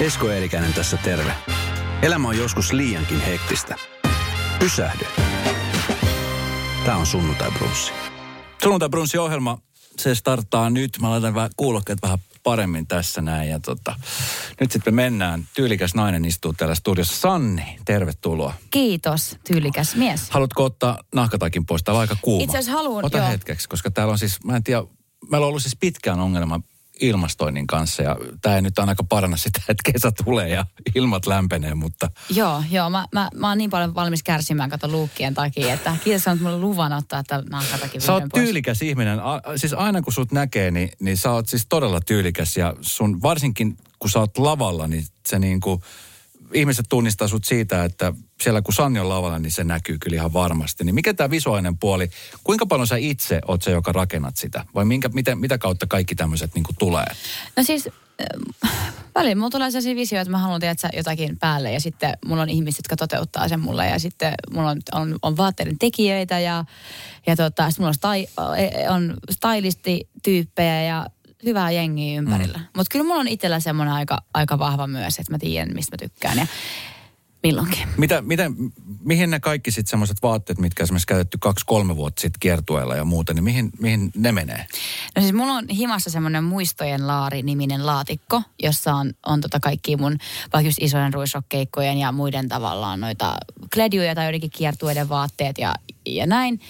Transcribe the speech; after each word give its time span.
Esko 0.00 0.30
Eerikäinen 0.30 0.74
tässä 0.74 0.96
terve. 0.96 1.34
Elämä 2.02 2.28
on 2.28 2.38
joskus 2.38 2.72
liiankin 2.72 3.20
hektistä. 3.20 3.76
Pysähdy. 4.58 5.04
Tämä 6.84 6.96
on 6.96 7.06
Sunnuntai 7.06 7.50
Brunssi. 7.50 7.92
Sunnuntai 8.62 8.88
Brunssi 8.88 9.18
ohjelma, 9.18 9.58
se 9.96 10.14
starttaa 10.14 10.70
nyt. 10.70 10.90
Mä 11.00 11.10
laitan 11.10 11.34
vähän 11.34 11.50
kuulokkeet 11.56 11.98
vähän 12.02 12.18
paremmin 12.42 12.86
tässä 12.86 13.22
näin. 13.22 13.50
Ja 13.50 13.60
tota, 13.60 13.94
nyt 14.60 14.72
sitten 14.72 14.94
me 14.94 15.02
mennään. 15.02 15.48
Tyylikäs 15.54 15.94
nainen 15.94 16.24
istuu 16.24 16.52
täällä 16.52 16.74
studiossa. 16.74 17.20
Sanni, 17.20 17.78
tervetuloa. 17.84 18.54
Kiitos, 18.70 19.36
tyylikäs 19.46 19.96
mies. 19.96 20.30
Haluatko 20.30 20.64
ottaa 20.64 20.98
nahkatakin 21.14 21.66
pois? 21.66 21.82
Täällä 21.82 21.98
on 21.98 22.00
aika 22.00 22.16
kuuma. 22.22 22.44
Itse 22.44 22.58
asiassa 22.58 22.76
haluan, 22.78 23.04
Ota 23.04 23.18
joo. 23.18 23.28
hetkeksi, 23.28 23.68
koska 23.68 23.90
täällä 23.90 24.12
on 24.12 24.18
siis, 24.18 24.44
mä 24.44 24.56
en 24.56 24.64
tiedä, 24.64 24.82
meillä 25.30 25.44
on 25.44 25.48
ollut 25.48 25.62
siis 25.62 25.76
pitkään 25.80 26.20
ongelma 26.20 26.60
ilmastoinnin 27.00 27.66
kanssa 27.66 28.02
ja 28.02 28.16
tämä 28.42 28.56
ei 28.56 28.62
nyt 28.62 28.78
ainakaan 28.78 29.08
paranna 29.08 29.36
sitä, 29.36 29.60
että 29.68 29.92
kesä 29.92 30.12
tulee 30.24 30.48
ja 30.48 30.66
ilmat 30.94 31.26
lämpenee, 31.26 31.74
mutta 31.74 32.10
Joo, 32.30 32.62
joo. 32.70 32.90
Mä, 32.90 33.06
mä, 33.12 33.28
mä 33.34 33.48
oon 33.48 33.58
niin 33.58 33.70
paljon 33.70 33.94
valmis 33.94 34.22
kärsimään 34.22 34.70
kato 34.70 34.88
luukkien 34.88 35.34
takia, 35.34 35.74
että 35.74 35.96
kiitos 36.04 36.28
on 36.28 36.42
mulle 36.42 36.58
luvan 36.58 36.92
ottaa 36.92 37.20
että 37.20 37.42
nahkatakin 37.50 38.00
Sä 38.00 38.12
oot 38.12 38.24
pois. 38.32 38.44
tyylikäs 38.44 38.82
ihminen. 38.82 39.20
A, 39.20 39.40
siis 39.56 39.72
aina 39.72 40.02
kun 40.02 40.12
sut 40.12 40.32
näkee, 40.32 40.70
niin, 40.70 40.90
niin 41.00 41.16
sä 41.16 41.30
oot 41.30 41.48
siis 41.48 41.66
todella 41.68 42.00
tyylikäs. 42.00 42.56
Ja 42.56 42.74
sun, 42.80 43.22
varsinkin 43.22 43.76
kun 43.98 44.10
sä 44.10 44.18
oot 44.18 44.38
lavalla, 44.38 44.86
niin 44.86 45.04
se 45.28 45.38
niin 45.38 45.60
kuin, 45.60 45.80
ihmiset 46.54 46.86
tunnistaa 46.88 47.28
sut 47.28 47.44
siitä, 47.44 47.84
että 47.84 48.12
siellä 48.40 48.62
kun 48.62 48.74
Sanni 48.74 49.00
on 49.00 49.08
lavalla, 49.08 49.38
niin 49.38 49.52
se 49.52 49.64
näkyy 49.64 49.98
kyllä 49.98 50.14
ihan 50.14 50.32
varmasti. 50.32 50.84
Niin 50.84 50.94
mikä 50.94 51.14
tämä 51.14 51.30
visuaalinen 51.30 51.78
puoli, 51.78 52.10
kuinka 52.44 52.66
paljon 52.66 52.86
sä 52.86 52.96
itse 52.96 53.40
oot 53.48 53.62
se, 53.62 53.70
joka 53.70 53.92
rakennat 53.92 54.36
sitä? 54.36 54.64
Vai 54.74 54.84
minkä, 54.84 55.08
mitä, 55.08 55.34
mitä 55.34 55.58
kautta 55.58 55.86
kaikki 55.86 56.14
tämmöiset 56.14 56.54
niin 56.54 56.64
tulee? 56.78 57.06
No 57.56 57.62
siis, 57.62 57.88
äh, 58.66 58.70
väliin 59.14 59.38
mulla 59.38 59.50
tulee 59.50 59.70
sellaisia 59.70 59.96
visioita, 59.96 60.22
että 60.22 60.30
mä 60.30 60.38
haluan 60.38 60.60
tehdä 60.60 60.90
jotakin 60.96 61.38
päälle 61.38 61.72
ja 61.72 61.80
sitten 61.80 62.18
mulla 62.24 62.42
on 62.42 62.48
ihmiset, 62.48 62.78
jotka 62.78 62.96
toteuttaa 62.96 63.48
sen 63.48 63.60
mulle 63.60 63.86
ja 63.86 63.98
sitten 63.98 64.34
mulla 64.54 64.70
on, 64.70 64.80
on, 64.92 65.18
on 65.22 65.36
vaatteiden 65.36 65.78
tekijöitä 65.78 66.38
ja, 66.38 66.64
ja 67.26 67.36
tota, 67.36 67.70
sitten 67.70 67.82
mulla 67.82 67.88
on, 67.88 67.94
stai, 67.94 68.26
on 68.88 69.16
stylistityyppejä 69.30 70.82
ja 70.82 71.06
hyvää 71.44 71.70
jengiä 71.70 72.18
ympärillä. 72.18 72.58
Mm. 72.58 72.64
Mutta 72.76 72.92
kyllä 72.92 73.04
mulla 73.04 73.20
on 73.20 73.28
itsellä 73.28 73.60
semmoinen 73.60 73.94
aika, 73.94 74.18
aika 74.34 74.58
vahva 74.58 74.86
myös, 74.86 75.18
että 75.18 75.32
mä 75.32 75.38
tiedän, 75.38 75.74
mistä 75.74 75.96
mä 75.96 76.08
tykkään 76.08 76.38
ja 76.38 76.46
milloinkin. 77.42 77.88
Mitä, 77.96 78.22
mitä, 78.22 78.50
mihin 79.04 79.30
ne 79.30 79.40
kaikki 79.40 79.70
sitten 79.70 79.90
semmoiset 79.90 80.22
vaatteet, 80.22 80.58
mitkä 80.58 80.82
esimerkiksi 80.82 81.06
käytetty 81.06 81.38
kaksi-kolme 81.40 81.96
vuotta 81.96 82.20
sitten 82.20 82.40
kiertueella 82.40 82.96
ja 82.96 83.04
muuten, 83.04 83.36
niin 83.36 83.44
mihin, 83.44 83.70
mihin 83.80 84.10
ne 84.16 84.32
menee? 84.32 84.66
No 85.16 85.22
siis 85.22 85.34
mulla 85.34 85.52
on 85.52 85.68
himassa 85.68 86.10
semmoinen 86.10 86.44
muistojen 86.44 87.06
laari-niminen 87.06 87.86
laatikko, 87.86 88.42
jossa 88.62 88.94
on, 88.94 89.12
on 89.26 89.40
tota 89.40 89.60
kaikki 89.60 89.96
mun 89.96 90.18
vaikka 90.52 90.68
just 90.68 90.78
isojen 90.80 91.14
ruisrokkeikkojen 91.14 91.98
ja 91.98 92.12
muiden 92.12 92.48
tavallaan 92.48 93.00
noita 93.00 93.36
kledjuja 93.74 94.14
tai 94.14 94.24
joidenkin 94.24 94.50
kiertueiden 94.50 95.08
vaatteet 95.08 95.58
ja, 95.58 95.74
ja 96.06 96.26
näin. 96.26 96.60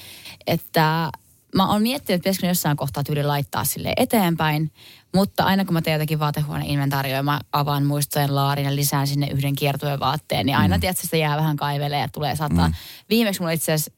Että 0.46 1.10
mä 1.54 1.72
oon 1.72 1.82
miettinyt, 1.82 2.14
että 2.14 2.22
pitäisikö 2.22 2.46
jossain 2.46 2.76
kohtaa 2.76 3.04
tyyli 3.04 3.22
laittaa 3.22 3.64
sille 3.64 3.92
eteenpäin, 3.96 4.72
mutta 5.14 5.44
aina 5.44 5.64
kun 5.64 5.74
mä 5.74 5.82
teen 5.82 5.94
jotakin 5.94 6.18
vaatehuoneen 6.18 6.70
inventaarioa, 6.70 7.22
mä 7.22 7.40
avaan 7.52 7.86
muistojen 7.86 8.34
laarin 8.34 8.64
ja 8.64 8.76
lisään 8.76 9.06
sinne 9.06 9.26
yhden 9.26 9.54
kiertueen 9.54 10.00
vaatteen, 10.00 10.46
niin 10.46 10.56
aina 10.56 10.76
mm. 10.76 10.80
tiedät, 10.80 10.98
sitä 10.98 11.16
jää 11.16 11.36
vähän 11.36 11.56
kaivelee 11.56 12.00
ja 12.00 12.08
tulee 12.08 12.36
saattaa. 12.36 12.68
Mm. 12.68 12.74
Viimeksi 13.10 13.40
mulla 13.40 13.52
itse 13.52 13.72
asiassa, 13.72 13.92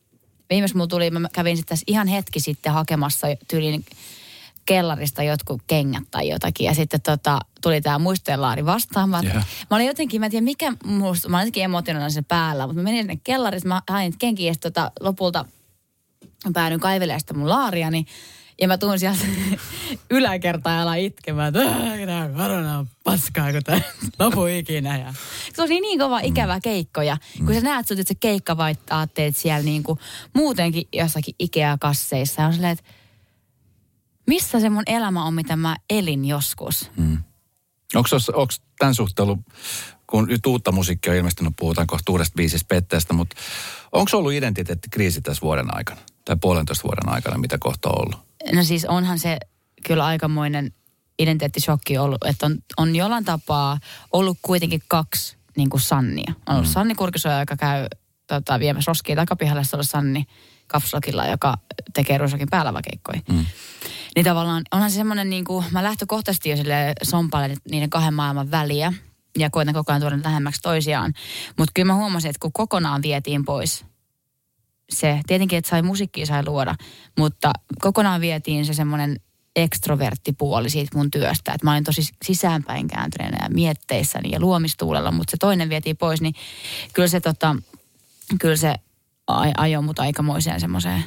viimeksi 0.50 0.76
mulla 0.76 0.86
tuli, 0.86 1.10
mä 1.10 1.28
kävin 1.32 1.56
sitten 1.56 1.68
tässä 1.68 1.84
ihan 1.86 2.08
hetki 2.08 2.40
sitten 2.40 2.72
hakemassa 2.72 3.26
tyyliin 3.48 3.84
kellarista 4.66 5.22
jotkut 5.22 5.62
kengät 5.66 6.02
tai 6.10 6.28
jotakin. 6.28 6.66
Ja 6.66 6.74
sitten 6.74 7.00
tota, 7.00 7.38
tuli 7.62 7.80
tämä 7.80 7.98
muistojenlaari 7.98 8.64
vastaan. 8.64 9.08
Mä, 9.08 9.20
yeah. 9.24 9.46
mä 9.70 9.76
olin 9.76 9.86
jotenkin, 9.86 10.20
mä 10.20 10.26
en 10.26 10.30
tiedä 10.30 10.44
mikä 10.44 10.72
musta, 10.84 11.28
mä 11.28 11.36
olin 11.36 11.42
jotenkin 11.42 11.64
emotionaalinen 11.64 12.12
sen 12.12 12.24
päällä, 12.24 12.66
mutta 12.66 12.82
mä 12.82 12.84
menin 12.84 13.02
sinne 13.02 13.18
kellarista, 13.24 13.68
mä 13.68 13.82
hain 13.90 14.18
kenkiä 14.18 14.50
ja 14.50 14.54
sitten 14.54 14.72
tota, 14.72 14.92
lopulta 15.00 15.44
päädyin 16.52 16.80
kaivelemaan 16.80 17.20
sitä 17.20 17.34
mun 17.34 17.48
laariani. 17.48 18.04
Ja 18.60 18.68
mä 18.68 18.78
tuun 18.78 18.98
sieltä 18.98 19.24
yläkertaan 20.10 20.76
ja 20.76 20.82
alan 20.82 20.98
itkemään, 20.98 21.48
että 21.56 21.70
"Äh, 21.70 21.98
tämä 22.06 22.28
korona 22.36 22.78
on 22.78 22.88
paskaa, 23.04 23.52
kun 23.52 23.62
tämä 23.62 23.80
lopu 24.18 24.46
ikinä. 24.46 24.98
Ja 24.98 25.14
se 25.54 25.62
oli 25.62 25.80
niin 25.80 25.98
kova 25.98 26.20
ikävä 26.20 26.60
keikko. 26.60 27.02
Ja 27.02 27.16
kun 27.46 27.54
sä 27.54 27.60
näet 27.60 27.88
sut, 27.88 27.98
että 27.98 28.08
se 28.08 28.14
keikkavaatteet 28.20 29.36
siellä 29.36 29.62
niin 29.62 29.82
kuin 29.82 29.98
muutenkin 30.34 30.88
jossakin 30.92 31.34
Ikea-kasseissa. 31.38 32.42
Ja 32.42 32.46
on 32.46 32.52
silleen, 32.54 32.72
että 32.72 32.84
missä 34.26 34.60
se 34.60 34.70
mun 34.70 34.82
elämä 34.86 35.24
on, 35.24 35.34
mitä 35.34 35.56
mä 35.56 35.76
elin 35.90 36.24
joskus. 36.24 36.90
Onko 37.94 38.08
tämän 38.78 38.94
suhteen 38.94 39.28
ollut, 39.28 39.40
kun 40.12 40.28
nyt 40.28 40.46
uutta 40.46 40.72
musiikkia 40.72 41.12
on 41.12 41.18
ilmestynyt, 41.18 41.52
puhutaan 41.58 41.86
kohta 41.86 42.12
uudesta 42.12 42.36
biisistä 42.36 42.66
Petteestä, 42.68 43.14
mutta 43.14 43.36
onko 43.92 44.10
ollut 44.14 44.32
identiteettikriisi 44.32 45.20
tässä 45.20 45.42
vuoden 45.42 45.76
aikana? 45.76 46.00
Tai 46.24 46.36
puolentoista 46.40 46.84
vuoden 46.84 47.08
aikana, 47.08 47.38
mitä 47.38 47.58
kohta 47.58 47.88
on 47.88 47.98
ollut? 47.98 48.20
No 48.52 48.64
siis 48.64 48.84
onhan 48.84 49.18
se 49.18 49.38
kyllä 49.86 50.04
aikamoinen 50.04 50.72
identiteettishokki 51.18 51.98
ollut, 51.98 52.24
että 52.24 52.46
on, 52.46 52.58
on 52.76 52.96
jollain 52.96 53.24
tapaa 53.24 53.78
ollut 54.12 54.38
kuitenkin 54.42 54.82
kaksi 54.88 55.36
niin 55.56 55.70
kuin 55.70 55.80
Sannia. 55.80 56.32
On 56.46 56.54
ollut 56.54 56.68
mm. 56.68 56.72
Sanni 56.72 56.94
Kurkisoja, 56.94 57.40
joka 57.40 57.56
käy 57.56 57.86
tota, 58.26 58.60
viemässä 58.60 58.90
roskia 58.90 59.16
takapihalle, 59.16 59.64
sitten 59.64 59.78
on 59.78 59.84
Sanni 59.84 60.24
Kapslokilla, 60.66 61.26
joka 61.26 61.54
tekee 61.94 62.18
ruisokin 62.18 62.48
päälavakeikkoja. 62.50 63.20
Mm. 63.28 63.46
Niin 64.16 64.24
tavallaan 64.24 64.62
onhan 64.72 64.90
se 64.90 64.94
semmoinen, 64.94 65.30
niin 65.30 65.44
kuin, 65.44 65.64
mä 65.70 65.82
lähtökohtaisesti 65.82 66.50
jo 66.50 66.56
sille 66.56 66.92
sompailen 67.02 67.56
niiden 67.70 67.90
kahden 67.90 68.14
maailman 68.14 68.50
väliä 68.50 68.92
ja 69.38 69.50
koitan 69.50 69.74
koko 69.74 69.92
ajan 69.92 70.00
tuoda 70.00 70.18
lähemmäksi 70.24 70.60
toisiaan. 70.62 71.12
Mutta 71.58 71.72
kyllä 71.74 71.86
mä 71.86 71.94
huomasin, 71.94 72.28
että 72.28 72.40
kun 72.40 72.52
kokonaan 72.52 73.02
vietiin 73.02 73.44
pois 73.44 73.84
se, 74.90 75.20
tietenkin, 75.26 75.58
että 75.58 75.68
sai 75.68 75.82
musiikkia 75.82 76.26
sai 76.26 76.42
luoda, 76.46 76.74
mutta 77.18 77.52
kokonaan 77.80 78.20
vietiin 78.20 78.66
se 78.66 78.74
semmoinen 78.74 79.20
ekstroverttipuoli 79.56 80.70
siitä 80.70 80.98
mun 80.98 81.10
työstä. 81.10 81.52
Että 81.52 81.66
mä 81.66 81.72
olin 81.72 81.84
tosi 81.84 82.02
sisäänpäin 82.24 82.88
kääntyneenä 82.88 83.38
ja 83.42 83.54
mietteissäni 83.54 84.30
ja 84.30 84.40
luomistuulella, 84.40 85.12
mutta 85.12 85.30
se 85.30 85.36
toinen 85.36 85.68
vietiin 85.68 85.96
pois, 85.96 86.20
niin 86.20 86.34
kyllä 86.92 87.08
se, 87.08 87.20
tota, 87.20 87.56
kyllä 88.40 88.56
se 88.56 88.74
aj- 89.30 89.54
ajoi 89.56 89.82
mut 89.82 89.98
aikamoiseen 89.98 90.60
semmoiseen 90.60 91.04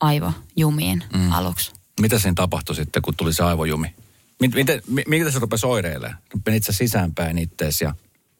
aivojumiin 0.00 1.04
mm. 1.14 1.32
aluksi. 1.32 1.72
Mitä 2.00 2.18
siinä 2.18 2.34
tapahtui 2.34 2.76
sitten, 2.76 3.02
kun 3.02 3.14
tuli 3.16 3.32
se 3.32 3.42
aivojumi? 3.42 3.94
Mit- 4.40 4.54
Miten, 4.54 4.82
mi- 4.86 5.04
mitä 5.06 5.30
se 5.30 5.38
rupesi 5.38 5.66
oireilemaan? 5.66 6.18
Menit 6.46 6.64
sä 6.64 6.72
sisäänpäin 6.72 7.38
ittees 7.38 7.80
ja 7.80 7.94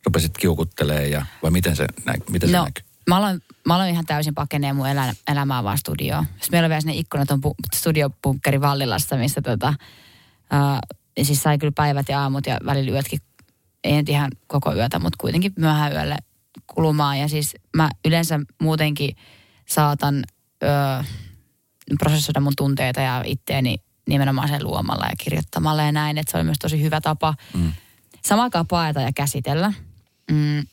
rupesit 0.06 0.38
kiukuttelee 0.38 1.08
ja 1.08 1.26
vai 1.42 1.50
miten 1.50 1.76
se, 1.76 1.86
nä- 2.04 2.14
miten 2.30 2.48
se 2.50 2.56
No, 2.56 2.64
näkyy? 2.64 2.84
mä 3.08 3.16
aloin, 3.16 3.42
mä 3.66 3.74
aloin 3.74 3.90
ihan 3.90 4.06
täysin 4.06 4.34
pakenee 4.34 4.72
mun 4.72 4.88
elä, 4.88 5.14
elämää 5.28 5.64
vaan 5.64 5.78
studioon. 5.78 6.24
Sitten 6.24 6.48
meillä 6.50 6.66
oli 6.66 6.70
vielä 6.70 6.80
sinne 6.80 6.94
ikkunaton 6.94 7.40
pu- 7.46 7.54
studiopunkkeri 7.76 8.60
Vallilassa, 8.60 9.16
missä 9.16 9.42
tota, 9.42 9.74
ja 11.18 11.24
siis 11.24 11.42
sai 11.42 11.58
kyllä 11.58 11.72
päivät 11.76 12.08
ja 12.08 12.20
aamut 12.20 12.46
ja 12.46 12.58
välillä 12.66 12.90
yötkin, 12.92 13.20
ei 13.84 13.92
nyt 13.92 14.08
ihan 14.08 14.30
koko 14.46 14.74
yötä, 14.74 14.98
mutta 14.98 15.16
kuitenkin 15.20 15.52
myöhään 15.58 15.92
yölle 15.92 16.16
kulumaan. 16.66 17.18
Ja 17.18 17.28
siis 17.28 17.56
mä 17.76 17.90
yleensä 18.04 18.40
muutenkin 18.62 19.16
saatan 19.68 20.24
öö, 20.62 21.02
prosessoida 21.98 22.40
mun 22.40 22.52
tunteita 22.56 23.00
ja 23.00 23.22
itteeni 23.26 23.76
nimenomaan 24.08 24.48
sen 24.48 24.64
luomalla 24.64 25.06
ja 25.06 25.16
kirjoittamalla 25.18 25.82
ja 25.82 25.92
näin, 25.92 26.18
että 26.18 26.30
se 26.30 26.36
oli 26.36 26.44
myös 26.44 26.58
tosi 26.58 26.82
hyvä 26.82 27.00
tapa 27.00 27.34
mm. 27.54 27.72
samaan 28.24 28.44
aikaan 28.44 28.66
paeta 28.66 29.00
ja 29.00 29.12
käsitellä. 29.12 29.72
Mm. 30.30 30.66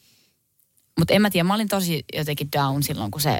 Mutta 0.97 1.13
en 1.13 1.21
mä 1.21 1.29
tiedä, 1.29 1.43
mä 1.43 1.55
olin 1.55 1.67
tosi 1.67 2.05
jotenkin 2.13 2.49
down 2.51 2.83
silloin, 2.83 3.11
kun 3.11 3.21
se 3.21 3.39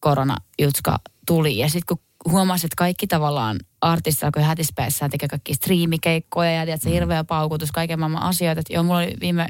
koronajutska 0.00 0.98
tuli. 1.26 1.58
Ja 1.58 1.68
sitten 1.68 1.96
kun 1.96 2.32
huomasin, 2.32 2.66
että 2.66 2.76
kaikki 2.76 3.06
tavallaan 3.06 3.58
artistit 3.80 4.24
alkoi 4.24 4.42
hätispäissään 4.42 5.10
tekee 5.10 5.28
kaikki 5.28 5.54
striimikeikkoja 5.54 6.50
ja 6.50 6.64
tiedät, 6.64 6.82
se 6.82 6.90
hirveä 6.90 7.24
paukutus, 7.24 7.72
kaiken 7.72 8.00
maailman 8.00 8.22
asioita. 8.22 8.60
Et 8.60 8.70
joo, 8.70 8.82
mulla 8.82 8.98
oli 8.98 9.16
viime, 9.20 9.48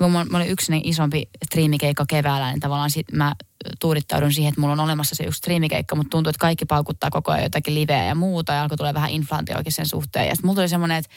mulla 0.00 0.24
mulla 0.24 0.38
oli 0.38 0.48
yksi 0.48 0.66
sellainen 0.66 0.88
isompi 0.88 1.28
striimikeikka 1.44 2.04
keväällä, 2.08 2.50
niin 2.50 2.60
tavallaan 2.60 2.90
sit 2.90 3.12
mä 3.12 3.34
tuudittaudun 3.80 4.32
siihen, 4.32 4.48
että 4.48 4.60
mulla 4.60 4.72
on 4.72 4.80
olemassa 4.80 5.14
se 5.14 5.24
yksi 5.24 5.38
striimikeikka, 5.38 5.96
mutta 5.96 6.10
tuntuu, 6.10 6.30
että 6.30 6.40
kaikki 6.40 6.64
paukuttaa 6.64 7.10
koko 7.10 7.32
ajan 7.32 7.44
jotakin 7.44 7.74
liveä 7.74 8.04
ja 8.04 8.14
muuta 8.14 8.52
ja 8.52 8.62
alkoi 8.62 8.76
tulla 8.76 8.94
vähän 8.94 9.10
inflaatioakin 9.10 9.72
sen 9.72 9.88
suhteen. 9.88 10.28
Ja 10.28 10.34
sitten 10.34 10.46
mulla 10.46 10.56
tuli 10.56 10.68
semmoinen, 10.68 10.96
että 10.96 11.10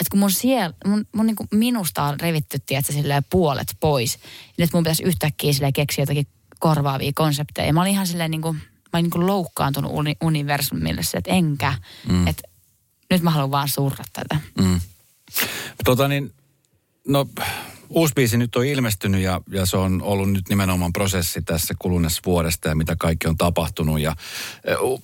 että 0.00 0.10
kun 0.10 0.20
mun, 0.20 0.30
siellä, 0.30 0.74
mun, 0.86 1.06
mun 1.12 1.26
niin 1.26 1.36
kuin 1.36 1.48
minusta 1.54 2.02
on 2.02 2.20
revitty, 2.20 2.58
tiedätkö, 2.66 2.92
silleen 2.92 3.24
puolet 3.30 3.76
pois. 3.80 4.14
Ja 4.14 4.52
nyt 4.58 4.72
mun 4.72 4.82
pitäisi 4.82 5.02
yhtäkkiä 5.02 5.52
silleen 5.52 5.72
keksiä 5.72 6.02
jotakin 6.02 6.26
korvaavia 6.58 7.12
konsepteja. 7.14 7.66
Ja 7.66 7.72
mä 7.72 7.80
olin 7.80 7.92
ihan 7.92 8.06
silleen 8.06 8.30
niin 8.30 8.42
kuin, 8.42 8.56
mä 8.56 8.62
olin 8.92 9.02
niin 9.02 9.10
kuin 9.10 9.26
loukkaantunut 9.26 9.90
uni, 9.94 10.16
universumille 10.22 11.02
se, 11.02 11.18
että 11.18 11.30
enkä. 11.30 11.74
Mm. 12.08 12.26
Että 12.26 12.42
nyt 13.10 13.22
mä 13.22 13.30
haluan 13.30 13.50
vaan 13.50 13.68
surra 13.68 14.04
tätä. 14.12 14.40
Mm. 14.58 14.80
Tota 15.84 16.08
niin, 16.08 16.34
no 17.08 17.26
uusi 17.88 18.14
biisi 18.14 18.36
nyt 18.36 18.56
on 18.56 18.66
ilmestynyt 18.66 19.20
ja, 19.20 19.40
ja 19.50 19.66
se 19.66 19.76
on 19.76 20.02
ollut 20.02 20.32
nyt 20.32 20.48
nimenomaan 20.48 20.92
prosessi 20.92 21.42
tässä 21.42 21.74
kuluneessa 21.78 22.22
vuodesta 22.26 22.68
ja 22.68 22.74
mitä 22.74 22.96
kaikki 22.98 23.28
on 23.28 23.36
tapahtunut. 23.36 24.00
Ja 24.00 24.16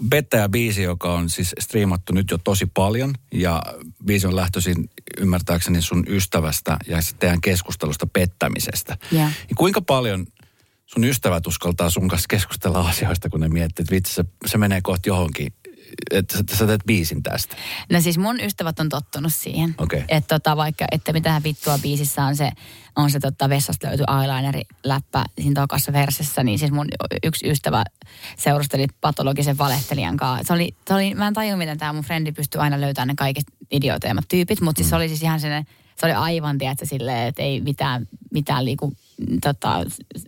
Bettäjä 0.08 0.48
biisi, 0.48 0.82
joka 0.82 1.12
on 1.12 1.30
siis 1.30 1.54
striimattu 1.58 2.12
nyt 2.12 2.30
jo 2.30 2.38
tosi 2.38 2.66
paljon 2.66 3.14
ja 3.34 3.62
biisi 4.06 4.26
on 4.26 4.36
lähtöisin 4.36 4.90
ymmärtääkseni 5.18 5.82
sun 5.82 6.04
ystävästä 6.08 6.76
ja 6.86 6.98
teidän 7.18 7.40
keskustelusta 7.40 8.06
pettämisestä. 8.06 8.96
Yeah. 9.12 9.32
Niin 9.48 9.56
kuinka 9.56 9.80
paljon 9.80 10.26
sun 10.86 11.04
ystävät 11.04 11.46
uskaltaa 11.46 11.90
sun 11.90 12.08
kanssa 12.08 12.28
keskustella 12.28 12.88
asioista, 12.88 13.30
kun 13.30 13.40
ne 13.40 13.48
miettii, 13.48 13.82
että 13.82 13.94
vitsi 13.94 14.14
se, 14.14 14.24
se 14.46 14.58
menee 14.58 14.80
kohti 14.82 15.08
johonkin 15.08 15.52
että 16.10 16.56
sä, 16.56 16.66
teet 16.66 16.80
biisin 16.86 17.22
tästä? 17.22 17.56
No 17.92 18.00
siis 18.00 18.18
mun 18.18 18.40
ystävät 18.40 18.80
on 18.80 18.88
tottunut 18.88 19.32
siihen. 19.32 19.74
Okay. 19.78 20.02
Että 20.08 20.38
tota, 20.38 20.56
vaikka, 20.56 20.84
että 20.92 21.12
mitähän 21.12 21.42
vittua 21.42 21.78
biisissä 21.78 22.24
on 22.24 22.36
se, 22.36 22.50
on 22.96 23.10
se 23.10 23.20
tota, 23.20 23.48
vessasta 23.48 23.88
löyty 23.88 24.04
eyelineri 24.20 24.62
läppä 24.84 25.24
siinä 25.40 25.60
tokassa 25.60 25.92
versessä, 25.92 26.44
niin 26.44 26.58
siis 26.58 26.72
mun 26.72 26.88
yksi 27.22 27.50
ystävä 27.50 27.84
seurusteli 28.36 28.86
patologisen 29.00 29.58
valehtelijan 29.58 30.16
kanssa. 30.16 30.46
Se 30.46 30.52
oli, 30.52 30.74
se 30.88 30.94
oli, 30.94 31.14
mä 31.14 31.28
en 31.28 31.34
tajua, 31.34 31.56
miten 31.56 31.78
tämä 31.78 31.92
mun 31.92 32.04
frendi 32.04 32.32
pystyy 32.32 32.60
aina 32.60 32.80
löytämään 32.80 33.08
ne 33.08 33.14
kaiket 33.16 33.44
idioteimmat 33.70 34.24
tyypit, 34.28 34.60
mutta 34.60 34.78
siis 34.78 34.86
mm. 34.86 34.90
se 34.90 34.96
oli 34.96 35.08
siis 35.08 35.22
ihan 35.22 35.40
sellainen, 35.40 35.74
se 35.96 36.06
oli 36.06 36.12
aivan, 36.14 36.58
tiedätkö, 36.58 36.86
silleen, 36.86 37.28
että 37.28 37.42
ei 37.42 37.60
mitään, 37.60 38.08
mitään 38.32 38.64
liiku 38.64 38.92
tota, 39.42 39.84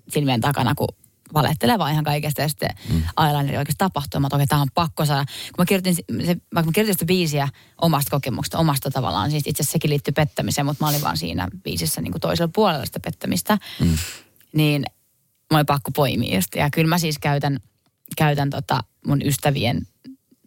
silmien 0.09 0.41
takana, 0.41 0.75
kun 0.75 0.89
valehtelee 1.35 1.79
vaan 1.79 1.93
ihan 1.93 2.05
kaikesta 2.05 2.43
ja 2.43 2.49
sitten 2.49 2.71
mm. 2.89 3.03
eyelineri 3.27 3.59
oikeasti 3.59 3.79
tapahtuu. 3.79 4.21
Mä 4.21 4.29
okei, 4.33 4.47
tämä 4.47 4.63
on 4.63 4.69
pakko 4.75 5.07
saada. 5.07 5.25
Kun 5.25 5.63
mä 5.63 5.65
kirjoitin, 5.65 5.95
se, 5.95 6.37
vaikka 6.55 6.69
mä 6.69 6.73
kirjoitin 6.73 6.95
sitä 6.95 7.05
biisiä 7.05 7.49
omasta 7.81 8.11
kokemuksesta, 8.11 8.59
omasta 8.59 8.91
tavallaan, 8.91 9.31
siis 9.31 9.43
itse 9.47 9.63
asiassa 9.63 9.73
sekin 9.73 9.91
liittyy 9.91 10.13
pettämiseen, 10.13 10.67
mutta 10.67 10.85
mä 10.85 10.89
olin 10.89 11.03
vaan 11.03 11.17
siinä 11.17 11.49
biisissä 11.63 12.01
niin 12.01 12.13
kuin 12.13 12.21
toisella 12.21 12.51
puolella 12.55 12.87
sitä 12.87 13.01
pettämistä. 13.01 13.59
Mm. 13.81 13.99
Niin 14.53 14.85
mä 15.51 15.59
olin 15.59 15.67
pakko 15.67 15.91
poimia 15.91 16.35
just. 16.35 16.55
Ja 16.55 16.71
kyllä 16.71 16.89
mä 16.89 16.99
siis 16.99 17.19
käytän, 17.19 17.61
käytän 18.17 18.51
tota 18.51 18.85
mun 19.07 19.23
ystävien 19.23 19.87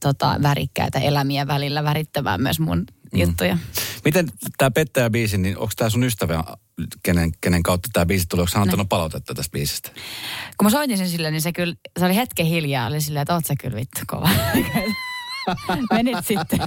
tota, 0.01 0.39
värikkäitä 0.43 0.99
elämiä 0.99 1.47
välillä 1.47 1.83
värittämään 1.83 2.41
myös 2.41 2.59
mun 2.59 2.85
mm. 3.13 3.19
juttuja. 3.19 3.57
Miten 4.05 4.27
tämä 4.57 4.71
pettäjä-biisi, 4.71 5.37
niin 5.37 5.57
onko 5.57 5.71
tämä 5.75 5.89
sun 5.89 6.03
ystävä, 6.03 6.43
kenen, 7.03 7.31
kenen 7.41 7.63
kautta 7.63 7.89
tämä 7.93 8.05
biisi 8.05 8.25
tuli, 8.29 8.41
onko 8.41 8.51
hän 8.55 8.61
antanut 8.61 8.85
no. 8.85 8.87
palautetta 8.89 9.33
tästä 9.33 9.51
biisistä? 9.51 9.89
Kun 10.57 10.65
mä 10.65 10.69
soitin 10.69 10.97
sen 10.97 11.09
sille, 11.09 11.31
niin 11.31 11.41
se 11.41 11.51
kyllä, 11.51 11.75
se 11.99 12.05
oli 12.05 12.15
hetken 12.15 12.45
hiljaa, 12.45 12.87
oli 12.87 13.01
silleen, 13.01 13.21
että 13.21 13.33
oot 13.33 13.45
sä 13.45 13.53
kyllä 13.61 13.75
vittu 13.75 13.99
kova. 14.07 14.29
menit 15.91 16.25
sitten, 16.25 16.59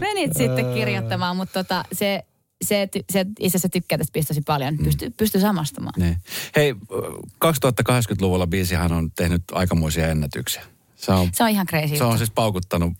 menit 0.00 0.30
sitten 0.36 0.74
kirjoittamaan, 0.74 1.36
mutta 1.36 1.64
tota, 1.64 1.84
se, 1.92 2.22
se, 2.64 2.88
se 3.12 3.20
itse 3.20 3.46
asiassa 3.46 3.68
tykkää 3.68 3.98
tästä 3.98 4.12
biisistä 4.12 4.42
paljon, 4.46 4.78
pystyy, 4.78 5.08
mm. 5.08 5.14
pystyy 5.16 5.40
samastumaan. 5.40 5.94
Niin. 5.96 6.16
Hei, 6.56 6.74
2080-luvulla 7.44 8.46
biisihän 8.46 8.92
on 8.92 9.10
tehnyt 9.10 9.42
aikamoisia 9.52 10.08
ennätyksiä. 10.08 10.62
Se 10.96 11.12
on, 11.12 11.28
se 11.32 11.42
on 11.44 11.50
ihan 11.50 11.66
crazy. 11.66 11.96
Se 11.96 12.04
on 12.04 12.18
siis 12.18 12.30
paukuttanut 12.30 12.92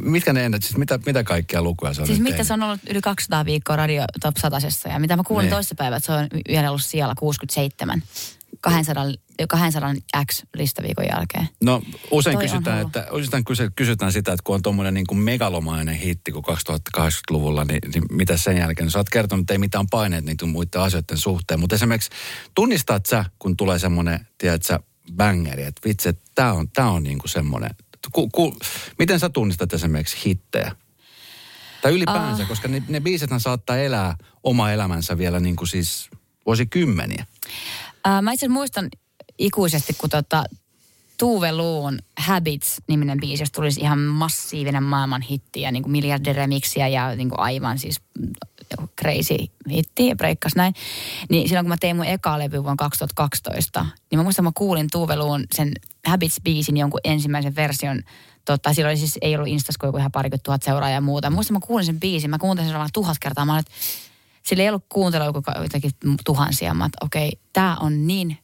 mitkä 0.00 0.32
ne 0.32 0.44
ennät, 0.44 0.62
siis 0.62 0.76
mitä, 0.76 0.98
mitä 1.06 1.24
kaikkia 1.24 1.62
lukuja 1.62 1.94
se 1.94 2.00
on 2.00 2.06
Siis 2.06 2.18
mitä 2.18 2.30
tehnyt? 2.30 2.46
se 2.46 2.54
on 2.54 2.62
ollut 2.62 2.80
yli 2.90 3.00
200 3.00 3.44
viikkoa 3.44 3.76
radio 3.76 4.04
top 4.22 4.36
100 4.36 4.56
ja 4.88 4.98
mitä 4.98 5.16
mä 5.16 5.22
kuulin 5.26 5.50
niin. 5.50 5.92
että 5.94 6.06
se 6.06 6.12
on 6.12 6.26
vielä 6.48 6.68
ollut 6.68 6.84
siellä 6.84 7.14
67. 7.18 8.02
200, 8.60 9.04
200 9.48 9.94
X 10.32 10.42
listaviikon 10.54 11.04
jälkeen. 11.12 11.48
No 11.62 11.82
usein 12.10 12.36
Toi 12.36 12.44
kysytään, 12.44 12.86
että, 12.86 13.06
usein 13.10 13.44
kysytään 13.76 14.12
sitä, 14.12 14.32
että 14.32 14.42
kun 14.44 14.54
on 14.54 14.62
tuommoinen 14.62 14.94
niin 14.94 15.06
kuin 15.06 15.18
megalomainen 15.18 15.94
hitti 15.94 16.32
kuin 16.32 16.44
2080-luvulla, 16.98 17.64
niin, 17.64 17.78
niin 17.94 18.04
mitä 18.10 18.36
sen 18.36 18.56
jälkeen? 18.56 18.84
No, 18.86 18.90
sä 18.90 18.98
oot 18.98 19.10
kertonut, 19.10 19.42
että 19.42 19.54
ei 19.54 19.58
mitään 19.58 19.86
paineet 19.90 20.24
niitä 20.24 20.46
muiden 20.46 20.80
asioiden 20.80 21.18
suhteen, 21.18 21.60
mutta 21.60 21.74
esimerkiksi 21.74 22.10
tunnistat 22.54 23.06
sä, 23.06 23.24
kun 23.38 23.56
tulee 23.56 23.78
semmoinen, 23.78 24.26
tiedätkö, 24.38 24.78
bangeri, 25.12 25.62
että 25.62 25.88
vitsi, 25.88 26.08
että 26.08 26.24
tämä 26.34 26.52
on, 26.52 26.68
tää 26.68 26.90
on 26.90 27.02
niin 27.02 27.18
kuin 27.18 27.30
semmoinen, 27.30 27.70
ku, 28.12 28.28
ku, 28.28 28.56
miten 28.98 29.20
sä 29.20 29.28
tunnistat 29.28 29.72
esimerkiksi 29.72 30.16
hittejä? 30.24 30.76
Tai 31.82 31.92
ylipäänsä, 31.92 32.42
uh. 32.42 32.48
koska 32.48 32.68
ne, 32.68 32.82
ne 32.88 33.00
biisethän 33.00 33.40
saattaa 33.40 33.76
elää 33.76 34.16
oma 34.44 34.70
elämänsä 34.70 35.18
vielä 35.18 35.40
niin 35.40 35.56
kuin 35.56 35.68
siis 35.68 36.10
vuosikymmeniä. 36.46 37.26
Uh, 38.06 38.22
mä 38.22 38.32
itse 38.32 38.48
muistan 38.48 38.88
ikuisesti, 39.38 39.94
kun 39.98 40.10
tota, 40.10 40.44
Tuve 41.18 41.52
Luun 41.52 41.98
Habits-niminen 42.16 43.20
biisi, 43.20 43.42
jos 43.42 43.52
tulisi 43.52 43.80
ihan 43.80 43.98
massiivinen 43.98 44.82
maailman 44.82 45.22
hitti 45.22 45.60
ja 45.60 45.72
niin 45.72 45.82
kuin 45.82 45.92
miljardieremiksiä 45.92 46.88
ja 46.88 47.16
niin 47.16 47.28
kuin 47.28 47.40
aivan 47.40 47.78
siis 47.78 48.00
crazy 49.00 49.36
hitti 49.70 50.06
ja 50.06 50.16
breikkas 50.16 50.56
näin. 50.56 50.74
Niin 51.30 51.48
silloin 51.48 51.64
kun 51.64 51.68
mä 51.68 51.76
tein 51.80 51.96
mun 51.96 52.06
eka 52.06 52.38
levy 52.38 52.62
vuonna 52.62 52.76
2012, 52.76 53.86
niin 54.10 54.18
mä 54.18 54.22
muistan, 54.22 54.44
mä 54.44 54.52
kuulin 54.54 54.88
Tuve 54.92 55.16
Luun 55.16 55.44
sen 55.54 55.72
Habits-biisin 56.08 56.76
jonkun 56.76 57.00
ensimmäisen 57.04 57.56
version 57.56 58.02
Tota, 58.48 58.74
silloin 58.74 58.98
siis 58.98 59.18
ei 59.22 59.36
ollut 59.36 59.48
Instas 59.48 59.78
kuin 59.78 59.98
ihan 59.98 60.12
parikymmentä 60.12 60.42
tuhat 60.42 60.62
seuraajaa 60.62 60.94
ja 60.94 61.00
muuta. 61.00 61.30
Muistan, 61.30 61.54
mä 61.54 61.60
kuulin 61.66 61.86
sen 61.86 62.00
biisin, 62.00 62.30
mä 62.30 62.38
kuuntelin 62.38 62.70
sen 62.70 62.78
vain 62.78 62.90
tuhat 62.92 63.16
kertaa. 63.20 63.44
Mä 63.44 63.52
olin, 63.52 63.60
että 63.60 63.72
sillä 64.42 64.62
ei 64.62 64.68
ollut 64.68 64.84
kuuntelua 64.88 65.32
jotakin 65.62 65.90
tuhansia. 66.24 66.74
Mä 66.74 66.88
okei, 67.00 67.28
okay, 67.28 67.40
tää 67.52 67.76
on 67.76 68.06
niin 68.06 68.38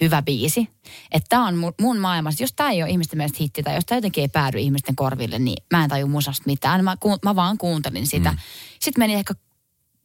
hyvä 0.00 0.22
biisi. 0.22 0.68
Että 1.12 1.26
tämä 1.28 1.46
on 1.46 1.56
mun, 1.56 1.74
mun 1.80 1.98
maailmassa, 1.98 2.42
jos 2.42 2.52
tämä 2.52 2.70
ei 2.70 2.82
ole 2.82 2.90
ihmisten 2.90 3.16
mielestä 3.16 3.38
hitti 3.40 3.62
tai 3.62 3.74
jos 3.74 3.84
tämä 3.86 3.96
jotenkin 3.96 4.22
ei 4.22 4.28
päädy 4.28 4.58
ihmisten 4.58 4.96
korville, 4.96 5.38
niin 5.38 5.62
mä 5.70 5.84
en 5.84 5.90
taju 5.90 6.06
musasta 6.06 6.42
mitään. 6.46 6.84
Mä, 6.84 6.96
mä 7.24 7.36
vaan 7.36 7.58
kuuntelin 7.58 8.06
sitä. 8.06 8.30
Mm. 8.30 8.38
Sitten 8.80 9.02
meni 9.02 9.14
ehkä 9.14 9.34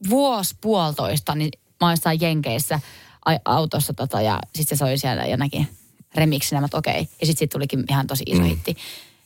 vuosi 0.08 0.54
puolitoista, 0.60 1.34
niin 1.34 1.50
mä 1.80 1.88
olin 1.88 2.20
Jenkeissä 2.20 2.80
autossa 3.44 3.94
tota, 3.94 4.20
ja 4.20 4.40
sitten 4.54 4.78
se 4.78 4.80
soi 4.80 4.98
siellä 4.98 5.26
ja 5.26 5.36
näki 5.36 5.68
remiksinä. 6.14 6.60
Mä 6.60 6.68
okei. 6.72 6.92
Okay. 6.92 7.02
Ja 7.20 7.26
sitten 7.26 7.38
siitä 7.38 7.52
tulikin 7.52 7.84
ihan 7.90 8.06
tosi 8.06 8.24
iso 8.26 8.42
mm. 8.42 8.48
hitti. 8.48 8.76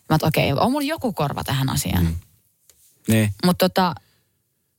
Mä 0.09 0.19
okei, 0.23 0.53
okay, 0.53 0.65
on 0.65 0.73
mulla 0.73 0.87
joku 0.87 1.13
korva 1.13 1.45
tähän 1.45 1.71
asiaan. 1.71 2.05
Mm. 2.05 2.15
Niin. 3.09 3.35
Mutta 3.45 3.69
tota... 3.69 3.95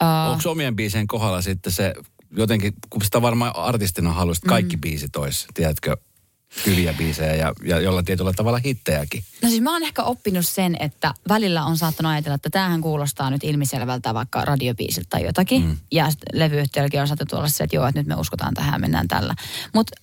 Uh, 0.04 0.32
Onko 0.32 0.52
omien 0.52 0.76
biisien 0.76 1.08
kohdalla 1.08 1.42
sitten 1.42 1.74
se 1.74 1.94
jotenkin, 2.38 2.74
kun 2.90 3.02
sitä 3.02 3.22
varmaan 3.22 3.56
artistina 3.56 4.14
haluaisit, 4.14 4.44
kaikki 4.44 4.76
mm. 4.76 4.82
biisit 4.82 5.16
olisi, 5.16 5.48
tiedätkö, 5.54 5.98
hyviä 6.66 6.94
biisejä 6.94 7.36
ja, 7.36 7.54
ja 7.66 7.80
jollain 7.80 8.06
tietyllä 8.06 8.34
tavalla 8.34 8.60
hittejäkin. 8.66 9.24
No 9.42 9.50
siis 9.50 9.62
mä 9.62 9.72
oon 9.74 9.84
ehkä 9.84 10.04
oppinut 10.04 10.48
sen, 10.48 10.78
että 10.80 11.14
välillä 11.30 11.66
on 11.66 11.78
saattanut 11.78 12.12
ajatella, 12.12 12.36
että 12.36 12.50
tämähän 12.50 12.82
kuulostaa 12.82 13.30
nyt 13.30 13.44
ilmiselvältä 13.44 14.14
vaikka 14.14 14.46
radiobiisiltä 14.46 15.08
tai 15.10 15.24
jotakin. 15.26 15.66
Mm. 15.66 15.78
Ja 15.92 16.10
levyyhtiölläkin 16.34 17.02
on 17.02 17.08
saattanut 17.08 17.34
olla 17.34 17.48
se, 17.48 17.64
että 17.64 17.76
joo, 17.76 17.88
että 17.88 18.00
nyt 18.00 18.08
me 18.08 18.16
uskotaan 18.16 18.54
tähän 18.54 18.74
ja 18.74 18.80
mennään 18.80 19.08
tällä. 19.08 19.36
Mutta 19.74 20.02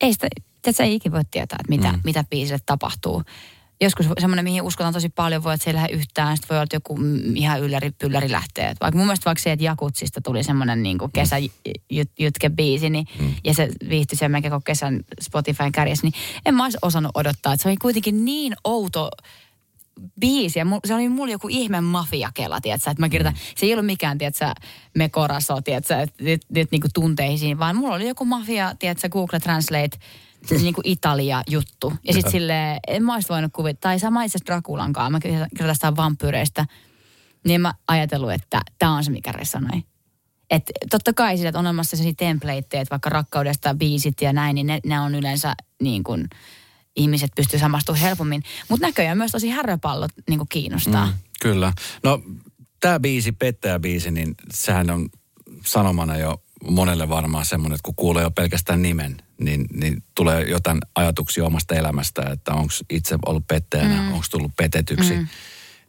ei 0.00 0.12
sitä, 0.12 0.28
että 0.66 0.84
ei 0.84 0.94
ikinä 0.94 1.12
voi 1.12 1.24
tietää, 1.30 1.58
että 1.60 1.70
mitä, 1.70 1.92
mm. 1.92 2.00
mitä 2.04 2.24
biisille 2.30 2.60
tapahtuu 2.66 3.22
joskus 3.80 4.06
semmoinen, 4.20 4.44
mihin 4.44 4.62
uskotaan 4.62 4.92
tosi 4.92 5.08
paljon, 5.08 5.44
voi, 5.44 5.54
että 5.54 5.64
se 5.64 5.70
ei 5.70 5.74
lähde 5.74 5.92
yhtään. 5.92 6.36
Sitten 6.36 6.48
voi 6.48 6.56
olla, 6.56 6.62
että 6.62 6.76
joku 6.76 6.98
ihan 7.34 7.60
ylläri, 7.60 7.90
pylläri 7.90 8.30
lähtee. 8.30 8.74
Vaikka 8.80 8.98
mun 8.98 9.06
mielestä 9.06 9.24
vaikka 9.24 9.42
se, 9.42 9.52
että 9.52 9.64
Jakutsista 9.64 10.20
tuli 10.20 10.42
semmoinen 10.42 10.82
niin 10.82 10.98
kuin 10.98 11.12
kesäjutke-biisi, 11.12 12.90
niin, 12.90 13.06
mm. 13.20 13.34
ja 13.44 13.54
se 13.54 13.68
viihtyi 13.88 14.18
sen 14.18 14.30
melkein 14.30 14.52
koko 14.52 14.62
kesän 14.64 15.00
Spotifyn 15.20 15.72
kärjessä, 15.72 16.06
niin 16.06 16.14
en 16.46 16.54
mä 16.54 16.64
olisi 16.64 16.78
osannut 16.82 17.12
odottaa. 17.14 17.52
Että 17.52 17.62
se 17.62 17.68
oli 17.68 17.76
kuitenkin 17.76 18.24
niin 18.24 18.54
outo 18.64 19.10
biisi. 20.20 20.58
Ja 20.58 20.66
se 20.84 20.94
oli 20.94 21.08
mulla 21.08 21.32
joku 21.32 21.48
ihme 21.50 21.80
mafiakela, 21.80 22.60
tiedätkö, 22.60 22.90
että 22.90 23.02
mä 23.02 23.08
kirjoitan, 23.08 23.32
mm. 23.32 23.54
se 23.56 23.66
ei 23.66 23.72
ollut 23.72 23.86
mikään, 23.86 24.18
tiedätkö, 24.18 24.52
me 24.94 25.08
koraso, 25.08 25.60
tiedätkö, 25.60 26.00
että 26.00 26.24
nyt, 26.24 26.42
nyt 26.48 26.70
niin 26.70 26.80
kuin 26.80 26.92
tunteisiin, 26.94 27.58
vaan 27.58 27.76
mulla 27.76 27.94
oli 27.94 28.08
joku 28.08 28.24
mafia, 28.24 28.74
tiedätkö, 28.78 29.08
Google 29.08 29.40
Translate, 29.40 29.98
niin 30.50 30.74
kuin 30.74 30.88
Italia-juttu. 30.88 31.92
Ja 32.04 32.12
sitten 32.12 32.32
sille 32.32 32.78
en 32.88 33.04
mä 33.04 33.14
olisi 33.14 33.28
voinut 33.28 33.52
kuvittaa, 33.52 33.90
tai 33.90 33.98
sama 33.98 34.22
itse 34.22 34.38
asiassa 34.38 34.52
Drakulankaan, 34.52 35.12
mä 35.12 35.20
kirjoitan 35.20 35.96
vampyyreistä, 35.96 36.66
niin 37.46 37.60
mä 37.60 37.74
ajatellut, 37.88 38.32
että 38.32 38.60
tämä 38.78 38.96
on 38.96 39.04
se, 39.04 39.10
mikä 39.10 39.32
resonoi. 39.32 39.82
Et 40.50 40.70
totta 40.90 41.12
kai 41.12 41.36
sillä, 41.36 41.48
että 41.48 41.58
on 41.58 41.66
olemassa 41.66 41.96
sellaisia 41.96 42.14
templateja, 42.16 42.82
että 42.82 42.90
vaikka 42.90 43.10
rakkaudesta 43.10 43.74
biisit 43.74 44.22
ja 44.22 44.32
näin, 44.32 44.54
niin 44.54 44.66
ne, 44.66 44.80
ne 44.86 45.00
on 45.00 45.14
yleensä 45.14 45.54
niin 45.82 46.04
kuin, 46.04 46.28
ihmiset 46.96 47.30
pystyy 47.36 47.58
samastumaan 47.58 48.02
helpommin. 48.02 48.42
Mutta 48.68 48.86
näköjään 48.86 49.18
myös 49.18 49.32
tosi 49.32 49.48
häröpallot 49.48 50.10
niin 50.28 50.38
kuin 50.38 50.48
kiinnostaa. 50.48 51.06
Mm, 51.06 51.12
kyllä. 51.40 51.72
No 52.02 52.22
tämä 52.80 53.00
biisi, 53.00 53.32
Pettäjä-biisi, 53.32 54.10
niin 54.10 54.34
sehän 54.52 54.90
on 54.90 55.08
sanomana 55.66 56.16
jo 56.16 56.42
monelle 56.68 57.08
varmaan 57.08 57.46
semmoinen, 57.46 57.74
että 57.74 57.84
kun 57.84 57.94
kuulee 57.94 58.22
jo 58.22 58.30
pelkästään 58.30 58.82
nimen, 58.82 59.22
niin, 59.38 59.66
niin 59.72 60.02
tulee 60.14 60.42
jotain 60.42 60.78
ajatuksia 60.94 61.44
omasta 61.44 61.74
elämästä, 61.74 62.22
että 62.32 62.52
onko 62.52 62.72
itse 62.90 63.18
ollut 63.26 63.46
pettäjänä, 63.48 64.02
mm. 64.02 64.12
onko 64.12 64.24
tullut 64.30 64.52
petetyksi. 64.56 65.16
Mm. 65.16 65.28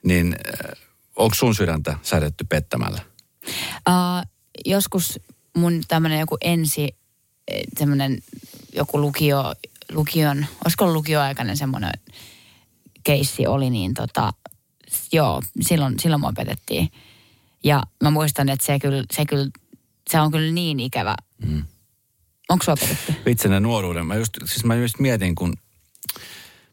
Niin 0.04 0.36
äh, 0.48 0.82
onko 1.16 1.36
sun 1.36 1.56
sydäntä 1.56 1.98
säädetty 2.02 2.44
pettämällä? 2.44 3.00
Uh, 3.90 4.32
joskus 4.66 5.20
mun 5.58 5.82
tämmöinen 5.88 6.20
joku 6.20 6.38
ensi, 6.42 6.96
eh, 7.48 7.64
semmoinen 7.80 8.24
joku 8.74 9.02
lukio, 9.02 9.54
lukion, 9.92 10.46
olisiko 10.66 10.94
lukioaikainen 10.94 11.58
semmoinen 11.58 11.92
keissi 13.04 13.48
oli, 13.48 13.70
niin 13.70 13.94
tota, 13.94 14.34
joo, 15.12 15.42
silloin, 15.62 16.00
silloin 16.00 16.22
mua 16.22 16.34
petettiin. 16.36 16.92
Ja 17.64 17.84
mä 18.04 18.10
muistan, 18.10 18.50
että 18.50 18.66
se 18.66 18.80
kyllä, 18.80 19.04
se 19.14 19.26
kyllä 19.26 19.50
se 20.12 20.20
on 20.20 20.32
kyllä 20.32 20.52
niin 20.52 20.80
ikävä 20.80 21.16
Mm. 21.46 21.64
Onko 22.50 22.64
sua 22.64 22.76
petetty? 22.76 23.16
Vitsinä 23.26 23.60
nuoruuden. 23.60 24.06
Mä 24.06 24.16
just, 24.16 24.34
siis 24.46 24.66
mä 24.66 24.76
just 24.76 25.00
mietin, 25.00 25.36
kun 25.36 25.54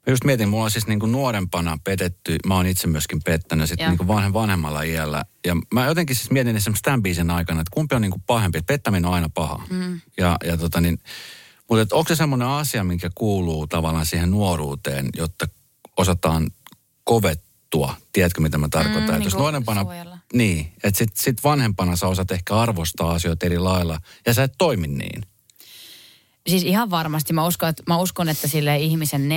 Mä 0.07 0.13
just 0.13 0.25
mietin, 0.25 0.49
mulla 0.49 0.65
on 0.65 0.71
siis 0.71 0.87
niin 0.87 1.01
kuin 1.01 1.13
nuorempana 1.13 1.79
petetty, 1.85 2.37
mä 2.47 2.55
oon 2.55 2.67
itse 2.67 2.87
myöskin 2.87 3.21
pettänyt 3.25 3.69
sitten 3.69 3.89
niin 3.89 3.99
kuin 3.99 4.09
vanhem, 4.09 4.33
vanhemmalla 4.33 4.83
iällä. 4.83 5.25
Ja 5.47 5.57
mä 5.75 5.87
jotenkin 5.87 6.17
siis 6.17 6.31
mietin 6.31 6.57
esimerkiksi 6.57 6.83
tämän 6.83 7.03
biisin 7.03 7.31
aikana, 7.31 7.61
että 7.61 7.71
kumpi 7.75 7.95
on 7.95 8.03
niin 8.03 8.11
kuin 8.11 8.23
pahempi, 8.27 8.59
että 8.59 8.73
pettäminen 8.73 9.07
on 9.07 9.15
aina 9.15 9.29
paha. 9.35 9.63
Mm. 9.71 10.01
Ja, 10.19 10.37
ja 10.45 10.57
tota 10.57 10.81
niin, 10.81 10.99
mutta 11.69 11.83
et 11.83 11.93
onko 11.93 12.09
se 12.09 12.17
semmoinen 12.17 12.49
asia, 12.49 12.85
mikä 12.85 13.11
kuuluu 13.15 13.67
tavallaan 13.67 14.07
siihen 14.07 14.31
nuoruuteen, 14.31 15.09
jotta 15.17 15.47
osataan 15.97 16.51
kovettua, 17.05 17.97
tiedätkö 18.13 18.41
mitä 18.41 18.59
mä 18.59 18.69
tarkoitan? 18.69 19.03
Mm, 19.03 19.05
että 19.05 19.19
niin 19.19 19.25
jos 19.25 19.35
kuin 19.35 19.43
nuorempana, 19.43 19.83
suojella. 19.83 20.18
Niin, 20.35 20.73
että 20.85 20.99
sit, 20.99 21.17
sit 21.17 21.45
vanhempana 21.45 21.97
sä 21.97 22.09
osat 22.09 22.31
ehkä 22.31 22.57
arvostaa 22.57 23.11
asioita 23.11 23.47
eri 23.47 23.59
lailla 23.59 24.01
ja 24.27 24.35
sä 24.35 24.43
et 24.43 24.53
toimi 24.59 24.89
niin. 24.89 25.23
Siis 26.49 26.63
ihan 26.63 26.91
varmasti. 26.91 27.33
Mä 27.33 27.47
uskon, 27.47 27.69
että, 27.69 27.83
mä 27.87 27.99
uskon, 27.99 28.29
että 28.29 28.49
sille 28.49 28.79
ihmisen 28.79 29.29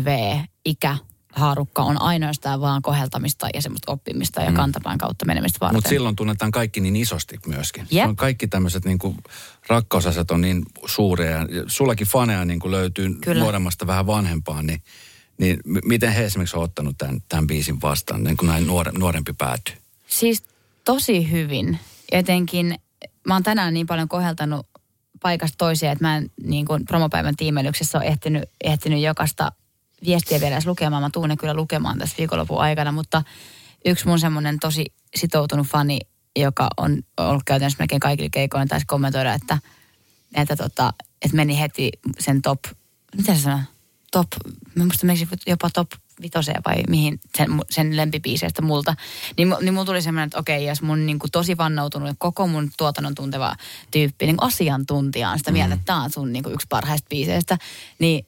14-20 0.00 0.04
V 0.04 0.38
ikä 0.64 0.96
haarukka 1.32 1.82
on 1.82 2.02
ainoastaan 2.02 2.60
vaan 2.60 2.82
koheltamista 2.82 3.48
ja 3.54 3.62
semmoista 3.62 3.92
oppimista 3.92 4.40
ja 4.40 4.52
kantapään 4.52 4.98
kautta 4.98 5.24
menemistä 5.24 5.60
varten. 5.60 5.76
Mutta 5.76 5.88
silloin 5.88 6.16
tunnetaan 6.16 6.50
kaikki 6.50 6.80
niin 6.80 6.96
isosti 6.96 7.38
myöskin. 7.46 7.86
Se 7.90 8.04
on 8.04 8.16
kaikki 8.16 8.48
tämmöiset 8.48 8.84
niin 8.84 8.98
rakkausasiat 9.66 10.30
on 10.30 10.40
niin 10.40 10.62
suuria. 10.86 11.30
Ja 11.30 11.46
sullakin 11.66 12.06
faneja 12.06 12.44
niin 12.44 12.60
löytyy 12.64 13.14
Kyllä. 13.14 13.42
nuoremmasta 13.42 13.86
vähän 13.86 14.06
vanhempaan, 14.06 14.66
niin, 14.66 14.82
niin 15.38 15.60
m- 15.64 15.88
miten 15.88 16.12
he 16.12 16.24
esimerkiksi 16.24 16.56
on 16.56 16.62
ottanut 16.62 16.98
tämän, 16.98 17.22
tämän 17.28 17.46
biisin 17.46 17.82
vastaan, 17.82 18.24
niin 18.24 18.36
kun 18.36 18.48
näin 18.48 18.66
nuore, 18.66 18.92
nuorempi 18.92 19.32
päätyy? 19.32 19.74
Siis 20.06 20.44
tosi 20.84 21.30
hyvin. 21.30 21.78
Etenkin 22.12 22.78
mä 23.26 23.34
oon 23.34 23.42
tänään 23.42 23.74
niin 23.74 23.86
paljon 23.86 24.08
koheltanut 24.08 24.66
paikasta 25.22 25.58
toiseen, 25.58 25.92
että 25.92 26.04
mä 26.04 26.16
en 26.16 26.30
niin 26.42 26.66
kuin 26.66 26.84
promopäivän 26.84 27.36
tiimelyksessä 27.36 27.98
ole 27.98 28.06
ehtinyt, 28.06 28.50
ehtinyt 28.64 29.02
jokaista 29.02 29.52
viestiä 30.06 30.40
vielä 30.40 30.54
edes 30.54 30.66
lukemaan. 30.66 31.02
Mä 31.02 31.10
tuun 31.12 31.28
ne 31.28 31.36
kyllä 31.36 31.54
lukemaan 31.54 31.98
tässä 31.98 32.16
viikonlopun 32.18 32.60
aikana, 32.60 32.92
mutta 32.92 33.22
yksi 33.84 34.06
mun 34.06 34.18
semmoinen 34.18 34.58
tosi 34.58 34.86
sitoutunut 35.16 35.66
fani, 35.66 35.98
joka 36.36 36.68
on 36.76 37.02
ollut 37.16 37.42
käytännössä 37.44 37.76
melkein 37.78 38.00
kaikilla 38.00 38.30
keikoilla, 38.32 38.66
taisi 38.66 38.86
kommentoida, 38.86 39.34
että, 39.34 39.58
että, 40.34 40.56
tota, 40.56 40.92
että 41.22 41.36
meni 41.36 41.60
heti 41.60 41.90
sen 42.18 42.42
top, 42.42 42.58
mitä 43.16 43.34
se 43.34 43.40
sanoo? 43.40 43.60
Top, 44.14 44.28
mä 44.74 44.84
muistan 44.84 45.10
jopa 45.46 45.70
top 45.70 45.88
vitoseen 46.22 46.60
vai 46.66 46.76
mihin 46.88 47.20
sen, 47.36 47.48
sen 47.70 47.96
lempipiiseistä 47.96 48.62
multa. 48.62 48.94
Niin, 49.38 49.54
niin 49.60 49.74
mulla 49.74 49.86
tuli 49.86 50.02
semmoinen, 50.02 50.26
että 50.26 50.38
okei, 50.38 50.66
jos 50.66 50.82
mun 50.82 51.06
niin 51.06 51.18
kuin 51.18 51.30
tosi 51.30 51.56
vannoutunut 51.56 52.16
koko 52.18 52.46
mun 52.46 52.70
tuotannon 52.78 53.14
tunteva 53.14 53.56
tyyppi, 53.90 54.26
niin 54.26 54.36
asiantuntija 54.40 55.30
on 55.30 55.38
sitä 55.38 55.52
mieltä, 55.52 55.74
että 55.74 55.84
tämä 55.84 56.02
on 56.02 56.10
sun 56.10 56.32
niin 56.32 56.42
kuin 56.42 56.54
yksi 56.54 56.66
parhaista 56.70 57.08
biiseistä, 57.08 57.58
niin 57.98 58.26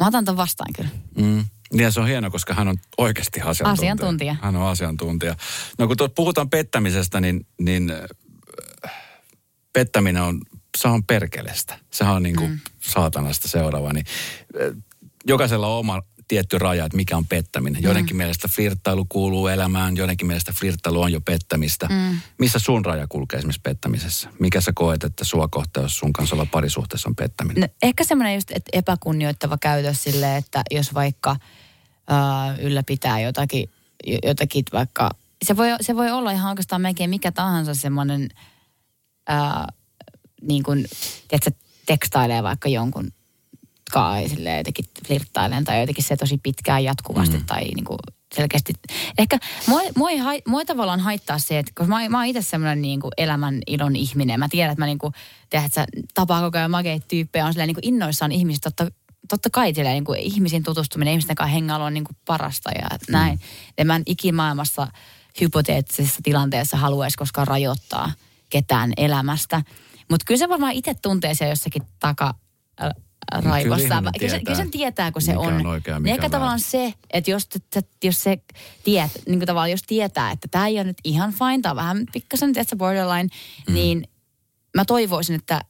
mä 0.00 0.06
otan 0.06 0.24
ton 0.24 0.36
vastaan 0.36 0.72
kyllä. 0.76 0.90
Mm. 1.16 1.44
Ja 1.72 1.90
se 1.90 2.00
on 2.00 2.06
hieno, 2.06 2.30
koska 2.30 2.54
hän 2.54 2.68
on 2.68 2.76
oikeasti 2.98 3.40
asiantuntija. 3.40 3.72
Asiantuntija. 3.72 4.36
Hän 4.42 4.56
on 4.56 4.66
asiantuntija. 4.66 5.36
No 5.78 5.86
kun 5.86 5.96
puhutaan 6.14 6.50
pettämisestä, 6.50 7.20
niin, 7.20 7.46
niin 7.60 7.90
äh, 8.84 8.96
pettäminen 9.72 10.22
on, 10.22 10.40
se 10.78 10.88
on 10.88 11.04
perkelestä. 11.04 11.78
Sehän 11.90 12.14
on 12.14 12.22
niin 12.22 12.36
kuin 12.36 12.50
mm. 12.50 12.60
saatanasta 12.80 13.48
seuraava. 13.48 13.92
Niin, 13.92 14.06
äh, 14.60 14.82
jokaisella 15.28 15.66
on 15.68 15.78
oma 15.78 16.02
tietty 16.28 16.58
raja, 16.58 16.84
että 16.84 16.96
mikä 16.96 17.16
on 17.16 17.26
pettäminen. 17.26 17.82
Joidenkin 17.82 18.16
mm. 18.16 18.18
mielestä 18.18 18.48
flirttailu 18.48 19.06
kuuluu 19.08 19.46
elämään, 19.48 19.96
joidenkin 19.96 20.26
mielestä 20.26 20.52
flirttailu 20.52 21.02
on 21.02 21.12
jo 21.12 21.20
pettämistä. 21.20 21.86
Mm. 21.86 22.18
Missä 22.38 22.58
sun 22.58 22.84
raja 22.84 23.06
kulkee 23.08 23.38
esimerkiksi 23.38 23.60
pettämisessä? 23.60 24.30
Mikä 24.38 24.60
sä 24.60 24.72
koet, 24.74 25.04
että 25.04 25.24
sua 25.24 25.48
kohtaa, 25.48 25.82
jos 25.82 25.98
sun 25.98 26.12
kanssa 26.12 26.36
olla 26.36 26.46
parisuhteessa 26.52 27.08
on 27.08 27.16
pettäminen? 27.16 27.60
No, 27.60 27.68
ehkä 27.82 28.04
semmoinen 28.04 28.34
just 28.34 28.50
että 28.50 28.70
epäkunnioittava 28.72 29.58
käytös 29.58 30.02
sille, 30.02 30.36
että 30.36 30.62
jos 30.70 30.94
vaikka 30.94 31.36
ää, 32.08 32.56
ylläpitää 32.56 33.20
jotakin, 33.20 33.70
jotakin 34.24 34.64
vaikka, 34.72 35.10
se 35.44 35.56
voi, 35.56 35.68
se 35.80 35.96
voi 35.96 36.10
olla 36.10 36.30
ihan 36.30 36.50
oikeastaan 36.50 36.82
melkein 36.82 37.10
mikä 37.10 37.32
tahansa 37.32 37.74
semmoinen, 37.74 38.28
ää, 39.28 39.66
niin 40.42 40.62
kuin, 40.62 40.86
tiedätkö, 41.28 41.50
tekstailee 41.86 42.42
vaikka 42.42 42.68
jonkun 42.68 43.12
kai 43.92 44.28
silleen 44.28 44.58
jotenkin 44.58 44.84
flirttailen 45.06 45.64
tai 45.64 45.80
jotenkin 45.80 46.04
se 46.04 46.16
tosi 46.16 46.38
pitkään 46.42 46.84
jatkuvasti 46.84 47.36
mm. 47.36 47.46
tai 47.46 47.64
niin 47.64 47.84
kuin 47.84 47.98
selkeästi. 48.34 48.72
Ehkä 49.18 49.38
mua, 49.66 49.80
mua, 49.96 50.10
ei, 50.10 50.18
hai- 50.18 50.42
mua 50.46 50.60
ei 50.60 50.66
tavallaan 50.66 51.00
haittaa 51.00 51.38
se, 51.38 51.58
että 51.58 51.72
koska 51.74 51.94
mä, 51.94 52.08
mä 52.08 52.18
oon 52.18 52.26
itse 52.26 52.42
semmoinen 52.42 52.82
niin 52.82 53.00
kuin 53.00 53.12
elämän 53.16 53.60
ilon 53.66 53.96
ihminen. 53.96 54.40
Mä 54.40 54.48
tiedän, 54.48 54.72
että 54.72 54.82
mä 54.82 54.86
niin 54.86 54.98
kuin, 54.98 55.12
tiedät, 55.50 55.66
että 55.66 55.86
tapaa 56.14 56.40
koko 56.40 56.58
ajan 56.58 56.70
makeita 56.70 57.06
tyyppejä, 57.08 57.46
on 57.46 57.52
silleen 57.52 57.66
niin 57.66 57.74
kuin 57.74 57.88
innoissaan 57.88 58.32
ihmisistä. 58.32 58.70
Totta, 58.70 58.94
totta 59.28 59.50
kai 59.50 59.74
silleen, 59.74 59.94
niin 59.94 60.04
kuin 60.04 60.20
ihmisiin 60.20 60.62
tutustuminen, 60.62 61.12
ihmisten 61.12 61.36
kanssa 61.36 61.54
hengailu 61.54 61.84
on 61.84 61.94
niin 61.94 62.04
kuin 62.04 62.16
parasta 62.26 62.70
ja 62.70 62.88
näin. 63.10 63.40
Ja 63.78 63.84
mä 63.84 63.96
en 63.96 64.02
ikimaailmassa 64.06 64.88
hypoteettisessa 65.40 66.20
tilanteessa 66.22 66.76
haluaisi 66.76 67.16
koskaan 67.16 67.46
rajoittaa 67.46 68.12
ketään 68.50 68.92
elämästä. 68.96 69.62
Mutta 70.10 70.24
kyllä 70.26 70.38
se 70.38 70.48
varmaan 70.48 70.72
itse 70.72 70.94
tuntee 70.94 71.34
siellä 71.34 71.52
jossakin 71.52 71.82
taka, 72.00 72.34
raivossa. 73.32 73.84
ihminen 73.84 74.12
Kyllä, 74.18 74.30
se, 74.30 74.40
kyllä 74.40 74.56
sen 74.56 74.70
tietää, 74.70 75.12
kun 75.12 75.22
se 75.22 75.32
mikä 75.32 75.40
on. 75.40 75.66
on 75.66 75.82
Niin 75.86 76.02
mikä 76.02 76.14
ehkä 76.14 76.24
on 76.24 76.30
tavallaan 76.30 76.60
se, 76.60 76.94
että 77.10 77.30
jos, 77.30 77.48
jos 78.04 78.22
se 78.22 78.38
tiet, 78.84 79.10
niin 79.26 79.38
kuin 79.38 79.46
tavallaan 79.46 79.70
jos 79.70 79.82
tietää, 79.82 80.30
että 80.30 80.48
tämä 80.50 80.66
ei 80.66 80.76
ole 80.76 80.84
nyt 80.84 80.98
ihan 81.04 81.32
fine, 81.32 81.60
tämä 81.62 81.70
on 81.70 81.76
vähän 81.76 82.06
pikkasen, 82.12 82.52
tiedätkö, 82.52 82.76
borderline, 82.76 83.28
mm. 83.68 83.74
niin 83.74 84.08
mä 84.74 84.84
toivoisin, 84.84 85.36
että 85.36 85.60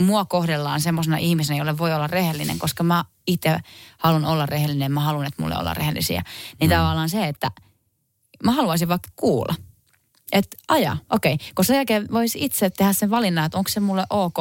mua 0.00 0.24
kohdellaan 0.24 0.80
semmoisena 0.80 1.16
ihmisenä, 1.16 1.58
jolle 1.58 1.78
voi 1.78 1.94
olla 1.94 2.06
rehellinen, 2.06 2.58
koska 2.58 2.82
mä 2.82 3.04
itse 3.26 3.58
haluan 3.98 4.24
olla 4.24 4.46
rehellinen, 4.46 4.92
mä 4.92 5.00
haluan, 5.00 5.26
että 5.26 5.42
mulle 5.42 5.56
ollaan 5.56 5.76
rehellisiä. 5.76 6.22
Niin 6.60 6.70
mm. 6.70 6.76
tavallaan 6.76 7.08
se, 7.08 7.28
että 7.28 7.50
mä 8.44 8.52
haluaisin 8.52 8.88
vaikka 8.88 9.10
kuulla. 9.16 9.54
Että 10.32 10.56
aja, 10.68 10.96
okei. 11.10 11.34
Okay. 11.34 11.46
Koska 11.54 11.66
sen 11.66 11.76
jälkeen 11.76 12.08
voisi 12.12 12.44
itse 12.44 12.70
tehdä 12.70 12.92
sen 12.92 13.10
valinnan, 13.10 13.46
että 13.46 13.58
onko 13.58 13.68
se 13.68 13.80
mulle 13.80 14.04
ok, 14.10 14.36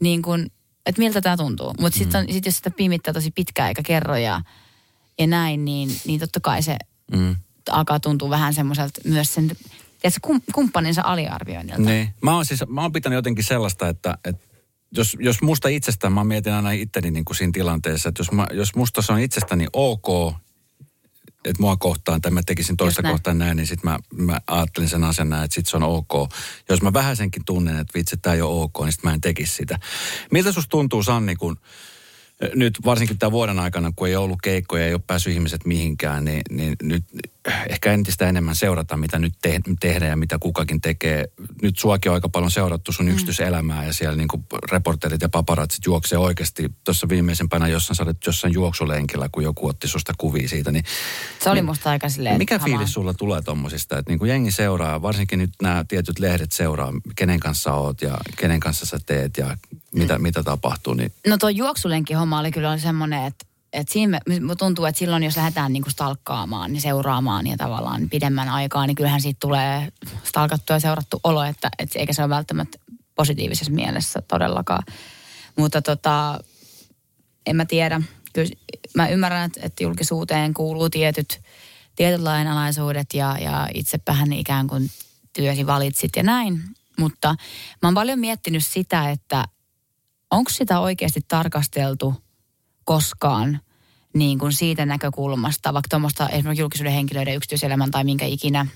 niin 0.00 0.22
kun, 0.22 0.46
että 0.86 0.98
miltä 0.98 1.20
tämä 1.20 1.36
tuntuu. 1.36 1.74
Mutta 1.80 1.98
sitten 1.98 2.32
sit 2.32 2.46
jos 2.46 2.56
sitä 2.56 2.70
pimittää 2.70 3.14
tosi 3.14 3.30
pitkään 3.30 3.68
eikä 3.68 3.82
kerro 3.82 4.16
ja, 4.16 4.40
ja 5.18 5.26
näin, 5.26 5.64
niin, 5.64 5.90
niin 6.06 6.20
totta 6.20 6.40
kai 6.40 6.62
se 6.62 6.76
Mm. 7.12 7.36
alkaa 7.70 8.00
tuntua 8.00 8.30
vähän 8.30 8.54
semmoiselta 8.54 9.00
myös 9.04 9.34
sen 9.34 9.48
tiedätkö, 10.00 10.20
kum, 10.22 10.40
kumppaninsa 10.54 11.02
aliarvioinnilta. 11.04 11.82
Niin. 11.82 12.14
Mä 12.22 12.34
oon 12.34 12.44
siis, 12.44 12.64
mä 12.68 12.82
oon 12.82 12.92
pitänyt 12.92 13.16
jotenkin 13.16 13.44
sellaista, 13.44 13.88
että, 13.88 14.18
että 14.24 14.46
jos, 14.92 15.16
jos 15.20 15.42
musta 15.42 15.68
itsestään, 15.68 16.12
mä 16.12 16.24
mietin 16.24 16.52
aina 16.52 16.70
itteni 16.70 17.10
niin 17.10 17.24
kuin 17.24 17.36
siinä 17.36 17.52
tilanteessa, 17.54 18.08
että 18.08 18.20
jos, 18.20 18.32
mä, 18.32 18.46
jos 18.52 18.74
musta 18.74 19.02
se 19.02 19.12
on 19.12 19.20
itsestäni 19.20 19.66
ok, 19.72 20.34
että 21.46 21.62
mua 21.62 21.76
kohtaan 21.76 22.20
tai 22.20 22.30
mä 22.30 22.40
tekisin 22.46 22.76
toista 22.76 23.02
näin. 23.02 23.12
kohtaan 23.12 23.38
näin, 23.38 23.56
niin 23.56 23.66
sitten 23.66 23.90
mä, 23.90 23.98
mä 24.16 24.40
ajattelin 24.46 24.88
sen 24.88 25.04
asian 25.04 25.28
näin, 25.28 25.44
että 25.44 25.54
sit 25.54 25.66
se 25.66 25.76
on 25.76 25.82
ok. 25.82 26.30
Jos 26.68 26.82
mä 26.82 26.92
vähäisenkin 26.92 27.44
tunnen, 27.44 27.78
että 27.78 27.98
vitsi, 27.98 28.16
tämä 28.16 28.34
ei 28.34 28.42
ole 28.42 28.62
ok, 28.62 28.80
niin 28.80 28.92
sit 28.92 29.02
mä 29.02 29.12
en 29.12 29.20
tekisi 29.20 29.54
sitä. 29.54 29.78
Miltä 30.30 30.52
susta 30.52 30.70
tuntuu, 30.70 31.02
Sanni, 31.02 31.36
kun 31.36 31.56
eh, 32.40 32.50
nyt 32.54 32.78
varsinkin 32.84 33.18
tämän 33.18 33.32
vuoden 33.32 33.58
aikana, 33.58 33.92
kun 33.96 34.08
ei 34.08 34.16
ollut 34.16 34.38
keikkoja, 34.42 34.86
ei 34.86 34.94
ole 34.94 35.02
päässyt 35.06 35.34
ihmiset 35.34 35.66
mihinkään, 35.66 36.24
niin, 36.24 36.42
niin 36.50 36.76
nyt 36.82 37.04
ehkä 37.70 37.92
entistä 37.92 38.28
enemmän 38.28 38.56
seurata, 38.56 38.96
mitä 38.96 39.18
nyt 39.18 39.34
te, 39.42 39.60
tehdään 39.80 40.10
ja 40.10 40.16
mitä 40.16 40.38
kukakin 40.38 40.80
tekee. 40.80 41.24
Nyt 41.62 41.78
suakin 41.78 42.10
on 42.10 42.14
aika 42.14 42.28
paljon 42.28 42.50
seurattu 42.50 42.92
sun 42.92 43.08
yksityiselämää 43.08 43.84
ja 43.84 43.92
siellä 43.92 44.16
niin 44.16 44.28
reporterit 44.70 45.22
ja 45.22 45.28
paparatsit 45.28 45.86
juoksee 45.86 46.18
oikeasti. 46.18 46.70
Tuossa 46.84 47.08
viimeisempänä 47.08 47.68
jossain 47.68 47.96
sä 47.96 48.02
olet 48.02 48.26
jossain 48.26 48.54
juoksulenkillä, 48.54 49.28
kun 49.32 49.42
joku 49.42 49.66
otti 49.66 49.88
susta 49.88 50.12
kuvia 50.18 50.48
siitä. 50.48 50.72
Niin, 50.72 50.84
Se 51.42 51.50
oli 51.50 51.62
musta 51.62 51.90
aika 51.90 52.08
silleen... 52.08 52.38
mikä 52.38 52.58
hamaa. 52.58 52.64
fiilis 52.64 52.92
sulla 52.92 53.14
tulee 53.14 53.42
tommosista, 53.42 53.98
että 53.98 54.10
niin 54.12 54.18
kuin 54.18 54.28
jengi 54.28 54.50
seuraa, 54.50 55.02
varsinkin 55.02 55.38
nyt 55.38 55.50
nämä 55.62 55.84
tietyt 55.88 56.18
lehdet 56.18 56.52
seuraa, 56.52 56.92
kenen 57.16 57.40
kanssa 57.40 57.74
oot 57.74 58.02
ja 58.02 58.18
kenen 58.36 58.60
kanssa 58.60 58.86
sä 58.86 58.98
teet 59.06 59.36
ja 59.38 59.56
mitä, 59.94 60.18
mitä 60.18 60.42
tapahtuu, 60.42 60.94
niin 60.94 61.12
No 61.26 61.38
tuo 61.38 61.48
juoksulenki 61.48 62.14
homma 62.14 62.38
oli 62.38 62.50
kyllä 62.50 62.78
semmoinen, 62.78 63.26
että 63.26 63.46
että 63.76 63.92
siinä 63.92 64.20
me, 64.26 64.56
tuntuu, 64.58 64.84
että 64.84 64.98
silloin 64.98 65.22
jos 65.22 65.36
lähdetään 65.36 65.72
niinku 65.72 65.90
stalkkaamaan, 65.90 66.72
niin 66.72 66.80
seuraamaan 66.80 67.46
ja 67.46 67.56
tavallaan 67.56 68.10
pidemmän 68.10 68.48
aikaa, 68.48 68.86
niin 68.86 68.94
kyllähän 68.94 69.20
siitä 69.20 69.36
tulee 69.40 69.92
stalkattu 70.24 70.72
ja 70.72 70.80
seurattu 70.80 71.20
olo, 71.24 71.44
että, 71.44 71.70
että 71.78 71.98
eikä 71.98 72.12
se 72.12 72.22
ole 72.22 72.28
välttämättä 72.28 72.78
positiivisessa 73.14 73.72
mielessä 73.72 74.22
todellakaan. 74.28 74.82
Mutta 75.56 75.82
tota, 75.82 76.40
en 77.46 77.56
mä 77.56 77.64
tiedä. 77.64 78.02
Kyllä 78.32 78.50
mä 78.94 79.08
ymmärrän, 79.08 79.44
että, 79.44 79.60
että 79.62 79.82
julkisuuteen 79.82 80.54
kuuluu 80.54 80.90
tietyt, 80.90 81.40
tietyt 81.96 82.20
lainalaisuudet 82.20 83.14
ja, 83.14 83.38
ja 83.38 83.68
itsepähän 83.74 84.32
ikään 84.32 84.66
kuin 84.66 84.90
työsi 85.32 85.66
valitsit 85.66 86.10
ja 86.16 86.22
näin. 86.22 86.62
Mutta 86.98 87.28
mä 87.82 87.88
oon 87.88 87.94
paljon 87.94 88.18
miettinyt 88.18 88.66
sitä, 88.66 89.10
että 89.10 89.44
onko 90.30 90.50
sitä 90.50 90.80
oikeasti 90.80 91.20
tarkasteltu 91.28 92.14
koskaan 92.84 93.60
niin 94.18 94.38
kuin 94.38 94.52
siitä 94.52 94.86
näkökulmasta, 94.86 95.74
vaikka 95.74 95.88
tuommoista 95.88 96.28
esimerkiksi 96.28 96.62
julkisuuden 96.62 96.92
henkilöiden 96.92 97.34
yksityiselämän 97.34 97.90
tai 97.90 98.04
minkä 98.04 98.26
ikinä 98.26 98.66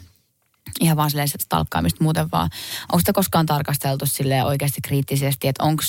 ihan 0.80 0.96
vaan 0.96 1.10
silleen 1.10 1.28
stalkkaamista 1.28 2.04
muuten 2.04 2.28
vaan. 2.32 2.50
Onko 2.82 2.98
sitä 2.98 3.12
koskaan 3.12 3.46
tarkasteltu 3.46 4.06
sille 4.06 4.44
oikeasti 4.44 4.80
kriittisesti, 4.80 5.48
että 5.48 5.64
onko 5.64 5.82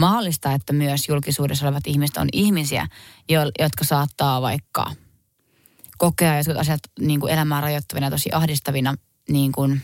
mahdollista, 0.00 0.52
että 0.52 0.72
myös 0.72 1.08
julkisuudessa 1.08 1.66
olevat 1.66 1.86
ihmiset 1.86 2.16
on 2.16 2.28
ihmisiä, 2.32 2.86
jo- 3.28 3.50
jotka 3.58 3.84
saattaa 3.84 4.42
vaikka 4.42 4.92
kokea 5.98 6.36
jotkut 6.36 6.56
asiat 6.56 6.80
niin 7.00 7.20
kuin 7.20 7.32
elämää 7.32 7.60
rajoittavina, 7.60 8.10
tosi 8.10 8.30
ahdistavina, 8.32 8.94
niin 9.28 9.52
kuin, 9.52 9.82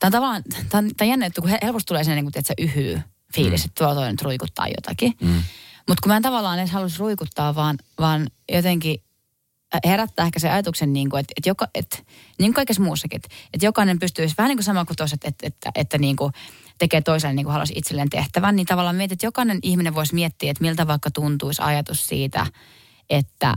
Tämä 0.00 0.08
on 0.08 0.12
tavallaan, 0.12 0.42
tämä 0.68 0.78
on, 0.78 0.90
tämä 0.96 1.06
on 1.06 1.08
jännä, 1.08 1.26
että 1.26 1.40
kun 1.40 1.50
helposti 1.62 1.86
tulee 1.86 2.04
sen, 2.04 2.14
niin 2.14 2.24
kuin, 2.24 2.32
että 2.38 2.48
se 2.48 2.54
yhyy 2.58 3.00
fiilis, 3.34 3.60
mm. 3.60 3.66
että 3.66 3.84
tuo 3.84 3.94
toinen 3.94 4.16
ruikuttaa 4.22 4.66
jotakin. 4.68 5.12
Mm. 5.20 5.42
Mutta 5.90 6.02
kun 6.02 6.10
mä 6.10 6.16
en 6.16 6.22
tavallaan 6.22 6.58
edes 6.58 6.70
halusi 6.70 6.98
ruikuttaa, 6.98 7.54
vaan, 7.54 7.78
vaan 7.98 8.26
jotenkin 8.52 9.02
herättää 9.84 10.26
ehkä 10.26 10.38
se 10.38 10.50
ajatuksen, 10.50 10.92
niin 10.92 11.10
kuin, 11.10 11.20
että, 11.20 11.32
että, 11.36 11.50
joka, 11.50 11.68
että 11.74 11.96
niin 12.38 12.48
kuin 12.48 12.54
kaikessa 12.54 12.82
muussakin, 12.82 13.16
että, 13.16 13.28
että 13.54 13.66
jokainen 13.66 13.98
pystyisi 13.98 14.34
vähän 14.38 14.48
niin 14.48 14.56
kuin 14.56 14.64
sama 14.64 14.84
kuin 14.84 14.96
toiset, 14.96 15.24
että, 15.24 15.46
että, 15.46 15.68
että, 15.68 15.80
että 15.80 15.98
niin 15.98 16.16
kuin 16.16 16.32
tekee 16.78 17.00
toiselle 17.00 17.34
niin 17.34 17.44
kuin 17.44 17.52
haluaisi 17.52 17.72
itselleen 17.76 18.10
tehtävän, 18.10 18.56
niin 18.56 18.66
tavallaan 18.66 18.96
mietit, 18.96 19.12
että 19.12 19.26
jokainen 19.26 19.58
ihminen 19.62 19.94
voisi 19.94 20.14
miettiä, 20.14 20.50
että 20.50 20.64
miltä 20.64 20.86
vaikka 20.86 21.10
tuntuisi 21.10 21.62
ajatus 21.62 22.06
siitä, 22.06 22.46
että 23.10 23.54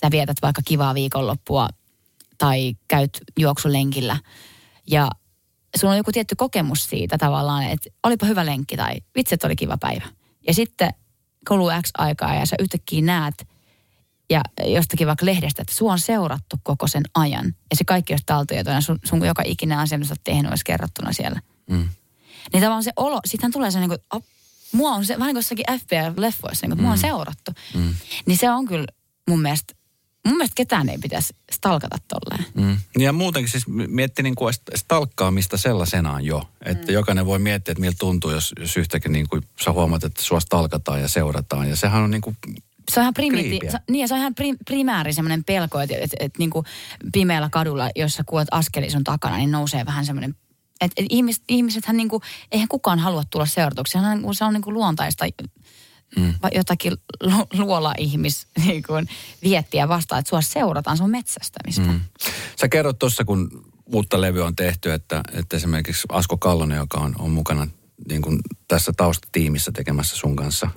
sä 0.00 0.10
vietät 0.10 0.36
vaikka 0.42 0.62
kivaa 0.64 0.94
viikonloppua 0.94 1.68
tai 2.38 2.74
käyt 2.88 3.18
juoksulenkillä 3.38 4.16
ja 4.90 5.10
sulla 5.76 5.92
on 5.92 5.98
joku 5.98 6.12
tietty 6.12 6.34
kokemus 6.34 6.84
siitä 6.84 7.18
tavallaan, 7.18 7.64
että 7.64 7.90
olipa 8.02 8.26
hyvä 8.26 8.46
lenkki 8.46 8.76
tai 8.76 8.94
vitsi, 9.16 9.34
että 9.34 9.46
oli 9.46 9.56
kiva 9.56 9.76
päivä. 9.76 10.04
Ja 10.46 10.54
sitten 10.54 10.94
kuluu 11.48 11.70
X 11.82 11.90
aikaa 11.98 12.34
ja 12.34 12.46
sä 12.46 12.56
yhtäkkiä 12.60 13.02
näet 13.02 13.46
ja 14.30 14.42
jostakin 14.66 15.06
vaikka 15.06 15.26
lehdestä, 15.26 15.62
että 15.62 15.74
sua 15.74 15.92
on 15.92 15.98
seurattu 15.98 16.56
koko 16.62 16.86
sen 16.86 17.02
ajan. 17.14 17.46
Ja 17.46 17.76
se 17.76 17.84
kaikki 17.84 18.12
olisi 18.12 18.26
taltioituna, 18.26 18.80
sun, 18.80 18.98
sun 19.04 19.26
joka 19.26 19.42
ikinen 19.46 19.78
asia, 19.78 19.98
mitä 19.98 20.08
sä 20.08 20.12
oot 20.12 20.24
tehnyt, 20.24 20.50
olisi 20.50 20.64
kerrottuna 20.64 21.12
siellä. 21.12 21.40
Mm. 21.70 21.88
Niin 22.52 22.60
tavallaan 22.60 22.84
se 22.84 22.92
olo, 22.96 23.20
sittenhän 23.24 23.52
tulee 23.52 23.70
se 23.70 23.78
niin 23.78 23.88
kuin, 23.88 23.98
op, 24.12 24.24
mua 24.72 24.90
on 24.90 25.04
se, 25.04 25.18
vähän 25.18 25.26
niin 25.26 25.34
kuin 25.34 25.38
jossakin 25.38 25.64
FBI-leffoissa, 25.80 26.66
niin 26.66 26.70
kuin, 26.70 26.78
mm. 26.78 26.82
mua 26.82 26.92
on 26.92 26.98
mm. 26.98 27.00
seurattu. 27.00 27.52
Mm. 27.74 27.94
Niin 28.26 28.38
se 28.38 28.50
on 28.50 28.66
kyllä 28.66 28.86
mun 29.28 29.42
mielestä 29.42 29.74
mun 30.26 30.36
mielestä 30.36 30.54
ketään 30.54 30.88
ei 30.88 30.98
pitäisi 30.98 31.34
stalkata 31.52 31.96
tolleen. 32.08 32.46
Mm. 32.54 33.02
Ja 33.02 33.12
muutenkin 33.12 33.50
siis 33.50 33.64
mietti 33.68 34.22
niin 34.22 34.34
kuin 34.34 34.54
stalkkaamista 34.74 35.56
sellaisenaan 35.56 36.24
jo. 36.24 36.48
Että 36.64 36.86
mm. 36.86 36.94
jokainen 36.94 37.26
voi 37.26 37.38
miettiä, 37.38 37.72
että 37.72 37.80
miltä 37.80 37.96
tuntuu, 37.98 38.30
jos, 38.30 38.52
jos 38.60 38.76
yhtäkkiä 38.76 39.12
niin 39.12 39.28
kuin 39.28 39.42
sä 39.64 39.72
huomaat, 39.72 40.04
että 40.04 40.22
sua 40.22 40.40
stalkataan 40.40 41.00
ja 41.00 41.08
seurataan. 41.08 41.68
Ja 41.68 41.76
sehän 41.76 42.02
on 42.02 42.10
niin 42.10 42.22
kuin 42.22 42.36
se 42.90 43.00
on 43.00 43.04
ihan, 43.04 43.14
primiti- 43.14 43.70
se, 43.70 43.78
niin, 43.90 44.08
se 44.08 44.14
on 44.14 44.20
ihan 44.20 44.34
pri- 44.40 44.56
primääri 44.64 45.12
semmoinen 45.12 45.44
pelko, 45.44 45.80
että, 45.80 45.94
että, 45.94 46.04
että, 46.04 46.16
että 46.20 46.38
niin 46.38 46.50
kuin 46.50 46.66
pimeällä 47.12 47.48
kadulla, 47.48 47.90
jos 47.96 48.14
sä 48.14 48.24
kuulet 48.26 48.48
askeli 48.50 48.90
sun 48.90 49.04
takana, 49.04 49.36
niin 49.36 49.50
nousee 49.50 49.86
vähän 49.86 50.06
semmoinen 50.06 50.36
että 50.82 51.02
et 51.02 51.06
ihmiset, 51.10 51.42
ihmisethän 51.48 51.96
niinku, 51.96 52.20
eihän 52.52 52.68
kukaan 52.68 52.98
halua 52.98 53.22
tulla 53.30 53.46
seuratuksi. 53.46 53.92
Se 53.92 53.98
on, 53.98 54.04
niinku, 54.04 54.34
se 54.34 54.44
on 54.44 54.52
niinku 54.52 54.72
luontaista 54.72 55.24
mm. 56.16 56.34
jotakin 56.54 56.92
luola-ihmis 57.52 58.46
niin 58.66 58.82
kuin, 58.82 59.08
viettiä 59.42 59.88
vastaan, 59.88 60.18
että 60.18 60.30
sua 60.30 60.42
seurataan 60.42 60.96
sun 60.96 61.10
metsästämistä. 61.10 61.92
Mm. 61.92 62.00
Sä 62.60 62.68
kerrot 62.68 62.98
tuossa, 62.98 63.24
kun 63.24 63.72
uutta 63.86 64.20
levyä 64.20 64.44
on 64.44 64.56
tehty, 64.56 64.92
että, 64.92 65.20
että 65.32 65.56
esimerkiksi 65.56 66.06
Asko 66.08 66.36
Kallonen, 66.36 66.76
joka 66.76 66.98
on, 66.98 67.14
on 67.18 67.30
mukana 67.30 67.68
niin 68.08 68.22
kuin 68.22 68.40
tässä 68.68 68.92
taustatiimissä 68.96 69.72
tekemässä 69.72 70.16
sun 70.16 70.36
kanssa 70.36 70.70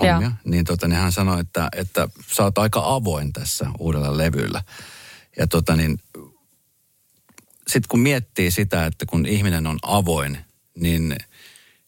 hommia, 0.00 0.32
niin, 0.44 0.64
tota, 0.64 0.88
niin 0.88 0.98
hän 0.98 1.12
sanoi, 1.12 1.40
että, 1.40 1.68
että 1.76 2.08
sä 2.32 2.42
oot 2.42 2.58
aika 2.58 2.82
avoin 2.84 3.32
tässä 3.32 3.70
uudella 3.78 4.16
levyllä. 4.16 4.62
Ja 5.38 5.46
tota 5.46 5.76
niin, 5.76 5.98
sitten 7.66 7.88
kun 7.88 8.00
miettii 8.00 8.50
sitä, 8.50 8.86
että 8.86 9.06
kun 9.06 9.26
ihminen 9.26 9.66
on 9.66 9.78
avoin, 9.82 10.38
niin, 10.76 11.16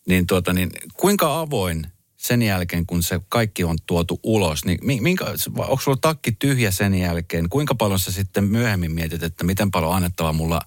niin, 0.09 0.27
tuota, 0.27 0.53
niin 0.53 0.71
kuinka 0.95 1.41
avoin 1.41 1.87
sen 2.17 2.43
jälkeen, 2.43 2.87
kun 2.87 3.03
se 3.03 3.21
kaikki 3.29 3.65
on 3.65 3.77
tuotu 3.87 4.21
ulos, 4.23 4.65
niin 4.65 4.79
minkä, 5.03 5.25
onko 5.57 5.81
sulla 5.81 5.99
takki 6.01 6.33
tyhjä 6.33 6.71
sen 6.71 6.95
jälkeen? 6.95 7.49
Kuinka 7.49 7.75
paljon 7.75 7.99
sä 7.99 8.13
sitten 8.13 8.45
myöhemmin 8.45 8.93
mietit, 8.93 9.23
että 9.23 9.45
miten 9.45 9.71
paljon 9.71 9.95
annettava 9.95 10.33
mulla 10.33 10.61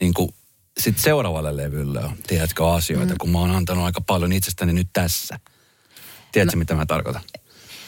niin 0.00 0.14
kuin 0.14 0.34
sit 0.80 0.98
seuraavalle 0.98 1.56
levylle 1.56 2.04
on, 2.04 2.16
tiedätkö, 2.26 2.72
asioita, 2.72 3.14
mm. 3.14 3.18
kun 3.18 3.30
mä 3.30 3.38
oon 3.38 3.50
antanut 3.50 3.84
aika 3.84 4.00
paljon 4.00 4.32
itsestäni 4.32 4.72
nyt 4.72 4.88
tässä. 4.92 5.40
Tiedätkö, 6.32 6.56
mä, 6.56 6.58
mitä 6.58 6.74
mä 6.74 6.86
tarkoitan? 6.86 7.22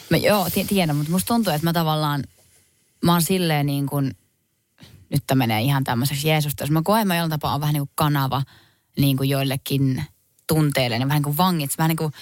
Mä, 0.09 0.17
joo, 0.17 0.49
t- 0.49 0.67
tiedän, 0.67 0.95
mutta 0.95 1.11
musta 1.11 1.27
tuntuu, 1.27 1.53
että 1.53 1.67
mä 1.67 1.73
tavallaan, 1.73 2.23
mä 3.03 3.11
oon 3.11 3.21
silleen 3.21 3.65
niin 3.65 3.85
kuin, 3.85 4.15
nyt 5.09 5.23
tämä 5.27 5.39
menee 5.39 5.61
ihan 5.61 5.83
tämmöiseksi 5.83 6.27
Jeesusta, 6.27 6.63
jos 6.63 6.71
mä 6.71 6.81
koen, 6.83 7.07
mä 7.07 7.15
jollain 7.15 7.29
tapaa 7.29 7.53
on 7.53 7.61
vähän 7.61 7.73
niin 7.73 7.81
kuin 7.81 7.91
kanava 7.95 8.43
niin 8.97 9.17
kuin 9.17 9.29
joillekin 9.29 10.03
tunteille, 10.47 10.99
niin 10.99 11.07
vähän 11.07 11.19
niin 11.19 11.23
kuin 11.23 11.37
vangit, 11.37 11.77
vähän 11.77 11.89
niin 11.89 11.97
kuin 11.97 12.13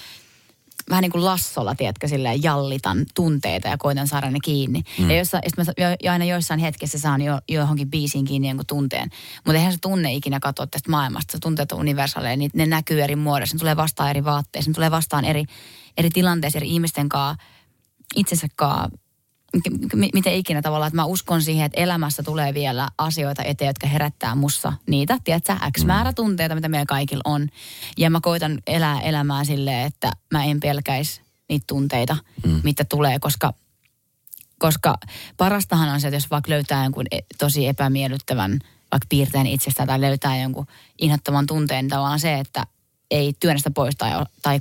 vähän 0.90 1.02
niin 1.02 1.12
kuin 1.12 1.24
lassolla, 1.24 1.74
tiedätkö, 1.74 2.08
silleen 2.08 2.42
jallitan 2.42 3.06
tunteita 3.14 3.68
ja 3.68 3.78
koitan 3.78 4.08
saada 4.08 4.30
ne 4.30 4.38
kiinni. 4.44 4.82
Mm. 4.98 5.10
Ja, 5.10 5.16
jossa, 5.16 5.40
mä 5.56 5.64
jo, 5.78 5.86
jo 6.02 6.12
aina 6.12 6.24
joissain 6.24 6.60
hetkessä 6.60 6.98
saan 6.98 7.22
jo, 7.22 7.38
johonkin 7.48 7.90
biisiin 7.90 8.24
kiinni 8.24 8.48
jonkun 8.48 8.66
tunteen. 8.66 9.08
Mutta 9.44 9.58
eihän 9.58 9.72
se 9.72 9.78
tunne 9.82 10.12
ikinä 10.12 10.40
katsoa 10.40 10.66
tästä 10.66 10.90
maailmasta. 10.90 11.32
Se 11.32 11.38
tunteet 11.38 11.72
on 11.72 11.80
universaaleja, 11.80 12.36
niin 12.36 12.50
ne 12.54 12.66
näkyy 12.66 13.02
eri 13.02 13.16
muodossa. 13.16 13.56
Ne 13.56 13.58
tulee 13.58 13.76
vastaan 13.76 14.10
eri 14.10 14.24
vaatteissa, 14.24 14.70
ne 14.70 14.74
tulee 14.74 14.90
vastaan 14.90 15.24
eri, 15.24 15.44
eri 15.96 16.10
tilanteissa, 16.10 16.58
eri 16.58 16.70
ihmisten 16.70 17.08
kanssa, 17.08 17.44
itsensä 18.16 18.46
kanssa 18.56 19.01
miten 20.12 20.34
ikinä 20.34 20.62
tavallaan, 20.62 20.88
että 20.88 20.96
mä 20.96 21.04
uskon 21.04 21.42
siihen, 21.42 21.66
että 21.66 21.80
elämässä 21.80 22.22
tulee 22.22 22.54
vielä 22.54 22.88
asioita 22.98 23.42
eteen, 23.42 23.68
jotka 23.68 23.86
herättää 23.86 24.34
mussa 24.34 24.72
niitä, 24.86 25.18
tiedätkö, 25.24 25.54
X 25.78 25.84
määrä 25.84 26.10
mm. 26.10 26.14
tunteita, 26.14 26.54
mitä 26.54 26.68
meillä 26.68 26.86
kaikilla 26.86 27.22
on. 27.24 27.48
Ja 27.98 28.10
mä 28.10 28.20
koitan 28.20 28.58
elää 28.66 29.00
elämää 29.00 29.44
silleen, 29.44 29.86
että 29.86 30.12
mä 30.30 30.44
en 30.44 30.60
pelkäisi 30.60 31.20
niitä 31.48 31.64
tunteita, 31.66 32.16
mm. 32.46 32.60
mitä 32.64 32.84
tulee, 32.84 33.18
koska, 33.18 33.52
koska 34.58 34.94
parastahan 35.36 35.88
on 35.88 36.00
se, 36.00 36.08
että 36.08 36.16
jos 36.16 36.30
vaikka 36.30 36.50
löytää 36.50 36.84
jonkun 36.84 37.06
e, 37.10 37.18
tosi 37.38 37.68
epämiellyttävän 37.68 38.58
vaikka 38.92 39.06
piirteen 39.08 39.46
itsestään 39.46 39.86
tai 39.86 40.00
löytää 40.00 40.42
jonkun 40.42 40.66
inhottavan 40.98 41.46
tunteen, 41.46 41.84
niin 41.84 41.90
tavallaan 41.90 42.20
se, 42.20 42.38
että 42.38 42.66
ei 43.10 43.32
työnnä 43.40 43.58
sitä 43.58 43.70
pois 43.70 43.94
tai, 43.98 44.10
tai 44.42 44.60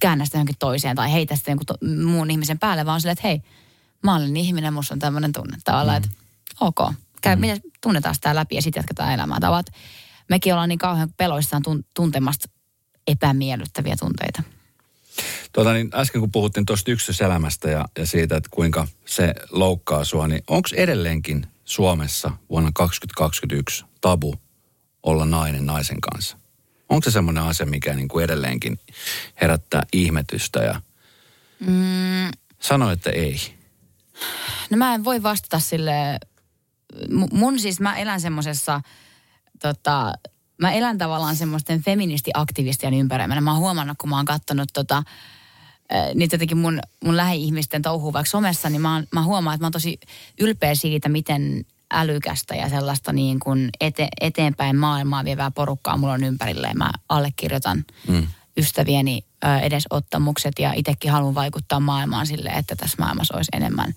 käännä 0.00 0.24
sitä 0.24 0.36
johonkin 0.36 0.56
toiseen 0.58 0.96
tai 0.96 1.12
heitä 1.12 1.36
sitä 1.36 1.50
jonkun 1.50 1.66
to, 1.66 1.74
muun 2.04 2.30
ihmisen 2.30 2.58
päälle, 2.58 2.86
vaan 2.86 3.00
silleen, 3.00 3.12
että 3.12 3.28
hei, 3.28 3.42
mä 4.04 4.16
olen 4.16 4.36
ihminen, 4.36 4.74
musta 4.74 4.94
on 4.94 4.98
tämmöinen 4.98 5.32
tunne 5.32 5.56
tavallaan, 5.64 6.02
mm. 6.02 6.04
että 6.04 6.18
ok, 6.60 6.94
käy, 7.22 7.36
mm. 7.36 7.40
miten 7.40 7.60
tunnetaan 7.80 8.14
sitä 8.14 8.34
läpi 8.34 8.54
ja 8.54 8.62
sitten 8.62 8.80
jatketaan 8.80 9.12
elämää. 9.12 9.40
Tavat, 9.40 9.66
mekin 10.28 10.52
ollaan 10.52 10.68
niin 10.68 10.78
kauhean 10.78 11.12
peloissaan 11.16 11.62
tun, 11.62 11.84
tuntemasta 11.94 12.48
epämiellyttäviä 13.06 13.96
tunteita. 13.98 14.42
Tuota, 15.52 15.72
niin 15.72 15.90
äsken 15.94 16.20
kun 16.20 16.32
puhuttiin 16.32 16.66
tuosta 16.66 16.90
yksityiselämästä 16.90 17.70
ja, 17.70 17.84
ja 17.98 18.06
siitä, 18.06 18.36
että 18.36 18.48
kuinka 18.52 18.88
se 19.04 19.34
loukkaa 19.50 20.04
sua, 20.04 20.28
niin 20.28 20.42
onko 20.48 20.68
edelleenkin 20.76 21.46
Suomessa 21.64 22.30
vuonna 22.50 22.70
2021 22.74 23.84
tabu 24.00 24.34
olla 25.02 25.24
nainen 25.24 25.66
naisen 25.66 26.00
kanssa? 26.00 26.36
Onko 26.88 27.04
se 27.04 27.10
semmoinen 27.10 27.42
asia, 27.42 27.66
mikä 27.66 27.94
niin 27.94 28.08
kuin 28.08 28.24
edelleenkin 28.24 28.78
herättää 29.40 29.82
ihmetystä 29.92 30.60
ja 30.60 30.82
mm. 31.60 32.30
sano, 32.60 32.90
että 32.90 33.10
ei? 33.10 33.36
No 34.70 34.76
mä 34.76 34.94
en 34.94 35.04
voi 35.04 35.22
vastata 35.22 35.58
sille 35.58 36.18
mun 37.32 37.58
siis 37.58 37.80
mä 37.80 37.96
elän 37.96 38.20
semmoisessa, 38.20 38.80
tota, 39.62 40.12
mä 40.58 40.72
elän 40.72 40.98
tavallaan 40.98 41.36
semmoisten 41.36 41.82
feministiaktivistien 41.82 42.94
ympäröimänä. 42.94 43.40
Mä 43.40 43.52
oon 43.52 43.60
huomannut, 43.60 43.98
kun 43.98 44.10
mä 44.10 44.16
oon 44.16 44.24
katsonut 44.24 44.68
tota, 44.72 45.02
niitä 46.14 46.34
jotenkin 46.34 46.58
mun, 46.58 46.80
mun 47.04 47.16
lähi-ihmisten 47.16 47.82
touhuu 47.82 48.12
vaikka 48.12 48.30
somessa, 48.30 48.70
niin 48.70 48.82
mä, 48.82 48.94
oon, 48.94 49.06
mä 49.12 49.22
huomaan, 49.22 49.54
että 49.54 49.62
mä 49.62 49.66
oon 49.66 49.72
tosi 49.72 50.00
ylpeä 50.40 50.74
siitä, 50.74 51.08
miten 51.08 51.66
älykästä 51.92 52.54
ja 52.54 52.68
sellaista 52.68 53.12
niin 53.12 53.40
kuin 53.40 53.70
ete, 53.80 54.08
eteenpäin 54.20 54.76
maailmaa 54.76 55.24
vievää 55.24 55.50
porukkaa 55.50 55.96
mulla 55.96 56.12
on 56.12 56.24
ympärillä. 56.24 56.68
Ja 56.68 56.74
mä 56.74 56.90
allekirjoitan 57.08 57.84
mm. 58.08 58.26
ystävieni 58.56 59.24
edesottamukset 59.62 60.58
ja 60.58 60.72
itsekin 60.72 61.10
haluan 61.10 61.34
vaikuttaa 61.34 61.80
maailmaan 61.80 62.26
sille, 62.26 62.50
että 62.50 62.76
tässä 62.76 62.96
maailmassa 62.98 63.36
olisi 63.36 63.50
enemmän 63.54 63.94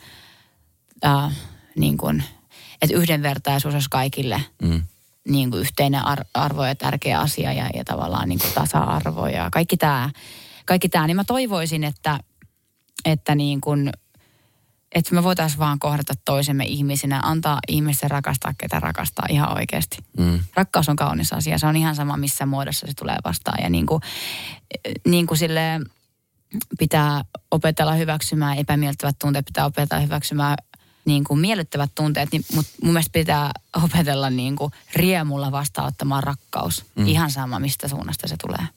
äh, 1.05 1.37
niin 1.75 1.97
kuin, 1.97 2.23
että 2.81 2.95
yhdenvertaisuus 2.95 3.73
olisi 3.73 3.89
kaikille 3.89 4.43
mm. 4.61 4.83
niin 5.27 5.51
kuin 5.51 5.61
yhteinen 5.61 6.05
ar- 6.05 6.25
arvo 6.33 6.65
ja 6.65 6.75
tärkeä 6.75 7.19
asia 7.19 7.53
ja, 7.53 7.69
ja 7.73 7.83
tavallaan 7.83 8.29
niin 8.29 8.39
kuin 8.39 8.53
tasa-arvo 8.53 9.27
ja 9.27 9.49
kaikki 9.51 9.77
tämä. 9.77 10.09
Kaikki 10.65 10.89
tämä, 10.89 11.07
niin 11.07 11.15
mä 11.15 11.23
toivoisin, 11.23 11.83
että, 11.83 12.19
että 13.05 13.35
niin 13.35 13.61
kuin, 13.61 13.91
että 14.95 15.15
me 15.15 15.23
voitaisiin 15.23 15.59
vaan 15.59 15.79
kohdata 15.79 16.13
toisemme 16.25 16.63
ihmisinä, 16.63 17.19
antaa 17.23 17.59
ihmisten 17.67 18.11
rakastaa, 18.11 18.53
ketä 18.57 18.79
rakastaa 18.79 19.25
ihan 19.29 19.57
oikeasti. 19.57 19.97
Mm. 20.17 20.39
Rakkaus 20.55 20.89
on 20.89 20.95
kaunis 20.95 21.33
asia, 21.33 21.57
se 21.57 21.67
on 21.67 21.75
ihan 21.75 21.95
sama 21.95 22.17
missä 22.17 22.45
muodossa 22.45 22.87
se 22.87 22.93
tulee 22.93 23.17
vastaan. 23.23 23.63
Ja 23.63 23.69
niin 23.69 23.85
kuin, 23.85 24.01
niin 25.05 25.27
kuin 25.27 25.37
sille 25.37 25.79
pitää 26.79 27.23
opetella 27.51 27.93
hyväksymään 27.93 28.57
epämieltävät 28.57 29.15
tunteet, 29.19 29.45
pitää 29.45 29.65
opetella 29.65 30.03
hyväksymään 30.03 30.57
niin 31.07 31.23
kuin 31.23 31.39
miellyttävät 31.39 31.91
tunteet, 31.95 32.29
niin 32.31 32.45
mut 32.55 32.65
mun 32.83 32.93
mielestä 32.93 33.11
pitää 33.13 33.51
opetella 33.83 34.29
niin 34.29 34.55
kuin 34.55 34.71
riemulla 34.95 35.51
vastaanottamaan 35.51 36.23
rakkaus. 36.23 36.85
Mm. 36.95 37.07
Ihan 37.07 37.31
sama, 37.31 37.59
mistä 37.59 37.87
suunnasta 37.87 38.27
se 38.27 38.35
tulee. 38.47 38.67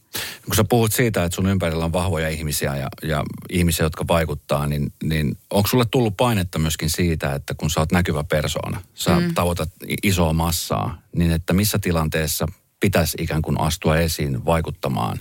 Kun 0.44 0.54
sä 0.54 0.64
puhut 0.64 0.92
siitä, 0.92 1.24
että 1.24 1.36
sun 1.36 1.46
ympärillä 1.46 1.84
on 1.84 1.92
vahvoja 1.92 2.28
ihmisiä 2.28 2.76
ja, 2.76 2.88
ja 3.02 3.24
ihmisiä, 3.50 3.86
jotka 3.86 4.04
vaikuttaa, 4.08 4.66
niin, 4.66 4.92
niin 5.02 5.38
onko 5.50 5.68
sulle 5.68 5.84
tullut 5.90 6.16
painetta 6.16 6.58
myöskin 6.58 6.90
siitä, 6.90 7.34
että 7.34 7.54
kun 7.54 7.70
sä 7.70 7.80
oot 7.80 7.92
näkyvä 7.92 8.24
persoona, 8.24 8.82
sä 8.94 9.20
mm. 9.20 9.34
tavoitat 9.34 9.68
isoa 10.02 10.32
massaa, 10.32 10.98
niin 11.16 11.32
että 11.32 11.52
missä 11.52 11.78
tilanteessa 11.78 12.46
pitäisi 12.80 13.16
ikään 13.20 13.42
kuin 13.42 13.60
astua 13.60 13.98
esiin 13.98 14.44
vaikuttamaan? 14.44 15.18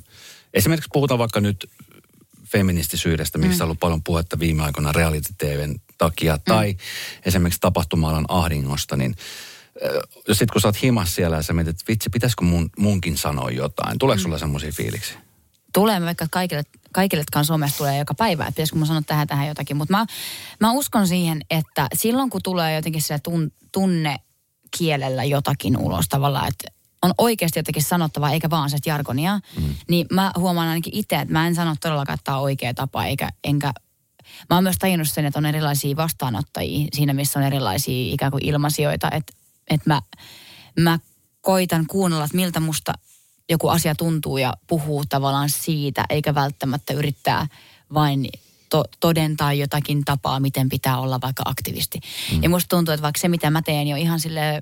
Esimerkiksi 0.53 0.89
puhutaan 0.93 1.19
vaikka 1.19 1.39
nyt 1.41 1.69
feministisyydestä, 2.45 3.37
mistä 3.37 3.55
mm. 3.55 3.61
on 3.61 3.65
ollut 3.65 3.79
paljon 3.79 4.03
puhetta 4.03 4.39
viime 4.39 4.63
aikoina 4.63 4.91
reality 4.91 5.33
Takia, 5.99 6.35
mm. 6.35 6.41
tai 6.45 6.77
esimerkiksi 7.25 7.61
tapahtuma 7.61 8.23
ahdingosta, 8.27 8.95
niin 8.95 9.15
jos 10.27 10.37
sitten 10.37 10.53
kun 10.53 10.61
sä 10.61 10.67
oot 10.67 10.81
himas 10.81 11.15
siellä 11.15 11.37
ja 11.37 11.43
sä 11.43 11.53
mietit, 11.53 11.69
että 11.69 11.83
vitsi, 11.87 12.09
pitäisikö 12.09 12.43
mun, 12.45 12.69
munkin 12.77 13.17
sanoa 13.17 13.49
jotain, 13.49 13.99
tuleeko 13.99 14.19
mm. 14.19 14.23
sulla 14.23 14.37
semmoisia 14.37 14.71
fiiliksi? 14.71 15.13
Tulee, 15.73 16.01
vaikka 16.01 16.27
kaikille, 16.31 16.63
kaikille, 16.91 17.21
jotka 17.21 17.39
on 17.39 17.45
somessa 17.45 17.77
tulee 17.77 17.97
joka 17.97 18.13
päivä, 18.13 18.43
että 18.43 18.51
pitäisikö 18.51 18.77
mun 18.77 18.87
sanoa 18.87 19.01
tähän 19.01 19.27
tähän 19.27 19.47
jotakin. 19.47 19.77
Mutta 19.77 19.93
mä, 19.93 20.05
mä 20.59 20.71
uskon 20.71 21.07
siihen, 21.07 21.41
että 21.49 21.87
silloin 21.93 22.29
kun 22.29 22.41
tulee 22.43 22.75
jotenkin 22.75 23.01
se 23.01 23.19
tun, 23.19 23.51
tunne 23.71 24.15
kielellä 24.77 25.23
jotakin 25.23 25.77
ulos 25.77 26.05
tavallaan, 26.09 26.47
että 26.47 26.79
on 27.01 27.13
oikeasti 27.17 27.59
jotenkin 27.59 27.83
sanottava, 27.83 28.29
eikä 28.29 28.49
vaan 28.49 28.69
se 28.69 28.77
jargonia, 28.85 29.39
mm. 29.57 29.75
niin 29.89 30.07
mä 30.11 30.31
huomaan 30.37 30.67
ainakin 30.67 30.95
itse, 30.95 31.15
että 31.15 31.33
mä 31.33 31.47
en 31.47 31.55
sano 31.55 31.75
todellakaan, 31.81 32.13
että 32.13 32.23
tämä 32.23 32.37
on 32.37 32.43
oikea 32.43 32.73
tapa, 32.73 33.05
eikä, 33.05 33.29
enkä 33.43 33.73
Mä 34.49 34.57
oon 34.57 34.63
myös 34.63 34.77
tajunnut 34.79 35.09
sen, 35.09 35.25
että 35.25 35.39
on 35.39 35.45
erilaisia 35.45 35.95
vastaanottajia 35.95 36.87
siinä, 36.93 37.13
missä 37.13 37.39
on 37.39 37.45
erilaisia 37.45 38.13
ikään 38.13 38.31
kuin 38.31 38.45
ilmasioita. 38.45 39.11
Että, 39.11 39.33
että 39.69 39.89
mä, 39.89 40.01
mä 40.79 40.99
koitan 41.41 41.87
kuunnella, 41.87 42.25
että 42.25 42.37
miltä 42.37 42.59
musta 42.59 42.93
joku 43.49 43.67
asia 43.67 43.95
tuntuu 43.95 44.37
ja 44.37 44.53
puhuu 44.67 45.03
tavallaan 45.09 45.49
siitä, 45.49 46.05
eikä 46.09 46.35
välttämättä 46.35 46.93
yrittää 46.93 47.47
vain 47.93 48.29
to, 48.69 48.83
todentaa 48.99 49.53
jotakin 49.53 50.05
tapaa, 50.05 50.39
miten 50.39 50.69
pitää 50.69 50.99
olla 50.99 51.21
vaikka 51.21 51.43
aktivisti. 51.45 51.99
Mm. 52.31 52.43
Ja 52.43 52.49
musta 52.49 52.75
tuntuu, 52.75 52.93
että 52.93 53.01
vaikka 53.01 53.19
se, 53.19 53.27
mitä 53.27 53.49
mä 53.49 53.61
teen, 53.61 53.87
jo 53.87 53.95
ihan 53.95 54.19
sille 54.19 54.61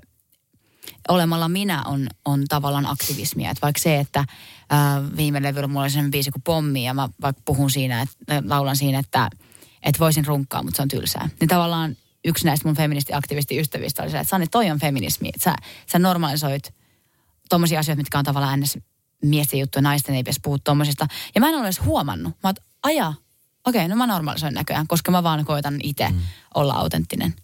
olemalla 1.08 1.48
minä 1.48 1.82
on, 1.82 2.06
on 2.24 2.44
tavallaan 2.48 2.86
aktivismia. 2.86 3.50
Että 3.50 3.62
vaikka 3.62 3.82
se, 3.82 3.98
että 3.98 4.24
ää, 4.70 5.02
viime 5.16 5.42
levyllä 5.42 5.68
mulla 5.68 5.82
oli 5.82 5.90
sellainen 5.90 6.10
biisi 6.10 6.30
kuin 6.30 6.42
pommi 6.42 6.84
ja 6.84 6.94
mä 6.94 7.08
vaikka 7.20 7.42
puhun 7.44 7.70
siinä, 7.70 8.02
että 8.02 8.42
laulan 8.46 8.76
siinä, 8.76 8.98
että, 8.98 9.30
että 9.82 9.98
voisin 9.98 10.26
runkkaa, 10.26 10.62
mutta 10.62 10.76
se 10.76 10.82
on 10.82 10.88
tylsää. 10.88 11.28
Niin 11.40 11.48
tavallaan 11.48 11.96
yksi 12.24 12.44
näistä 12.44 12.68
mun 12.68 12.76
feministi-aktivisti-ystävistä 12.76 14.02
oli 14.02 14.10
se, 14.10 14.18
että 14.18 14.30
Sanni, 14.30 14.46
toi 14.46 14.70
on 14.70 14.78
feminismi. 14.78 15.30
Sä, 15.38 15.54
sä 15.92 15.98
normalisoit 15.98 16.74
tommosia 17.48 17.80
asioita, 17.80 18.00
mitkä 18.00 18.18
on 18.18 18.24
tavallaan 18.24 18.60
ns. 18.60 18.78
miesten 19.24 19.60
juttuja, 19.60 19.82
naisten 19.82 20.14
ei 20.14 20.22
pitäisi 20.22 20.40
puhua 20.42 20.58
tommosista. 20.64 21.06
Ja 21.34 21.40
mä 21.40 21.48
en 21.48 21.54
ole 21.54 21.64
edes 21.64 21.80
huomannut. 21.84 22.32
Mä 22.42 22.48
oon, 22.48 22.54
aja, 22.82 23.08
okei, 23.66 23.80
okay, 23.80 23.88
no 23.88 23.96
mä 23.96 24.06
normalisoin 24.06 24.54
näköjään, 24.54 24.86
koska 24.86 25.10
mä 25.10 25.22
vaan 25.22 25.44
koitan 25.44 25.78
itse 25.82 26.08
mm. 26.08 26.18
olla 26.54 26.74
autenttinen. 26.74 27.34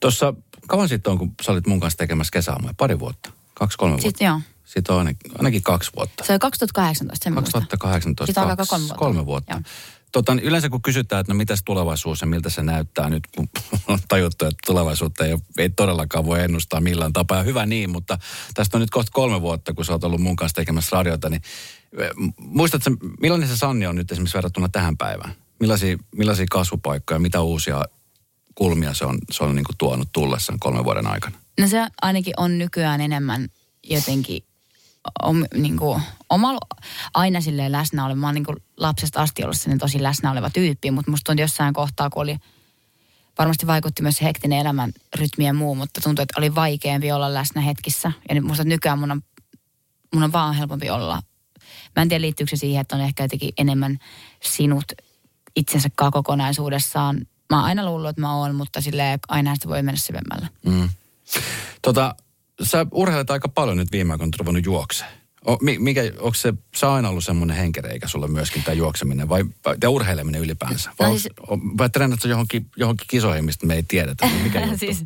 Tuossa 0.00 0.34
kauan 0.66 0.88
sitten 0.88 1.10
on, 1.10 1.18
kun 1.18 1.34
sä 1.42 1.52
olit 1.52 1.66
mun 1.66 1.80
kanssa 1.80 1.98
tekemässä 1.98 2.30
kesäaamuja? 2.30 2.74
Pari 2.76 2.98
vuotta? 2.98 3.32
Kaksi-kolme 3.54 3.92
vuotta? 3.92 4.08
Sitten 4.08 4.26
joo. 4.26 4.40
Sitten 4.64 4.92
on 4.92 4.98
ainakin, 4.98 5.32
ainakin 5.38 5.62
kaksi 5.62 5.90
vuotta. 5.96 6.24
Se 6.24 6.32
oli 6.32 6.38
2018, 6.38 7.24
sen 7.24 7.34
2018, 7.34 8.26
Sitten 8.26 8.44
on 8.44 8.56
kaksi, 8.56 8.70
kolme 8.70 8.86
vuotta. 8.86 8.98
Kolme 8.98 9.26
vuotta. 9.26 9.52
Joo. 9.52 9.60
Tota, 10.12 10.36
yleensä 10.42 10.68
kun 10.68 10.82
kysytään, 10.82 11.20
että 11.20 11.32
no 11.32 11.36
mitäs 11.36 11.62
tulevaisuus 11.64 12.20
ja 12.20 12.26
miltä 12.26 12.50
se 12.50 12.62
näyttää 12.62 13.10
nyt, 13.10 13.22
kun 13.36 13.48
on 13.88 13.98
tajuttu, 14.08 14.44
että 14.44 14.58
tulevaisuutta 14.66 15.24
ei, 15.24 15.36
ei 15.58 15.70
todellakaan 15.70 16.26
voi 16.26 16.42
ennustaa 16.42 16.80
millään 16.80 17.12
tapaa. 17.12 17.42
Hyvä 17.42 17.66
niin, 17.66 17.90
mutta 17.90 18.18
tästä 18.54 18.76
on 18.76 18.80
nyt 18.80 18.90
kohta 18.90 19.10
kolme 19.14 19.40
vuotta, 19.40 19.74
kun 19.74 19.84
sä 19.84 19.92
oot 19.92 20.04
ollut 20.04 20.20
mun 20.20 20.36
kanssa 20.36 20.56
tekemässä 20.56 20.96
radiota, 20.96 21.28
niin 21.28 21.42
muistatko, 22.38 22.90
millainen 23.20 23.48
se 23.48 23.56
Sanni 23.56 23.86
on 23.86 23.96
nyt 23.96 24.12
esimerkiksi 24.12 24.34
verrattuna 24.34 24.68
tähän 24.68 24.96
päivään? 24.96 25.34
Millaisia, 25.60 25.98
millaisia 26.16 26.46
kasvupaikkoja, 26.50 27.18
mitä 27.18 27.40
uusia 27.40 27.84
kulmia 28.54 28.94
se 28.94 29.04
on, 29.04 29.18
se 29.30 29.44
on 29.44 29.56
niin 29.56 29.64
tuonut 29.78 30.08
tullessaan 30.12 30.58
kolmen 30.58 30.84
vuoden 30.84 31.06
aikana? 31.06 31.38
No 31.60 31.68
se 31.68 31.86
ainakin 32.02 32.34
on 32.36 32.58
nykyään 32.58 33.00
enemmän 33.00 33.48
jotenkin 33.82 34.42
om, 35.22 35.44
niin 35.54 35.76
kuin, 35.76 36.02
oma, 36.30 36.58
aina 37.14 37.40
silleen 37.40 37.72
läsnä 37.72 38.04
oleva. 38.04 38.20
Mä 38.20 38.26
oon 38.26 38.34
niin 38.34 38.44
kuin 38.44 38.56
lapsesta 38.76 39.22
asti 39.22 39.44
ollut 39.44 39.56
sellainen 39.56 39.78
tosi 39.78 40.02
läsnä 40.02 40.30
oleva 40.30 40.50
tyyppi, 40.50 40.90
mutta 40.90 41.10
musta 41.10 41.24
tuntui 41.24 41.42
jossain 41.42 41.74
kohtaa, 41.74 42.10
kun 42.10 42.22
oli, 42.22 42.36
varmasti 43.38 43.66
vaikutti 43.66 44.02
myös 44.02 44.22
hektinen 44.22 44.58
elämän 44.58 44.92
rytmi 45.16 45.46
ja 45.46 45.52
muu, 45.52 45.74
mutta 45.74 46.00
tuntui, 46.00 46.22
että 46.22 46.38
oli 46.38 46.54
vaikeampi 46.54 47.12
olla 47.12 47.34
läsnä 47.34 47.60
hetkissä. 47.60 48.12
Ja 48.28 48.34
nyt 48.34 48.44
musta 48.44 48.64
nykyään 48.64 48.98
mun 48.98 49.10
on, 49.10 49.22
mun 50.14 50.22
on 50.22 50.32
vaan 50.32 50.54
helpompi 50.54 50.90
olla. 50.90 51.22
Mä 51.96 52.02
en 52.02 52.08
tiedä 52.08 52.22
liittyykö 52.22 52.50
se 52.50 52.60
siihen, 52.60 52.80
että 52.80 52.96
on 52.96 53.02
ehkä 53.02 53.24
jotenkin 53.24 53.52
enemmän 53.58 53.98
sinut 54.42 54.84
itsensä 55.56 55.88
kokonaisuudessaan 55.96 57.26
mä 57.50 57.56
oon 57.56 57.64
aina 57.64 57.86
luullut, 57.86 58.10
että 58.10 58.20
mä 58.20 58.34
oon, 58.34 58.54
mutta 58.54 58.80
sille 58.80 59.18
aina 59.28 59.54
sitä 59.54 59.68
voi 59.68 59.82
mennä 59.82 60.00
syvemmällä. 60.00 60.48
Mm. 60.66 60.88
Tota, 61.82 62.14
sä 62.62 62.86
urheilet 62.92 63.30
aika 63.30 63.48
paljon 63.48 63.76
nyt 63.76 63.92
viime 63.92 64.12
aikoina 64.12 64.36
ruvennut 64.38 64.66
juokseen. 64.66 65.10
O, 65.48 65.58
mikä, 65.78 66.02
onko 66.18 66.34
se, 66.34 66.54
se 66.76 66.86
aina 66.86 67.08
ollut 67.08 67.24
semmoinen 67.24 67.56
henkereikä 67.56 68.08
sulle 68.08 68.28
myöskin 68.28 68.62
tämä 68.62 68.74
juokseminen 68.74 69.28
vai, 69.28 69.44
ja 69.82 69.90
urheileminen 69.90 70.40
ylipäänsä? 70.40 70.90
Vai, 70.98 71.08
no 71.08 71.18
siis, 71.18 71.34
vai 71.78 71.90
treenatko 71.90 72.28
johonkin, 72.28 72.66
johonkin 72.76 73.06
kisoihin, 73.10 73.44
mistä 73.44 73.66
me 73.66 73.74
ei 73.74 73.82
tiedetä? 73.82 74.30
Mikä 74.42 74.68
siis, 74.76 75.04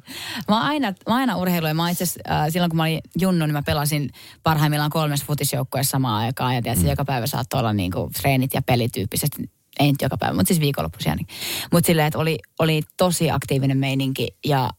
mä 0.49 0.57
oon 0.57 0.63
aina, 0.63 0.93
mä 1.09 1.15
aina 1.15 1.37
urheilu 1.37 1.67
ja 1.67 1.75
mä 1.75 1.91
itse 1.91 2.05
äh, 2.31 2.47
silloin 2.49 2.71
kun 2.71 2.77
mä 2.77 2.83
olin 2.83 3.01
junnu, 3.21 3.47
niin 3.47 3.53
mä 3.53 3.63
pelasin 3.63 4.11
parhaimmillaan 4.43 4.91
kolmessa 4.91 5.27
futisjoukkueessa 5.27 5.91
samaan 5.91 6.25
aikaan. 6.25 6.55
Ja 6.55 6.63
tiedätkö, 6.63 6.85
mm. 6.85 6.91
joka 6.91 7.05
päivä 7.05 7.27
saattoi 7.27 7.61
olla 7.61 7.73
niinku 7.73 8.11
treenit 8.21 8.55
ja 8.55 8.63
pelityyppisesti 8.63 9.51
ei 9.81 9.93
nyt 9.93 10.03
joka 10.03 10.17
päivä, 10.17 10.35
mutta 10.35 10.49
siis 10.49 10.61
viikonloppuisia. 10.61 11.15
Niin. 11.15 11.27
Mutta 11.73 11.87
silleen, 11.87 12.07
että 12.07 12.19
oli, 12.19 12.39
oli 12.59 12.83
tosi 12.97 13.31
aktiivinen 13.31 13.79
meininki 13.79 14.29
ja 14.45 14.71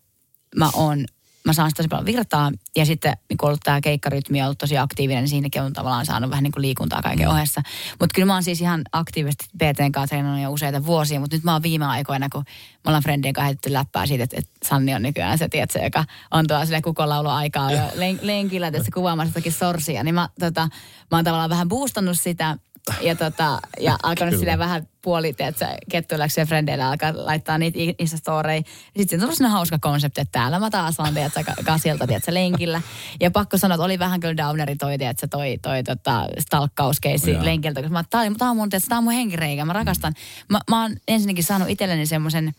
mä 0.55 0.69
oon, 0.73 1.05
mä 1.45 1.53
saan 1.53 1.71
tosi 1.77 1.87
paljon 1.87 2.05
virtaa 2.05 2.51
ja 2.75 2.85
sitten 2.85 3.17
niin 3.29 3.37
kun 3.37 3.47
ollut 3.47 3.59
tämä 3.63 3.81
keikkarytmi 3.81 4.41
on 4.41 4.45
ollut 4.45 4.57
tosi 4.57 4.77
aktiivinen, 4.77 5.23
niin 5.23 5.29
siinäkin 5.29 5.61
on 5.61 5.73
tavallaan 5.73 6.05
saanut 6.05 6.29
vähän 6.29 6.43
niin 6.43 6.51
kuin 6.51 6.61
liikuntaa 6.61 7.01
kaiken 7.01 7.27
mm. 7.27 7.33
ohessa. 7.33 7.61
Mutta 7.99 8.13
kyllä 8.15 8.25
mä 8.25 8.33
oon 8.33 8.43
siis 8.43 8.61
ihan 8.61 8.81
aktiivisesti 8.91 9.45
BTn 9.57 9.91
kanssa 9.91 10.07
treenannut 10.07 10.43
jo 10.43 10.51
useita 10.51 10.85
vuosia, 10.85 11.19
mutta 11.19 11.35
nyt 11.35 11.43
mä 11.43 11.53
oon 11.53 11.63
viime 11.63 11.85
aikoina, 11.85 12.29
kun 12.29 12.43
me 12.47 12.89
ollaan 12.89 13.03
friendien 13.03 13.33
kanssa 13.33 13.45
heitetty 13.45 13.73
läppää 13.73 14.05
siitä, 14.05 14.23
että, 14.23 14.37
että 14.39 14.67
Sanni 14.67 14.95
on 14.95 15.01
nykyään 15.01 15.37
se, 15.37 15.49
tiedätkö, 15.49 15.79
joka 15.79 16.05
on 16.31 16.47
tuolla 16.47 16.65
sille 16.65 16.81
kukonlaulu 16.81 17.29
aikaa 17.29 17.71
jo 17.71 17.81
len, 17.95 18.19
lenkillä 18.21 18.71
tässä 18.71 18.91
kuvaamassa 18.93 19.29
jotakin 19.29 19.51
sorsia, 19.51 20.03
niin 20.03 20.15
mä, 20.15 20.29
tota, 20.39 20.69
mä 21.11 21.17
oon 21.17 21.25
tavallaan 21.25 21.49
vähän 21.49 21.67
boostannut 21.67 22.19
sitä 22.19 22.57
ja, 23.01 23.15
tota, 23.15 23.59
ja 23.79 23.97
alkanut 24.03 24.39
sille 24.39 24.57
vähän 24.57 24.87
puoli, 25.01 25.33
että 25.39 25.77
kettuiläksi 25.89 26.41
frendeillä 26.41 26.89
alkaa 26.89 27.13
laittaa 27.15 27.57
niitä 27.57 27.79
Insta-storeja. 27.79 28.63
Sitten 28.97 29.19
se 29.19 29.25
on 29.25 29.35
sellainen 29.35 29.51
hauska 29.51 29.79
konsepti, 29.79 30.21
että 30.21 30.31
täällä 30.31 30.59
mä 30.59 30.69
taas 30.69 30.99
on, 30.99 31.13
tiedätkö, 31.13 31.43
kasilta, 31.65 32.07
tiedätkö, 32.07 32.33
lenkillä. 32.33 32.81
Ja 33.19 33.31
pakko 33.31 33.57
sanoa, 33.57 33.75
että 33.75 33.85
oli 33.85 33.99
vähän 33.99 34.19
kyllä 34.19 34.37
downeri 34.37 34.75
toi, 34.75 34.97
tiedätkö, 34.97 35.27
toi, 35.27 35.57
toi 35.61 35.83
tota, 35.83 36.27
stalkkauskeissi 36.39 37.35
oh, 37.35 37.43
lenkiltä. 37.43 37.81
Koska 37.81 37.93
mä, 37.93 38.03
tää, 38.09 38.23
tää 38.37 38.49
on 38.49 38.57
mun, 38.57 38.69
tiedätkö, 38.69 38.89
tää 38.89 38.97
on 38.97 39.03
mun 39.03 39.13
henkireikä, 39.13 39.65
mä 39.65 39.73
rakastan. 39.73 40.13
Mä, 40.49 40.59
mä 40.69 40.81
oon 40.81 40.95
ensinnäkin 41.07 41.43
saanut 41.43 41.69
itselleni 41.69 42.05
semmoisen, 42.05 42.53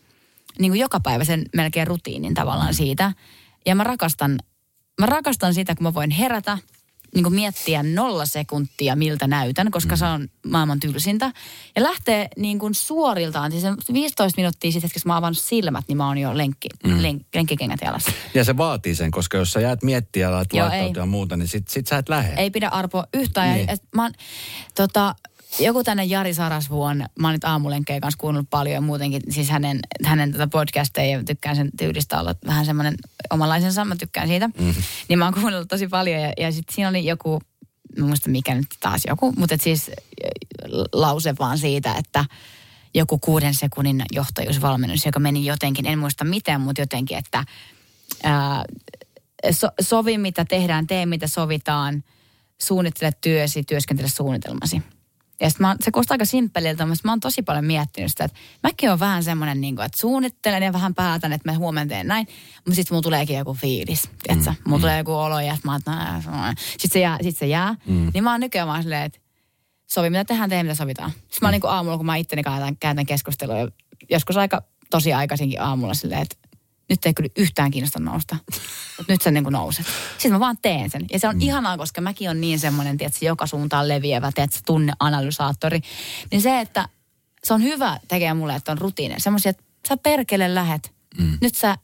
niin 0.59 0.71
kuin 0.71 0.79
joka 0.79 0.99
päivä 0.99 1.23
sen 1.23 1.45
melkein 1.55 1.87
rutiinin 1.87 2.33
tavallaan 2.33 2.73
siitä. 2.73 3.11
Ja 3.65 3.75
mä 3.75 3.83
rakastan, 3.83 4.39
mä 4.99 5.05
rakastan 5.05 5.53
sitä, 5.53 5.75
kun 5.75 5.83
mä 5.83 5.93
voin 5.93 6.11
herätä– 6.11 6.57
niin 7.15 7.33
miettiä 7.33 7.83
nolla 7.83 8.25
sekuntia, 8.25 8.95
miltä 8.95 9.27
näytän, 9.27 9.71
koska 9.71 9.95
mm. 9.95 9.99
se 9.99 10.05
on 10.05 10.29
maailman 10.47 10.79
tylsintä. 10.79 11.31
Ja 11.75 11.83
lähtee 11.83 12.27
niin 12.37 12.59
kuin 12.59 12.75
suoriltaan, 12.75 13.51
siis 13.51 13.63
15 13.93 14.41
minuuttia 14.41 14.71
sitten, 14.71 14.89
kun 14.93 15.01
mä 15.05 15.17
avaan 15.17 15.35
silmät, 15.35 15.85
niin 15.87 15.97
mä 15.97 16.07
oon 16.07 16.17
jo 16.17 16.37
lenkki, 16.37 16.69
mm. 16.83 17.01
lenk, 17.01 17.23
lenkkikengät 17.35 17.79
jalassa. 17.85 18.11
Ja 18.33 18.43
se 18.43 18.57
vaatii 18.57 18.95
sen, 18.95 19.11
koska 19.11 19.37
jos 19.37 19.51
sä 19.51 19.59
jäät 19.59 19.83
miettiä 19.83 20.29
ja 20.53 20.71
ja 20.95 21.05
muuta, 21.05 21.37
niin 21.37 21.47
sit, 21.47 21.67
sit 21.67 21.87
sä 21.87 21.97
et 21.97 22.09
lähde. 22.09 22.33
Ei 22.37 22.51
pidä 22.51 22.67
Arpo 22.69 23.03
yhtään. 23.13 23.53
Niin. 23.53 23.67
Ja, 23.67 23.73
et, 23.73 23.83
mä 23.95 24.03
oon, 24.03 24.11
tota, 24.75 25.15
joku 25.59 25.83
tänne 25.83 26.03
Jari 26.03 26.33
Sarasvuon, 26.33 27.05
mä 27.19 27.27
oon 27.27 27.33
nyt 27.33 27.43
aamulenkkejä 27.43 27.99
kanssa 27.99 28.17
kuunnellut 28.17 28.49
paljon 28.49 28.73
ja 28.73 28.81
muutenkin 28.81 29.21
siis 29.29 29.49
hänen, 29.49 29.79
hänen 30.05 30.31
tätä 30.31 30.47
podcasteja 30.47 31.17
ja 31.17 31.23
tykkään 31.23 31.55
sen 31.55 31.69
tyylistä 31.77 32.19
olla 32.19 32.35
vähän 32.47 32.65
semmoinen 32.65 32.95
omanlaisensa, 33.29 33.85
mä 33.85 33.95
tykkään 33.95 34.27
siitä. 34.27 34.47
Mm-hmm. 34.47 34.83
Niin 35.09 35.19
mä 35.19 35.25
oon 35.25 35.33
kuunnellut 35.33 35.67
tosi 35.67 35.87
paljon 35.87 36.21
ja, 36.21 36.33
ja 36.37 36.51
sitten 36.51 36.75
siinä 36.75 36.89
oli 36.89 37.05
joku, 37.05 37.41
mä 37.97 38.05
muista 38.05 38.29
mikä 38.29 38.55
nyt 38.55 38.67
taas 38.79 39.01
joku, 39.07 39.33
mutta 39.37 39.57
siis 39.61 39.91
lause 40.93 41.35
vaan 41.39 41.57
siitä, 41.57 41.93
että 41.93 42.25
joku 42.93 43.17
kuuden 43.17 43.53
sekunnin 43.53 44.03
johtajuusvalmennus, 44.11 45.05
joka 45.05 45.19
meni 45.19 45.45
jotenkin, 45.45 45.85
en 45.85 45.99
muista 45.99 46.23
miten, 46.23 46.61
mutta 46.61 46.81
jotenkin, 46.81 47.17
että 47.17 47.43
ää, 48.23 48.65
so, 49.51 49.67
sovi 49.81 50.17
mitä 50.17 50.45
tehdään, 50.45 50.87
tee 50.87 51.05
mitä 51.05 51.27
sovitaan, 51.27 52.03
suunnittele 52.61 53.11
työsi, 53.21 53.63
työskentele 53.63 54.09
suunnitelmasi. 54.09 54.81
Ja 55.41 55.49
sit 55.49 55.59
mä, 55.59 55.75
se 55.83 55.91
kuulostaa 55.91 56.15
aika 56.15 56.25
simppeliltä, 56.25 56.85
mutta 56.85 57.01
mä 57.03 57.11
oon 57.11 57.19
tosi 57.19 57.41
paljon 57.41 57.65
miettinyt 57.65 58.09
sitä, 58.09 58.23
että 58.23 58.37
mäkin 58.63 58.91
on 58.91 58.99
vähän 58.99 59.23
semmoinen, 59.23 59.61
niin 59.61 59.75
kuin, 59.75 59.85
että 59.85 59.99
suunnittelen 59.99 60.63
ja 60.63 60.73
vähän 60.73 60.95
päätän, 60.95 61.33
että 61.33 61.51
mä 61.51 61.57
huomenna 61.57 61.89
teen 61.89 62.07
näin. 62.07 62.27
Mutta 62.55 62.75
sitten 62.75 62.95
mulla 62.95 63.03
tuleekin 63.03 63.37
joku 63.37 63.53
fiilis, 63.53 64.09
tiedätkö? 64.23 64.49
Mm, 64.49 64.55
mulla 64.65 64.81
tulee 64.81 64.97
joku 64.97 65.13
olo 65.13 65.39
ja 65.39 65.55
sit 65.55 65.65
mä 65.65 65.71
oon, 65.71 65.81
sitten 66.57 66.91
se 66.91 66.99
jää, 66.99 67.17
sit 67.21 67.37
se 67.37 67.47
jää. 67.47 67.75
Mm. 67.85 68.11
Niin 68.13 68.23
mä 68.23 68.31
oon 68.31 68.39
nykyään 68.39 68.67
vaan 68.67 68.83
silleen, 68.83 69.03
että 69.03 69.19
sovi 69.91 70.09
mitä 70.09 70.25
tehdään, 70.25 70.49
tehdään 70.49 70.65
mitä 70.65 70.75
sovitaan. 70.75 71.11
Sitten 71.11 71.37
mä 71.41 71.47
oon 71.47 71.51
niin 71.51 71.61
kuin 71.61 71.71
aamulla, 71.71 71.97
kun 71.97 72.05
mä 72.05 72.15
itteni 72.15 72.43
käytän, 72.43 72.77
käytän 72.77 73.05
keskustelua, 73.05 73.55
joskus 74.09 74.37
aika 74.37 74.61
tosi 74.89 75.13
aikaisinkin 75.13 75.61
aamulla 75.61 75.93
silleen, 75.93 76.21
että 76.21 76.35
nyt 76.89 77.05
ei 77.05 77.13
kyllä 77.13 77.29
yhtään 77.37 77.71
kiinnosta 77.71 77.99
nousta. 77.99 78.35
Mutta 78.97 79.13
nyt 79.13 79.21
sä 79.21 79.31
niin 79.31 79.43
kuin 79.43 79.53
nouset. 79.53 79.85
Sitten 80.11 80.31
mä 80.31 80.39
vaan 80.39 80.57
teen 80.61 80.89
sen. 80.89 81.05
Ja 81.11 81.19
se 81.19 81.27
on 81.27 81.35
mm. 81.35 81.41
ihanaa, 81.41 81.77
koska 81.77 82.01
mäkin 82.01 82.29
on 82.29 82.41
niin 82.41 82.59
semmoinen, 82.59 82.97
tiedätkö, 82.97 83.25
joka 83.25 83.47
suuntaan 83.47 83.87
leviävä, 83.87 84.31
tiedätkö, 84.31 84.59
tunneanalysaattori. 84.65 85.81
Niin 86.31 86.41
se, 86.41 86.59
että 86.59 86.89
se 87.43 87.53
on 87.53 87.63
hyvä 87.63 87.99
tekee 88.07 88.33
mulle, 88.33 88.55
että 88.55 88.71
on 88.71 88.77
rutiine. 88.77 89.15
Semmoisia, 89.17 89.49
että 89.49 89.63
sä 89.87 89.97
perkele 89.97 90.55
lähet. 90.55 90.93
Mm. 91.17 91.37
Nyt 91.41 91.55
sä... 91.55 91.77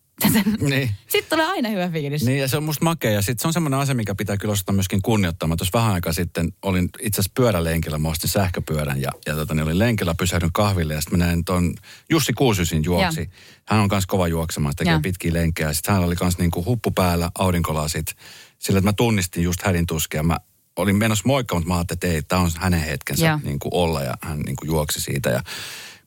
Niin. 0.69 0.89
Sitten 1.07 1.29
tulee 1.29 1.45
aina 1.45 1.69
hyvä 1.69 1.89
fiilis. 1.89 2.25
Niin 2.25 2.39
ja 2.39 2.47
se 2.47 2.57
on 2.57 2.63
musta 2.63 2.85
makea. 2.85 3.11
Ja 3.11 3.21
sitten 3.21 3.41
se 3.41 3.47
on 3.47 3.53
semmoinen 3.53 3.79
asia, 3.79 3.95
mikä 3.95 4.15
pitää 4.15 4.37
kyllä 4.37 4.51
osata 4.51 4.71
myöskin 4.71 5.01
kunnioittaa. 5.01 5.49
Mä 5.49 5.55
tuossa 5.55 5.79
vähän 5.79 5.93
aikaa 5.93 6.13
sitten 6.13 6.53
olin 6.61 6.89
itse 6.99 7.21
asiassa 7.21 7.31
pyörälenkillä. 7.35 7.97
Mä 7.97 8.09
ostin 8.09 8.29
sähköpyörän 8.29 9.01
ja, 9.01 9.11
ja 9.25 9.35
tota, 9.35 9.53
niin 9.53 9.63
olin 9.63 9.79
lenkillä, 9.79 10.15
pysähdyn 10.17 10.49
kahville. 10.53 10.93
Ja 10.93 11.01
sitten 11.01 11.19
mä 11.19 11.25
näin 11.25 11.45
ton 11.45 11.73
Jussi 12.09 12.33
Kuusysin 12.33 12.83
juoksi. 12.83 13.19
Joo. 13.19 13.61
Hän 13.67 13.79
on 13.79 13.87
myös 13.91 14.05
kova 14.05 14.27
juoksemaan, 14.27 14.73
se 14.73 14.77
tekee 14.77 14.93
Joo. 14.93 15.01
pitkiä 15.01 15.33
lenkkejä. 15.33 15.73
Sitten 15.73 15.93
hän 15.93 16.03
oli 16.03 16.15
myös 16.21 16.37
niinku 16.37 16.65
huppu 16.65 16.91
päällä, 16.91 17.31
aurinkolasit. 17.39 18.15
Sillä 18.59 18.77
että 18.77 18.87
mä 18.87 18.93
tunnistin 18.93 19.43
just 19.43 19.61
hädin 19.61 19.87
tuskia. 19.87 20.23
Mä 20.23 20.37
olin 20.75 20.95
menossa 20.95 21.23
moikka, 21.25 21.55
mutta 21.55 21.67
mä 21.67 21.75
ajattelin, 21.75 21.97
että 21.97 22.07
ei, 22.07 22.21
tämä 22.21 22.41
on 22.41 22.51
hänen 22.57 22.79
hetkensä 22.79 23.27
Joo. 23.27 23.39
niin 23.43 23.59
kuin 23.59 23.73
olla. 23.73 24.01
Ja 24.01 24.13
hän 24.21 24.39
niin 24.39 24.55
kuin 24.55 24.67
juoksi 24.67 25.01
siitä. 25.01 25.29
Ja 25.29 25.43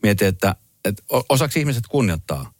mietin, 0.03 0.29
että, 0.29 0.57
että 0.85 1.03
osaksi 1.29 1.59
ihmiset 1.59 1.87
kunnioittaa 1.87 2.54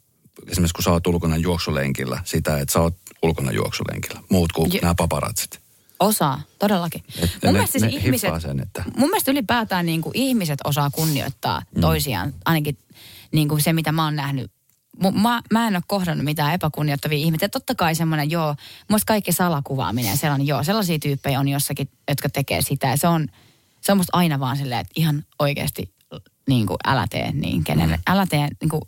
esimerkiksi 0.47 0.73
kun 0.73 0.83
sä 0.83 0.91
oot 0.91 1.07
ulkona 1.07 1.37
juoksulenkillä, 1.37 2.21
sitä, 2.23 2.59
että 2.59 2.73
sä 2.73 2.79
oot 2.79 2.95
ulkona 3.23 3.51
juoksulenkillä. 3.51 4.21
Muut 4.29 4.51
kuin 4.51 4.73
Jo- 4.73 4.79
nämä 4.81 4.95
paparatsit. 4.95 5.59
Osaa, 5.99 6.41
todellakin. 6.59 7.03
Et 7.07 7.21
mun, 7.21 7.29
ne- 7.43 7.51
mielestä 7.51 7.79
siis 7.79 7.93
ihmiset, 7.93 8.41
sen, 8.41 8.59
että- 8.59 8.83
mun 8.97 9.09
mielestä 9.09 9.31
ylipäätään 9.31 9.85
niin 9.85 10.01
kuin 10.01 10.11
ihmiset 10.17 10.59
osaa 10.63 10.89
kunnioittaa 10.89 11.61
mm. 11.75 11.81
toisiaan. 11.81 12.33
Ainakin 12.45 12.77
niin 13.31 13.47
kuin 13.49 13.61
se, 13.61 13.73
mitä 13.73 13.91
mä 13.91 14.03
oon 14.03 14.15
nähnyt. 14.15 14.51
Mä, 15.21 15.41
mä 15.51 15.67
en 15.67 15.75
ole 15.75 15.83
kohdannut 15.87 16.25
mitään 16.25 16.53
epäkunnioittavia 16.53 17.17
ihmisiä. 17.17 17.49
Totta 17.49 17.75
kai 17.75 17.95
semmoinen, 17.95 18.31
joo, 18.31 18.55
musta 18.89 19.05
kaikki 19.05 19.31
salakuvaaminen 19.31 20.09
ja 20.11 20.17
sellainen, 20.17 20.47
joo, 20.47 20.63
sellaisia 20.63 20.99
tyyppejä 20.99 21.39
on 21.39 21.47
jossakin, 21.47 21.89
jotka 22.09 22.29
tekee 22.29 22.61
sitä. 22.61 22.87
Ja 22.87 22.97
se 22.97 23.07
on, 23.07 23.27
se 23.81 23.91
on 23.91 23.97
musta 23.97 24.17
aina 24.17 24.39
vaan 24.39 24.57
silleen, 24.57 24.79
että 24.81 24.93
ihan 24.95 25.25
oikeasti 25.39 25.93
niin 26.49 26.67
kuin, 26.67 26.77
älä 26.85 27.07
tee 27.09 27.31
niin 27.31 27.63
kenelle. 27.63 27.95
Mm. 27.97 28.03
Älä 28.07 28.25
tee, 28.25 28.47
niin 28.61 28.69
kuin, 28.69 28.81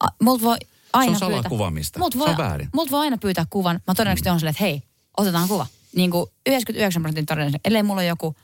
a, 0.00 0.06
multa 0.22 0.44
voi 0.44 0.56
aina 0.92 1.12
pyytää- 1.12 1.28
salakuvaamista. 1.28 1.98
Multa 1.98 2.14
Se 2.14 2.18
voi, 2.18 2.28
on 2.30 2.36
väärin. 2.36 2.68
Multa 2.74 2.90
voi 2.90 3.00
aina 3.00 3.18
pyytää 3.18 3.46
kuvan. 3.50 3.80
Mä 3.86 3.94
todennäköisesti 3.94 4.30
on 4.30 4.40
silleen, 4.40 4.50
että 4.50 4.64
hei, 4.64 4.82
otetaan 5.16 5.48
kuva. 5.48 5.66
Niin 5.96 6.10
kuin 6.10 6.26
99 6.46 7.02
prosentin 7.02 7.26
todennäköisesti, 7.26 7.68
ellei 7.68 7.82
mulla 7.82 8.00
ole 8.00 8.06
joku 8.06 8.36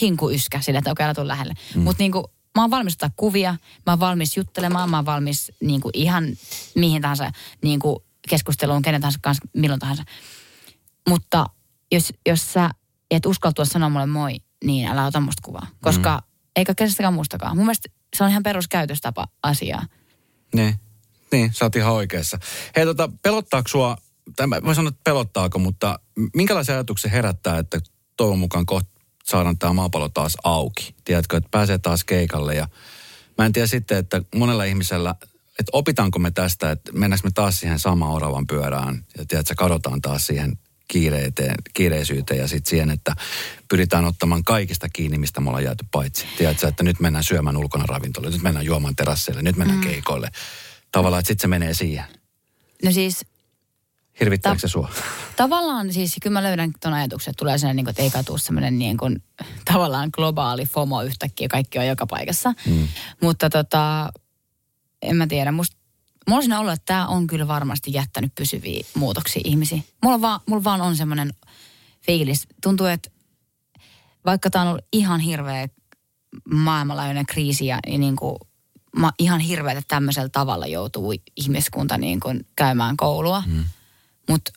hinkuyskä 0.00 0.60
sille, 0.60 0.78
että 0.78 0.90
okei, 0.90 1.04
älä 1.04 1.14
tuu 1.14 1.28
lähelle. 1.28 1.54
Mm. 1.74 1.82
Mutta 1.82 2.02
niin 2.02 2.12
kuin, 2.12 2.24
mä 2.56 2.62
oon 2.62 2.70
valmis 2.70 2.94
ottaa 2.94 3.10
kuvia, 3.16 3.56
mä 3.86 3.92
oon 3.92 4.00
valmis 4.00 4.36
juttelemaan, 4.36 4.90
mä 4.90 4.96
oon 4.96 5.06
valmis 5.06 5.52
niin 5.60 5.80
kuin 5.80 5.92
ihan 5.94 6.24
mihin 6.74 7.02
tahansa 7.02 7.30
niin 7.62 7.80
kuin 7.80 7.96
keskusteluun, 8.28 8.82
kenen 8.82 9.00
tahansa 9.00 9.18
kanssa, 9.22 9.48
milloin 9.56 9.80
tahansa. 9.80 10.04
Mutta 11.08 11.46
jos, 11.92 12.12
jos 12.26 12.52
sä 12.52 12.70
et 13.10 13.26
uskaltua 13.26 13.64
sanoa 13.64 13.88
mulle 13.88 14.06
moi, 14.06 14.36
niin 14.64 14.88
älä 14.88 15.06
ota 15.06 15.20
musta 15.20 15.42
kuvaa. 15.44 15.66
Koska 15.82 16.16
mm. 16.16 16.22
eikä 16.56 16.74
kenestäkään 16.74 17.14
mustakaan. 17.14 17.56
Mun 17.56 17.66
mielestä 17.66 17.88
se 18.16 18.24
on 18.24 18.30
ihan 18.30 18.42
peruskäytöstapa 18.42 19.28
asiaa. 19.42 19.86
Niin. 20.54 20.74
Niin, 21.32 21.52
sä 21.52 21.64
oot 21.64 21.76
ihan 21.76 21.92
oikeassa. 21.92 22.38
Hei 22.76 22.84
tota, 22.84 23.08
pelottaako 23.22 23.68
sua, 23.68 23.96
tai 24.36 24.46
mä 24.46 24.62
voin 24.64 24.74
sanoa, 24.74 24.88
että 24.88 25.00
pelottaako, 25.04 25.58
mutta 25.58 25.98
minkälaisia 26.34 26.74
ajatuksia 26.74 27.10
herättää, 27.10 27.58
että 27.58 27.80
toivon 28.16 28.38
mukaan 28.38 28.66
kohta 28.66 28.90
saadaan 29.24 29.58
tämä 29.58 29.72
maapallo 29.72 30.08
taas 30.08 30.36
auki? 30.44 30.94
Tiedätkö, 31.04 31.36
että 31.36 31.48
pääsee 31.50 31.78
taas 31.78 32.04
keikalle 32.04 32.54
ja 32.54 32.68
mä 33.38 33.46
en 33.46 33.52
tiedä 33.52 33.66
sitten, 33.66 33.98
että 33.98 34.22
monella 34.34 34.64
ihmisellä, 34.64 35.14
että 35.58 35.70
opitaanko 35.72 36.18
me 36.18 36.30
tästä, 36.30 36.70
että 36.70 36.92
mennäänkö 36.92 37.26
me 37.26 37.30
taas 37.34 37.60
siihen 37.60 37.78
samaan 37.78 38.12
oravan 38.12 38.46
pyörään 38.46 39.04
ja 39.18 39.26
tiedätkö, 39.26 39.54
kadotaan 39.56 40.00
taas 40.00 40.26
siihen 40.26 40.58
kiireisyyteen 41.74 42.40
ja 42.40 42.48
sitten 42.48 42.70
siihen, 42.70 42.90
että 42.90 43.16
pyritään 43.68 44.04
ottamaan 44.04 44.44
kaikista 44.44 44.88
kiinni, 44.88 45.18
mistä 45.18 45.40
me 45.40 45.48
ollaan 45.48 45.64
jääty 45.64 45.84
paitsi. 45.90 46.26
Tiedätkö, 46.38 46.68
että 46.68 46.82
nyt 46.82 47.00
mennään 47.00 47.24
syömään 47.24 47.56
ulkona 47.56 47.84
ravintolalle, 47.86 48.36
nyt 48.36 48.42
mennään 48.42 48.66
juomaan 48.66 48.96
terasseille, 48.96 49.42
nyt 49.42 49.56
mennään 49.56 49.80
mm. 49.80 49.86
keikoille. 49.86 50.28
Tavallaan, 50.92 51.20
että 51.20 51.28
sitten 51.28 51.42
se 51.42 51.48
menee 51.48 51.74
siihen. 51.74 52.04
No 52.84 52.92
siis 52.92 53.26
Hirvittääkö 54.20 54.56
Ta- 54.56 54.60
se 54.60 54.68
sua? 54.68 54.90
Tavallaan 55.36 55.92
siis, 55.92 56.16
kyllä 56.22 56.34
mä 56.34 56.42
löydän 56.42 56.72
tuon 56.82 56.94
ajatuksen, 56.94 57.30
että 57.30 57.38
tulee 57.38 57.58
sellainen, 57.58 57.76
niin 57.76 57.84
kuin, 57.84 57.90
että 57.90 58.02
ei 58.02 58.10
katu 58.10 58.38
semmoinen 58.38 58.78
niin 58.78 58.96
kuin, 58.96 59.22
tavallaan 59.72 60.10
globaali 60.12 60.66
FOMO 60.66 61.02
yhtäkkiä, 61.02 61.48
kaikki 61.48 61.78
on 61.78 61.86
joka 61.86 62.06
paikassa. 62.06 62.54
Mm. 62.66 62.88
Mutta 63.22 63.50
tota, 63.50 64.12
en 65.02 65.16
mä 65.16 65.26
tiedä, 65.26 65.52
musta 65.52 65.80
Mulla 66.26 66.38
on 66.38 66.42
siinä 66.42 66.60
ollut, 66.60 66.72
että 66.72 66.84
tämä 66.86 67.06
on 67.06 67.26
kyllä 67.26 67.48
varmasti 67.48 67.92
jättänyt 67.92 68.34
pysyviä 68.34 68.84
muutoksia 68.94 69.42
ihmisiin. 69.44 69.84
Mulla 70.02 70.20
vaan, 70.20 70.40
mulla 70.48 70.64
vaan 70.64 70.80
on 70.80 70.96
semmoinen 70.96 71.32
fiilis. 72.06 72.48
Tuntuu, 72.62 72.86
että 72.86 73.10
vaikka 74.26 74.50
tämä 74.50 74.62
on 74.62 74.68
ollut 74.68 74.84
ihan 74.92 75.20
hirveä 75.20 75.68
maailmanlaajuinen 76.54 77.26
kriisi 77.26 77.66
ja 77.66 77.78
niin 77.98 78.16
kuin, 78.16 78.36
ma, 78.96 79.12
ihan 79.18 79.40
hirveä, 79.40 79.72
että 79.72 79.84
tämmöisellä 79.88 80.28
tavalla 80.28 80.66
joutuu 80.66 81.14
ihmiskunta 81.36 81.98
niin 81.98 82.20
kuin 82.20 82.46
käymään 82.56 82.96
koulua. 82.96 83.42
Mm. 83.46 83.64
Mutta 84.28 84.52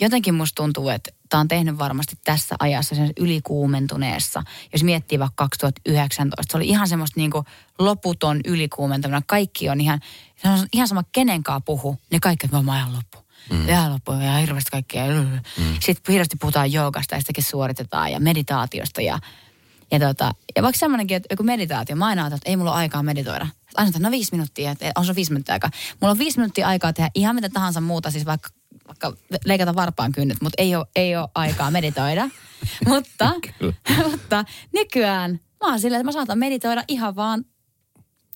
jotenkin 0.00 0.34
musta 0.34 0.62
tuntuu, 0.62 0.88
että 0.88 1.10
tämä 1.28 1.40
on 1.40 1.48
tehnyt 1.48 1.78
varmasti 1.78 2.16
tässä 2.24 2.56
ajassa 2.58 2.94
sen 2.94 3.12
ylikuumentuneessa. 3.16 4.42
Jos 4.72 4.84
miettii 4.84 5.18
vaikka 5.18 5.44
2019, 5.44 6.52
se 6.52 6.56
oli 6.56 6.68
ihan 6.68 6.88
semmoista 6.88 7.20
niinku 7.20 7.44
loputon 7.78 8.40
ylikuumentuminen. 8.46 9.22
Kaikki 9.26 9.68
on 9.68 9.80
ihan, 9.80 10.00
se 10.42 10.48
on 10.48 10.66
ihan 10.72 10.88
sama 10.88 11.02
kenenkaan 11.12 11.62
puhu, 11.62 11.98
ne 12.10 12.18
kaikki, 12.20 12.46
että 12.46 12.62
mä 12.62 12.78
ihan 12.78 12.92
loppu. 12.92 13.18
Mm. 13.50 13.68
Ihan 13.68 13.92
loppu 13.92 14.12
ja 14.12 14.36
hirveästi 14.36 14.70
kaikkea. 14.70 15.04
Mm. 15.06 15.40
Sitten 15.80 16.12
hirveästi 16.12 16.36
puhutaan 16.40 16.72
joogasta 16.72 17.14
ja 17.14 17.20
sitäkin 17.20 17.44
suoritetaan 17.44 18.12
ja 18.12 18.20
meditaatiosta 18.20 19.00
ja 19.00 19.18
ja, 19.90 19.98
tota, 19.98 20.32
ja 20.56 20.62
vaikka 20.62 20.78
semmoinenkin, 20.78 21.16
että 21.16 21.26
joku 21.30 21.42
meditaatio, 21.42 21.96
mä 21.96 22.06
aina 22.06 22.22
ajattelin, 22.22 22.38
että 22.38 22.50
ei 22.50 22.56
mulla 22.56 22.70
ole 22.70 22.78
aikaa 22.78 23.02
meditoida. 23.02 23.46
Aina 23.74 23.86
sanotaan, 23.86 24.02
no 24.02 24.10
viisi 24.10 24.32
minuuttia, 24.32 24.70
että 24.70 24.92
on 24.96 25.06
se 25.06 25.14
viisi 25.14 25.32
minuuttia 25.32 25.52
aikaa. 25.52 25.70
Mulla 26.00 26.12
on 26.12 26.18
viisi 26.18 26.38
minuuttia 26.38 26.68
aikaa 26.68 26.92
tehdä 26.92 27.10
ihan 27.14 27.34
mitä 27.34 27.48
tahansa 27.48 27.80
muuta, 27.80 28.10
siis 28.10 28.26
vaikka, 28.26 28.48
vaikka 28.86 29.12
leikata 29.44 29.74
varpaan 29.74 30.12
kynnet, 30.12 30.40
mutta 30.40 30.62
ei 30.62 30.76
ole, 30.76 30.86
ei 30.96 31.16
ole 31.16 31.28
aikaa 31.34 31.70
meditoida. 31.70 32.28
mutta, 32.88 33.32
mutta 34.10 34.44
nykyään 34.74 35.40
mä 35.60 35.70
oon 35.70 35.80
silleen, 35.80 36.00
että 36.00 36.08
mä 36.08 36.12
saatan 36.12 36.38
meditoida 36.38 36.84
ihan 36.88 37.16
vaan 37.16 37.44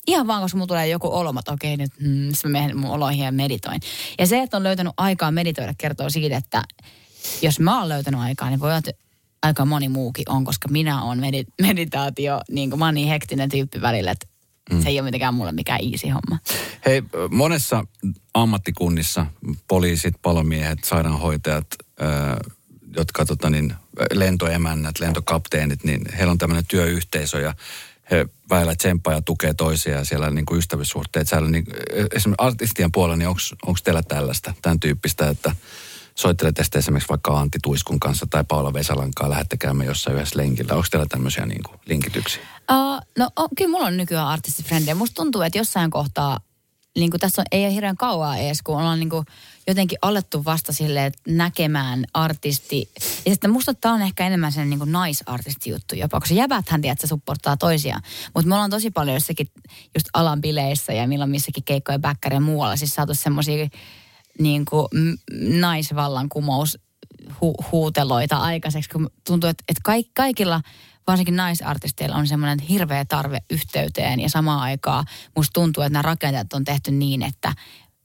Ihan 0.06 0.26
vaan, 0.26 0.42
koska 0.42 0.56
mulla 0.56 0.66
tulee 0.66 0.88
joku 0.88 1.14
olo, 1.14 1.34
että 1.38 1.52
okei 1.52 1.76
nyt 1.76 1.92
mm, 2.00 2.32
mä 2.44 2.50
menen 2.50 2.78
mun 2.78 2.90
oloihin 2.90 3.24
ja 3.24 3.32
meditoin. 3.32 3.80
Ja 4.18 4.26
se, 4.26 4.42
että 4.42 4.56
on 4.56 4.62
löytänyt 4.62 4.92
aikaa 4.96 5.30
meditoida, 5.30 5.74
kertoo 5.78 6.10
siitä, 6.10 6.36
että 6.36 6.62
jos 7.42 7.60
mä 7.60 7.78
oon 7.78 7.88
löytänyt 7.88 8.20
aikaa, 8.20 8.50
niin 8.50 8.60
voi 8.60 8.68
olla, 8.68 8.78
että 8.78 8.90
aika 9.42 9.64
moni 9.64 9.88
muukin 9.88 10.24
on, 10.28 10.44
koska 10.44 10.68
minä 10.68 11.02
olen 11.02 11.18
medi- 11.18 11.52
meditaatio, 11.66 12.40
niin 12.50 12.70
kuin 12.70 12.78
mä 12.78 12.84
oon 12.84 12.94
niin 12.94 13.08
hektinen 13.08 13.48
tyyppi 13.48 13.80
välillä, 13.80 14.10
että 14.10 14.26
mm. 14.72 14.82
se 14.82 14.88
ei 14.88 15.00
ole 15.00 15.04
mitenkään 15.04 15.34
mulle 15.34 15.52
mikään 15.52 15.80
easy 15.92 16.08
homma. 16.08 16.38
Hei, 16.86 17.02
monessa 17.30 17.84
ammattikunnissa, 18.34 19.26
poliisit, 19.68 20.14
palomiehet, 20.22 20.84
sairaanhoitajat, 20.84 21.66
ö, 22.00 22.04
jotka 22.96 23.24
tota 23.26 23.50
niin, 23.50 23.74
lentoemännät, 24.12 25.00
lentokapteenit, 25.00 25.84
niin 25.84 26.00
heillä 26.18 26.30
on 26.30 26.38
tämmöinen 26.38 26.66
työyhteisö 26.68 27.40
ja 27.40 27.54
he 28.10 28.26
väillä 28.50 28.74
tsemppaa 28.74 29.14
ja 29.14 29.22
tukee 29.22 29.54
toisia 29.54 29.96
ja 29.96 30.04
siellä 30.04 30.30
niin 30.30 30.46
kuin 30.46 30.58
ystävyyssuhteet. 30.58 31.28
Siellä, 31.28 31.48
niin, 31.48 31.64
esimerkiksi 32.14 32.44
artistien 32.44 32.92
puolella, 32.92 33.16
niin 33.16 33.28
onko 33.28 33.78
teillä 33.84 34.02
tällaista, 34.02 34.54
tämän 34.62 34.80
tyyppistä, 34.80 35.28
että 35.28 35.56
soittelette 36.14 36.64
sitten 36.64 36.78
esimerkiksi 36.78 37.08
vaikka 37.08 37.40
Antti 37.40 37.58
Tuiskun 37.62 38.00
kanssa 38.00 38.26
tai 38.30 38.44
Paula 38.48 38.72
Vesalan 38.72 39.10
kanssa, 39.14 39.30
lähette 39.30 39.56
käymään 39.56 39.86
jossain 39.86 40.16
yhdessä 40.16 40.38
lenkillä. 40.38 40.74
Onko 40.74 40.86
teillä 40.90 41.06
tämmöisiä 41.08 41.46
niin 41.46 41.62
kuin 41.62 41.80
linkityksiä? 41.86 42.42
Uh, 42.70 43.00
no 43.18 43.30
on, 43.36 43.48
kyllä 43.58 43.70
mulla 43.70 43.86
on 43.86 43.96
nykyään 43.96 44.28
artistifrendejä. 44.28 44.94
Musta 44.94 45.14
tuntuu, 45.14 45.42
että 45.42 45.58
jossain 45.58 45.90
kohtaa, 45.90 46.40
niin 46.96 47.10
kuin 47.10 47.20
tässä 47.20 47.42
on, 47.42 47.46
ei 47.52 47.64
ole 47.64 47.74
hirveän 47.74 47.96
kauaa 47.96 48.36
edes, 48.36 48.62
kun 48.62 48.76
ollaan 48.76 48.98
niin 48.98 49.10
kuin 49.10 49.26
jotenkin 49.66 49.98
alettu 50.02 50.44
vasta 50.44 50.72
silleen 50.72 51.12
näkemään 51.28 52.04
artisti. 52.14 52.90
Ja 53.26 53.32
sitten 53.32 53.50
musta 53.50 53.74
tämä 53.74 53.94
on 53.94 54.02
ehkä 54.02 54.26
enemmän 54.26 54.52
sen 54.52 54.70
niin 54.70 54.80
naisartisti 54.84 55.70
juttu 55.70 55.94
jopa, 55.94 56.20
koska 56.20 56.34
jäbäthän 56.34 56.82
tiedät, 56.82 56.96
että 56.96 57.06
supporttaa 57.06 57.56
toisiaan. 57.56 58.02
Mutta 58.34 58.48
me 58.48 58.54
ollaan 58.54 58.70
tosi 58.70 58.90
paljon 58.90 59.14
jossakin 59.14 59.48
just 59.94 60.08
alan 60.12 60.40
bileissä 60.40 60.92
ja 60.92 61.08
milloin 61.08 61.30
missäkin 61.30 61.64
keikkoja 61.64 61.98
bäkkäri 61.98 62.36
ja 62.36 62.40
muualla 62.40 62.76
siis 62.76 62.94
saatu 62.94 63.14
semmoisia 63.14 63.68
niin 64.38 64.64
kuin 64.64 64.88
naisvallankumous 65.60 66.78
hu- 67.30 67.64
huuteloita 67.72 68.36
aikaiseksi, 68.36 68.90
kun 68.90 69.10
tuntuu, 69.26 69.50
että, 69.50 69.64
että 69.68 69.80
kaik, 69.84 70.06
kaikilla 70.14 70.60
varsinkin 71.06 71.36
naisartisteilla 71.36 72.16
on 72.16 72.26
semmoinen 72.26 72.58
hirveä 72.58 73.04
tarve 73.04 73.38
yhteyteen 73.50 74.20
ja 74.20 74.28
samaan 74.28 74.60
aikaan 74.60 75.04
musta 75.36 75.52
tuntuu, 75.52 75.82
että 75.82 75.92
nämä 75.92 76.02
rakenteet 76.02 76.52
on 76.52 76.64
tehty 76.64 76.90
niin, 76.90 77.22
että, 77.22 77.52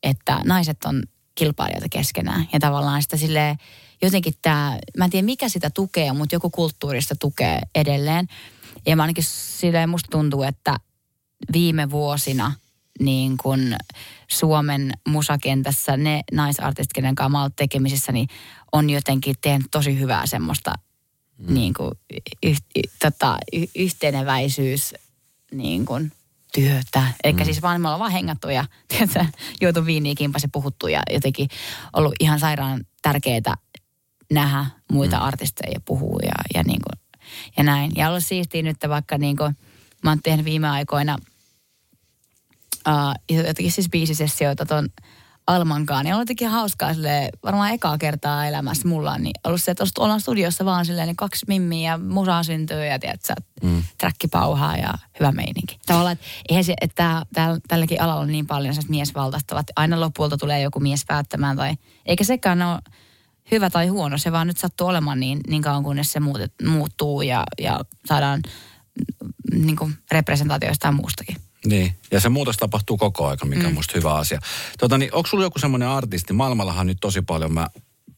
että 0.03 0.41
naiset 0.45 0.77
on 0.85 1.03
kilpailijoita 1.35 1.89
keskenään 1.89 2.47
ja 2.53 2.59
tavallaan 2.59 3.01
sitä 3.01 3.17
silleen, 3.17 3.57
jotenkin 4.01 4.33
tämä, 4.41 4.79
mä 4.97 5.05
en 5.05 5.09
tiedä 5.11 5.25
mikä 5.25 5.49
sitä 5.49 5.69
tukee, 5.69 6.13
mutta 6.13 6.35
joku 6.35 6.49
kulttuurista 6.49 7.15
tukee 7.15 7.61
edelleen. 7.75 8.27
Ja 8.85 8.95
mä 8.95 9.03
ainakin 9.03 9.23
silleen 9.27 9.89
musta 9.89 10.07
tuntuu, 10.11 10.43
että 10.43 10.77
viime 11.53 11.89
vuosina 11.89 12.53
niin 12.99 13.37
kun 13.37 13.75
Suomen 14.27 14.91
musakentässä 15.07 15.97
ne 15.97 16.21
naisartistit, 16.31 16.93
kenen 16.93 17.15
kanssa 17.15 17.29
mä 17.29 17.49
tekemisissä, 17.55 18.11
niin 18.11 18.27
on 18.71 18.89
jotenkin 18.89 19.35
tehnyt 19.41 19.67
tosi 19.71 19.99
hyvää 19.99 20.25
semmoista 20.25 20.73
mm. 21.37 21.53
niin 21.53 21.73
kuin, 21.73 21.91
yh, 22.43 22.57
y, 22.75 22.81
tota, 22.99 23.37
y, 23.53 23.65
yhteneväisyys 23.75 24.93
niin 25.51 25.85
kuin, 25.85 26.11
työtä. 26.53 27.03
Eikä 27.23 27.43
mm. 27.43 27.45
siis 27.45 27.61
vaan 27.61 27.81
me 27.81 27.87
ollaan 27.87 27.99
vaan 27.99 28.11
hengattu 28.11 28.49
ja 28.49 28.65
tiedätkö, 28.87 29.25
juotu 29.61 29.85
viiniä 29.85 30.15
puhuttu 30.51 30.87
ja 30.87 31.01
jotenkin 31.13 31.47
ollut 31.93 32.13
ihan 32.19 32.39
sairaan 32.39 32.85
tärkeää 33.01 33.57
nähdä 34.31 34.65
muita 34.91 35.17
mm. 35.17 35.23
artisteja 35.23 35.79
puhua 35.85 36.19
ja, 36.23 36.35
ja, 36.53 36.63
niin 36.63 36.79
kuin, 36.83 37.21
ja 37.57 37.63
näin. 37.63 37.91
Ja 37.95 38.09
ollut 38.09 38.23
siistiä 38.23 38.61
nyt 38.61 38.77
vaikka 38.89 39.17
niin 39.17 39.37
kuin, 39.37 39.57
mä 40.03 40.11
oon 40.11 40.19
tehnyt 40.23 40.45
viime 40.45 40.69
aikoina 40.69 41.17
uh, 42.87 43.37
jotenkin 43.37 43.71
siis 43.71 43.89
biisisessioita 43.89 44.65
ton 44.65 44.89
Almankaan. 45.47 46.07
Ja 46.07 46.15
on 46.15 46.21
jotenkin 46.21 46.49
hauskaa 46.49 46.93
sille 46.93 47.29
varmaan 47.43 47.71
ekaa 47.71 47.97
kertaa 47.97 48.47
elämässä 48.47 48.87
mulla 48.87 49.11
on 49.11 49.23
niin 49.23 49.33
ollut 49.43 49.61
se, 49.61 49.71
että 49.71 49.83
ollaan 49.99 50.21
studiossa 50.21 50.65
vaan 50.65 50.85
silleen 50.85 51.07
niin 51.07 51.15
kaksi 51.15 51.45
mimmiä 51.47 51.91
ja 51.91 51.97
musaa 51.97 52.43
syntyy 52.43 52.85
ja 52.85 52.99
tiedät, 52.99 53.21
mm. 53.63 53.83
pauhaa 54.31 54.77
ja 54.77 54.93
hyvä 55.19 55.31
meininki. 55.31 55.79
Tavallaan, 55.85 56.13
että 56.13 56.25
eihän 56.49 56.63
se, 56.63 56.73
että 56.81 57.25
tää, 57.33 57.57
tälläkin 57.67 58.01
alalla 58.01 58.21
on 58.21 58.27
niin 58.27 58.47
paljon 58.47 58.75
miesvaltaista, 58.87 59.59
että 59.59 59.73
aina 59.75 59.99
lopulta 59.99 60.37
tulee 60.37 60.61
joku 60.61 60.79
mies 60.79 61.03
päättämään 61.07 61.57
tai 61.57 61.75
eikä 62.05 62.23
sekään 62.23 62.61
ole 62.61 62.79
hyvä 63.51 63.69
tai 63.69 63.87
huono, 63.87 64.17
se 64.17 64.31
vaan 64.31 64.47
nyt 64.47 64.57
sattuu 64.57 64.87
olemaan 64.87 65.19
niin, 65.19 65.39
niin 65.47 65.61
kauan 65.61 65.83
kunnes 65.83 66.11
se 66.11 66.19
muutet, 66.19 66.53
muuttuu 66.67 67.21
ja, 67.21 67.43
ja 67.59 67.79
saadaan 68.05 68.41
mm, 69.53 69.65
niin 69.65 69.75
kuin 69.75 69.97
representaatioista 70.11 70.87
ja 70.87 70.91
muustakin. 70.91 71.35
Niin, 71.67 71.95
ja 72.11 72.19
se 72.19 72.29
muutos 72.29 72.57
tapahtuu 72.57 72.97
koko 72.97 73.27
aika, 73.27 73.45
mikä 73.45 73.61
mm. 73.61 73.67
on 73.67 73.73
musta 73.73 73.93
hyvä 73.95 74.13
asia. 74.13 74.39
Tota, 74.79 74.97
niin, 74.97 75.13
onko 75.13 75.27
sulla 75.27 75.43
joku 75.43 75.59
semmoinen 75.59 75.87
artisti? 75.87 76.33
Maailmallahan 76.33 76.87
nyt 76.87 76.97
tosi 77.01 77.21
paljon, 77.21 77.53
mä 77.53 77.67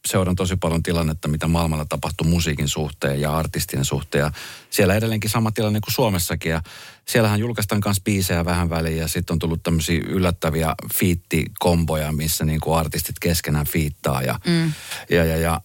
seuran 0.06 0.36
tosi 0.36 0.56
paljon 0.56 0.82
tilannetta, 0.82 1.28
mitä 1.28 1.46
maailmalla 1.46 1.84
tapahtuu 1.84 2.26
musiikin 2.26 2.68
suhteen 2.68 3.20
ja 3.20 3.36
artistien 3.36 3.84
suhteen. 3.84 4.22
Ja 4.22 4.32
siellä 4.70 4.94
edelleenkin 4.94 5.30
sama 5.30 5.52
tilanne 5.52 5.80
kuin 5.80 5.94
Suomessakin. 5.94 6.50
Ja 6.50 6.62
siellähän 7.08 7.40
julkaistaan 7.40 7.82
myös 7.84 8.00
biisejä 8.04 8.44
vähän 8.44 8.70
väliin 8.70 8.96
ja 8.96 9.08
sitten 9.08 9.34
on 9.34 9.38
tullut 9.38 9.62
tämmöisiä 9.62 10.00
yllättäviä 10.06 10.74
fiittikomboja, 10.94 12.12
missä 12.12 12.44
niin 12.44 12.60
kuin 12.60 12.78
artistit 12.78 13.18
keskenään 13.20 13.66
fiittaa. 13.66 14.22
Ja, 14.22 14.40
mm. 14.46 14.72
ja, 15.10 15.24
ja, 15.24 15.36
ja 15.36 15.60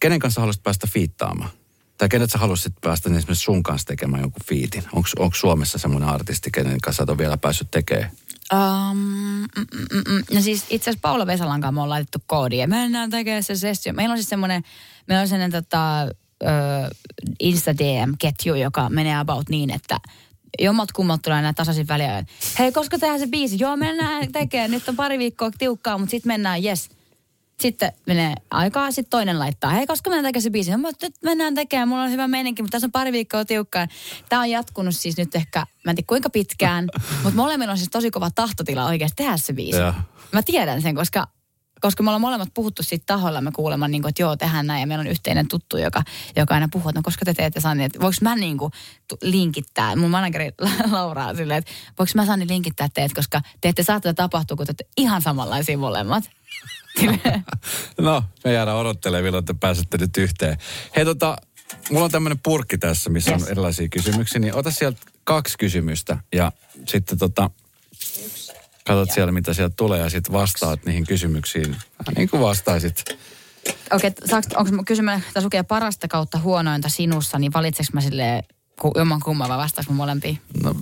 kenen 0.00 0.18
kanssa 0.18 0.40
haluaisit 0.40 0.62
päästä 0.62 0.86
fiittaamaan? 0.86 1.50
Tai 1.98 2.08
kenet 2.08 2.30
sä 2.30 2.38
haluaisit 2.38 2.72
päästä 2.80 3.08
niin 3.08 3.18
esimerkiksi 3.18 3.44
sun 3.44 3.62
kanssa 3.62 3.86
tekemään 3.86 4.22
jonkun 4.22 4.42
fiitin? 4.46 4.84
Onko 5.18 5.34
Suomessa 5.34 5.78
semmoinen 5.78 6.08
artisti, 6.08 6.50
kenen 6.50 6.80
kanssa 6.80 7.04
ole 7.08 7.18
vielä 7.18 7.36
päässyt 7.36 7.70
tekemään? 7.70 8.10
Um, 8.52 8.98
mm, 8.98 9.66
mm, 9.92 10.12
mm. 10.12 10.24
No 10.34 10.40
siis 10.40 10.66
itse 10.70 10.90
asiassa 10.90 11.00
Paula 11.02 11.26
Vesalan 11.26 11.60
kanssa 11.60 11.72
me 11.72 11.80
on 11.80 11.88
laitettu 11.88 12.18
koodi 12.26 12.58
ja 12.58 12.68
mennään 12.68 13.10
tekemään 13.10 13.42
se 13.42 13.56
sessio. 13.56 13.92
Meillä 13.92 14.12
on 14.12 14.18
siis 14.18 14.28
semmoinen, 14.28 14.62
meillä 15.06 15.22
on 15.22 15.28
sellainen 15.28 15.62
tota, 15.62 16.06
uh, 16.44 17.30
Insta-DM-ketju, 17.40 18.54
joka 18.54 18.88
menee 18.88 19.18
about 19.18 19.48
niin, 19.48 19.70
että 19.70 20.00
jommat 20.58 20.92
kummat 20.92 21.22
tulee 21.22 21.42
näin 21.42 21.54
tasaisin 21.54 21.88
väliä. 21.88 22.24
Hei, 22.58 22.72
koska 22.72 22.98
tehdään 22.98 23.20
se 23.20 23.26
biisi? 23.26 23.56
Joo, 23.58 23.76
mennään 23.76 24.32
tekemään. 24.32 24.70
Nyt 24.70 24.88
on 24.88 24.96
pari 24.96 25.18
viikkoa 25.18 25.50
tiukkaa, 25.58 25.98
mutta 25.98 26.10
sitten 26.10 26.30
mennään, 26.30 26.64
yes 26.64 26.97
sitten 27.62 27.92
menee 28.06 28.34
aikaa, 28.50 28.90
sitten 28.90 29.10
toinen 29.10 29.38
laittaa, 29.38 29.70
hei, 29.70 29.86
koska 29.86 30.10
mennään 30.10 30.24
tekemään 30.24 30.42
se 30.42 30.50
biisi? 30.50 30.70
No, 30.70 30.90
nyt 31.02 31.14
mennään 31.24 31.54
tekemään, 31.54 31.88
mulla 31.88 32.02
on 32.02 32.10
hyvä 32.10 32.28
meininki, 32.28 32.62
mutta 32.62 32.74
tässä 32.74 32.86
on 32.86 32.92
pari 32.92 33.12
viikkoa 33.12 33.44
tiukkaa. 33.44 33.86
Tämä 34.28 34.42
on 34.42 34.50
jatkunut 34.50 34.96
siis 34.96 35.16
nyt 35.16 35.34
ehkä, 35.34 35.58
mä 35.58 35.90
en 35.90 35.96
tiedä 35.96 36.06
kuinka 36.06 36.30
pitkään, 36.30 36.88
mutta 37.22 37.36
molemmilla 37.36 37.72
on 37.72 37.78
siis 37.78 37.90
tosi 37.90 38.10
kova 38.10 38.30
tahtotila 38.30 38.86
oikeasti 38.86 39.16
tehdä 39.16 39.36
se 39.36 39.52
biisi. 39.52 39.78
Ja. 39.78 39.94
Mä 40.32 40.42
tiedän 40.42 40.82
sen, 40.82 40.94
koska 40.94 41.26
koska 41.80 42.02
me 42.02 42.10
ollaan 42.10 42.20
molemmat 42.20 42.48
puhuttu 42.54 42.82
siitä 42.82 43.04
taholla, 43.06 43.40
me 43.40 43.50
kuulemaan, 43.52 43.90
niin 43.90 44.02
kuin, 44.02 44.10
että 44.10 44.22
joo, 44.22 44.36
tehdään 44.36 44.66
näin. 44.66 44.80
Ja 44.80 44.86
meillä 44.86 45.02
on 45.02 45.06
yhteinen 45.06 45.48
tuttu, 45.48 45.76
joka, 45.76 46.02
joka 46.36 46.54
aina 46.54 46.68
puhuu, 46.72 46.88
että 46.88 46.98
no 46.98 47.02
koska 47.02 47.24
te 47.24 47.34
teette 47.34 47.60
Sanni, 47.60 47.84
että 47.84 48.00
voiko 48.00 48.16
mä 48.20 48.36
niin 48.36 48.58
kuin, 48.58 48.72
linkittää, 49.22 49.96
mun 49.96 50.10
manageri 50.10 50.50
Laura 50.90 51.34
silleen, 51.34 51.58
että 51.58 51.70
voiko 51.98 52.12
mä 52.14 52.26
Sanni 52.26 52.48
linkittää 52.48 52.88
teet, 52.94 53.12
koska 53.14 53.40
te 53.60 53.68
ette 53.68 53.82
saa 53.82 54.00
tätä 54.00 54.14
tapahtua, 54.14 54.56
kun 54.56 54.66
te 54.66 54.84
ihan 54.96 55.22
samanlaisia 55.22 55.78
molemmat. 55.78 56.24
no, 58.00 58.24
me 58.44 58.52
jäädään 58.52 58.76
odottelemaan, 58.76 59.24
milloin 59.24 59.44
te 59.44 59.54
pääsette 59.60 59.98
nyt 59.98 60.16
yhteen. 60.16 60.58
Hei 60.96 61.04
tota, 61.04 61.36
mulla 61.90 62.04
on 62.04 62.10
tämmöinen 62.10 62.38
purkki 62.42 62.78
tässä, 62.78 63.10
missä 63.10 63.30
yes. 63.30 63.42
on 63.42 63.48
erilaisia 63.48 63.88
kysymyksiä, 63.88 64.40
niin 64.40 64.54
ota 64.54 64.70
sieltä 64.70 65.00
kaksi 65.24 65.58
kysymystä 65.58 66.18
ja 66.32 66.52
sitten 66.86 67.18
tota, 67.18 67.50
katsot 68.86 69.10
siellä, 69.10 69.32
mitä 69.32 69.54
sieltä 69.54 69.74
tulee 69.76 70.00
ja 70.00 70.10
sitten 70.10 70.32
vastaat 70.32 70.84
niihin 70.84 71.06
kysymyksiin. 71.06 71.76
Niin 72.16 72.28
kuin 72.28 72.42
vastaisit. 72.42 73.04
Okei, 73.92 74.10
okay, 74.24 74.42
onko 74.56 74.82
kysymys, 74.86 75.22
että 75.28 75.42
lukee 75.42 75.62
parasta 75.62 76.08
kautta 76.08 76.38
huonointa 76.38 76.88
sinussa, 76.88 77.38
niin 77.38 77.52
valitseks 77.52 77.92
mä 77.92 78.00
silleen 78.00 78.44
jomman 78.94 79.20
kumman 79.20 79.48
vai 79.48 79.58
vastaanko 79.58 79.92
molempiin? 79.92 80.38
No 80.62 80.74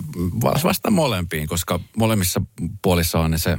vasta 0.63 0.91
molempiin, 0.91 1.47
koska 1.47 1.79
molemmissa 1.97 2.41
puolissa 2.81 3.19
on 3.19 3.31
ne 3.31 3.37
se 3.37 3.57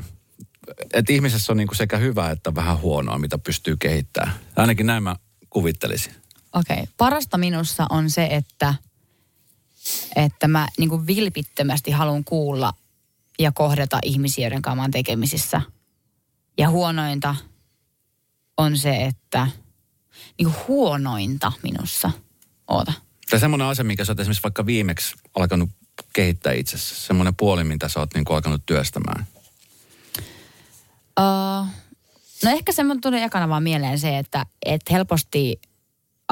että 0.92 1.12
ihmisessä 1.12 1.52
on 1.52 1.57
niin 1.57 1.68
kuin 1.68 1.76
sekä 1.76 1.96
hyvä 1.96 2.31
että 2.31 2.54
vähän 2.54 2.81
huonoa, 2.81 3.18
mitä 3.18 3.38
pystyy 3.38 3.76
kehittämään. 3.76 4.35
Ainakin 4.57 4.87
näin 4.87 5.02
mä 5.02 5.16
kuvittelisin. 5.50 6.12
Okei. 6.52 6.74
Okay. 6.74 6.87
Parasta 6.96 7.38
minussa 7.38 7.87
on 7.90 8.11
se, 8.11 8.28
että, 8.31 8.74
että 10.16 10.48
mä 10.48 10.68
niin 10.78 10.88
kuin 10.88 11.07
vilpittömästi 11.07 11.90
haluan 11.90 12.24
kuulla 12.24 12.72
ja 13.38 13.52
kohdata 13.52 13.98
ihmisiä, 14.02 14.44
joiden 14.44 14.62
kanssa 14.62 14.83
mä 14.83 14.88
tekemisissä. 14.92 15.61
Ja 16.59 16.70
huonointa 16.70 17.35
on 18.57 18.76
se, 18.76 19.04
että 19.04 19.46
niin 20.38 20.52
kuin 20.52 20.66
huonointa 20.68 21.52
minussa. 21.62 22.11
Oota. 22.68 22.92
Tai 23.31 23.40
semmoinen 23.40 23.66
asia, 23.66 23.85
mikä 23.85 24.04
sä 24.04 24.12
oot 24.12 24.20
esimerkiksi 24.20 24.42
vaikka 24.42 24.66
viimeksi 24.66 25.16
alkanut 25.35 25.70
kehittää 26.12 26.52
itsessä. 26.52 26.94
Semmoinen 26.94 27.37
puoli, 27.37 27.64
mitä 27.64 27.88
sä 27.88 28.00
oot 28.00 28.14
niin 28.14 28.24
kuin 28.24 28.35
alkanut 28.35 28.66
työstämään. 28.66 29.26
Uh, 31.18 31.66
no 32.44 32.50
ehkä 32.50 32.72
semmoinen 32.72 33.00
tuli 33.00 33.22
ekana 33.22 33.48
vaan 33.48 33.62
mieleen 33.62 33.98
se, 33.98 34.18
että 34.18 34.46
et 34.66 34.81
helposti 34.90 35.61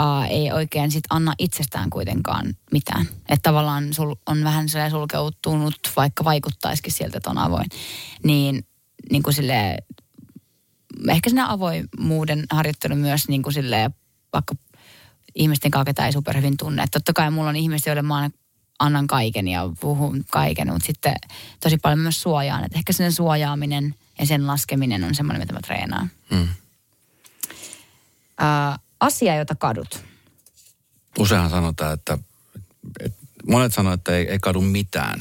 uh, 0.00 0.30
ei 0.30 0.52
oikein 0.52 0.90
sit 0.90 1.04
anna 1.10 1.34
itsestään 1.38 1.90
kuitenkaan 1.90 2.54
mitään. 2.72 3.06
Että 3.28 3.42
tavallaan 3.42 3.94
sul 3.94 4.14
on 4.26 4.44
vähän 4.44 4.68
sellainen 4.68 4.90
sulkeutunut, 4.90 5.74
vaikka 5.96 6.24
vaikuttaisikin 6.24 6.92
sieltä, 6.92 7.16
että 7.16 7.30
on 7.30 7.38
avoin. 7.38 7.66
Niin, 8.24 8.66
niin 9.10 9.22
kuin 9.22 9.34
sille, 9.34 9.76
ehkä 11.08 11.30
sinä 11.30 11.52
avoimuuden 11.52 12.44
harjoittelu 12.50 12.94
myös 12.94 13.28
niin 13.28 13.42
kuin 13.42 13.52
sille, 13.52 13.90
vaikka 14.32 14.54
ihmisten 15.34 15.70
kanssa, 15.70 15.84
ketä 15.84 16.06
ei 16.06 16.12
superhyvin 16.12 16.56
tunne. 16.56 16.82
Että 16.82 16.98
totta 16.98 17.12
kai 17.12 17.30
mulla 17.30 17.48
on 17.48 17.56
ihmisiä, 17.56 17.90
joille 17.90 18.02
mä 18.02 18.30
annan 18.78 19.06
kaiken 19.06 19.48
ja 19.48 19.70
puhun 19.80 20.24
kaiken, 20.30 20.72
mutta 20.72 20.86
sitten 20.86 21.14
tosi 21.60 21.76
paljon 21.76 21.98
myös 21.98 22.22
suojaan. 22.22 22.64
Että 22.64 22.78
ehkä 22.78 22.92
sen 22.92 23.12
suojaaminen– 23.12 23.94
ja 24.18 24.26
sen 24.26 24.46
laskeminen 24.46 25.04
on 25.04 25.14
semmoinen, 25.14 25.42
mitä 25.42 25.52
mä 25.52 25.60
treenaan. 25.60 26.10
Hmm. 26.30 26.48
Uh, 28.40 28.78
asia, 29.00 29.36
jota 29.36 29.54
kadut. 29.54 30.04
Useinhan 31.18 31.50
sanotaan, 31.50 31.94
että, 31.94 32.18
että 33.00 33.22
monet 33.46 33.74
sanoo, 33.74 33.92
että 33.92 34.16
ei, 34.16 34.28
ei 34.28 34.38
kadu 34.38 34.60
mitään. 34.60 35.18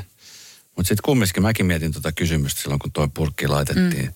Mutta 0.75 0.87
sitten 0.87 1.03
kumminkin 1.05 1.43
mäkin 1.43 1.65
mietin 1.65 1.91
tuota 1.91 2.11
kysymystä 2.11 2.61
silloin, 2.61 2.79
kun 2.79 2.91
tuo 2.91 3.07
purkki 3.07 3.47
laitettiin. 3.47 4.05
Mm. 4.05 4.13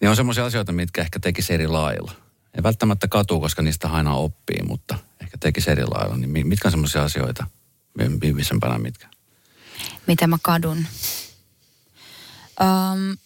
Niin 0.00 0.10
on 0.10 0.16
semmoisia 0.16 0.44
asioita, 0.44 0.72
mitkä 0.72 1.00
ehkä 1.00 1.20
tekisi 1.20 1.54
eri 1.54 1.66
lailla. 1.66 2.12
Ei 2.54 2.62
välttämättä 2.62 3.08
katu, 3.08 3.40
koska 3.40 3.62
niistä 3.62 3.88
aina 3.88 4.14
oppii, 4.14 4.62
mutta 4.66 4.98
ehkä 5.20 5.38
tekisi 5.38 5.70
eri 5.70 5.84
lailla. 5.86 6.16
Niin 6.16 6.46
mitkä 6.46 6.68
on 6.68 6.72
semmoisia 6.72 7.02
asioita, 7.04 7.46
viimeisempänä 8.20 8.78
mitkä? 8.78 9.06
Mitä 10.06 10.26
mä 10.26 10.38
kadun? 10.42 10.86
Um, 12.60 13.16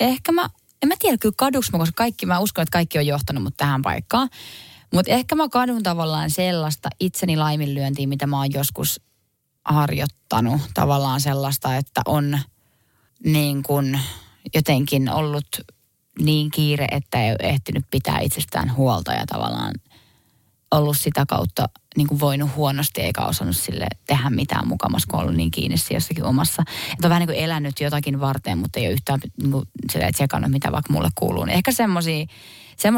ehkä 0.00 0.32
mä, 0.32 0.48
en 0.82 0.88
mä 0.88 0.94
tiedä 0.98 1.18
kyllä 1.18 1.34
kaduks 1.36 1.72
mä, 1.72 1.78
koska 1.78 1.94
kaikki, 1.96 2.26
mä 2.26 2.38
uskon, 2.38 2.62
että 2.62 2.72
kaikki 2.72 2.98
on 2.98 3.06
johtanut 3.06 3.42
mut 3.42 3.56
tähän 3.56 3.82
paikkaan. 3.82 4.28
Mutta 4.92 5.12
ehkä 5.12 5.34
mä 5.34 5.48
kadun 5.48 5.82
tavallaan 5.82 6.30
sellaista 6.30 6.88
itseni 7.00 7.36
laiminlyöntiä, 7.36 8.06
mitä 8.06 8.26
mä 8.26 8.36
oon 8.36 8.52
joskus 8.52 9.00
harjoittanut. 9.64 10.60
Tavallaan 10.74 11.20
sellaista, 11.20 11.76
että 11.76 12.00
on 12.06 12.38
niin 13.24 13.62
kuin 13.62 14.00
jotenkin 14.54 15.08
ollut 15.08 15.46
niin 16.18 16.50
kiire, 16.50 16.86
että 16.90 17.24
ei 17.24 17.30
ole 17.30 17.38
ehtinyt 17.50 17.84
pitää 17.90 18.20
itsestään 18.20 18.76
huolta 18.76 19.12
ja 19.12 19.26
tavallaan 19.26 19.74
ollut 20.70 20.98
sitä 20.98 21.26
kautta 21.28 21.68
niin 21.96 22.08
kuin 22.08 22.20
voinut 22.20 22.50
huonosti 22.56 23.00
eikä 23.00 23.20
osannut 23.20 23.56
sille 23.56 23.86
tehdä 24.06 24.30
mitään 24.30 24.68
mukamassa, 24.68 25.08
kun 25.10 25.20
ollut 25.20 25.34
niin 25.34 25.50
kiinni 25.50 25.76
jossakin 25.90 26.24
omassa. 26.24 26.62
Että 26.92 27.06
on 27.06 27.10
vähän 27.10 27.20
niin 27.20 27.28
kuin 27.28 27.38
elänyt 27.38 27.80
jotakin 27.80 28.20
varten, 28.20 28.58
mutta 28.58 28.80
ei 28.80 28.86
ole 28.86 28.92
yhtään 28.92 29.20
niin 29.42 29.50
kuin, 29.50 29.64
sille, 29.92 30.12
tsekannut, 30.12 30.50
mitä 30.50 30.72
vaikka 30.72 30.92
mulle 30.92 31.08
kuuluu. 31.14 31.44
Niin 31.44 31.56
ehkä 31.56 31.72
semmoisia 31.72 32.26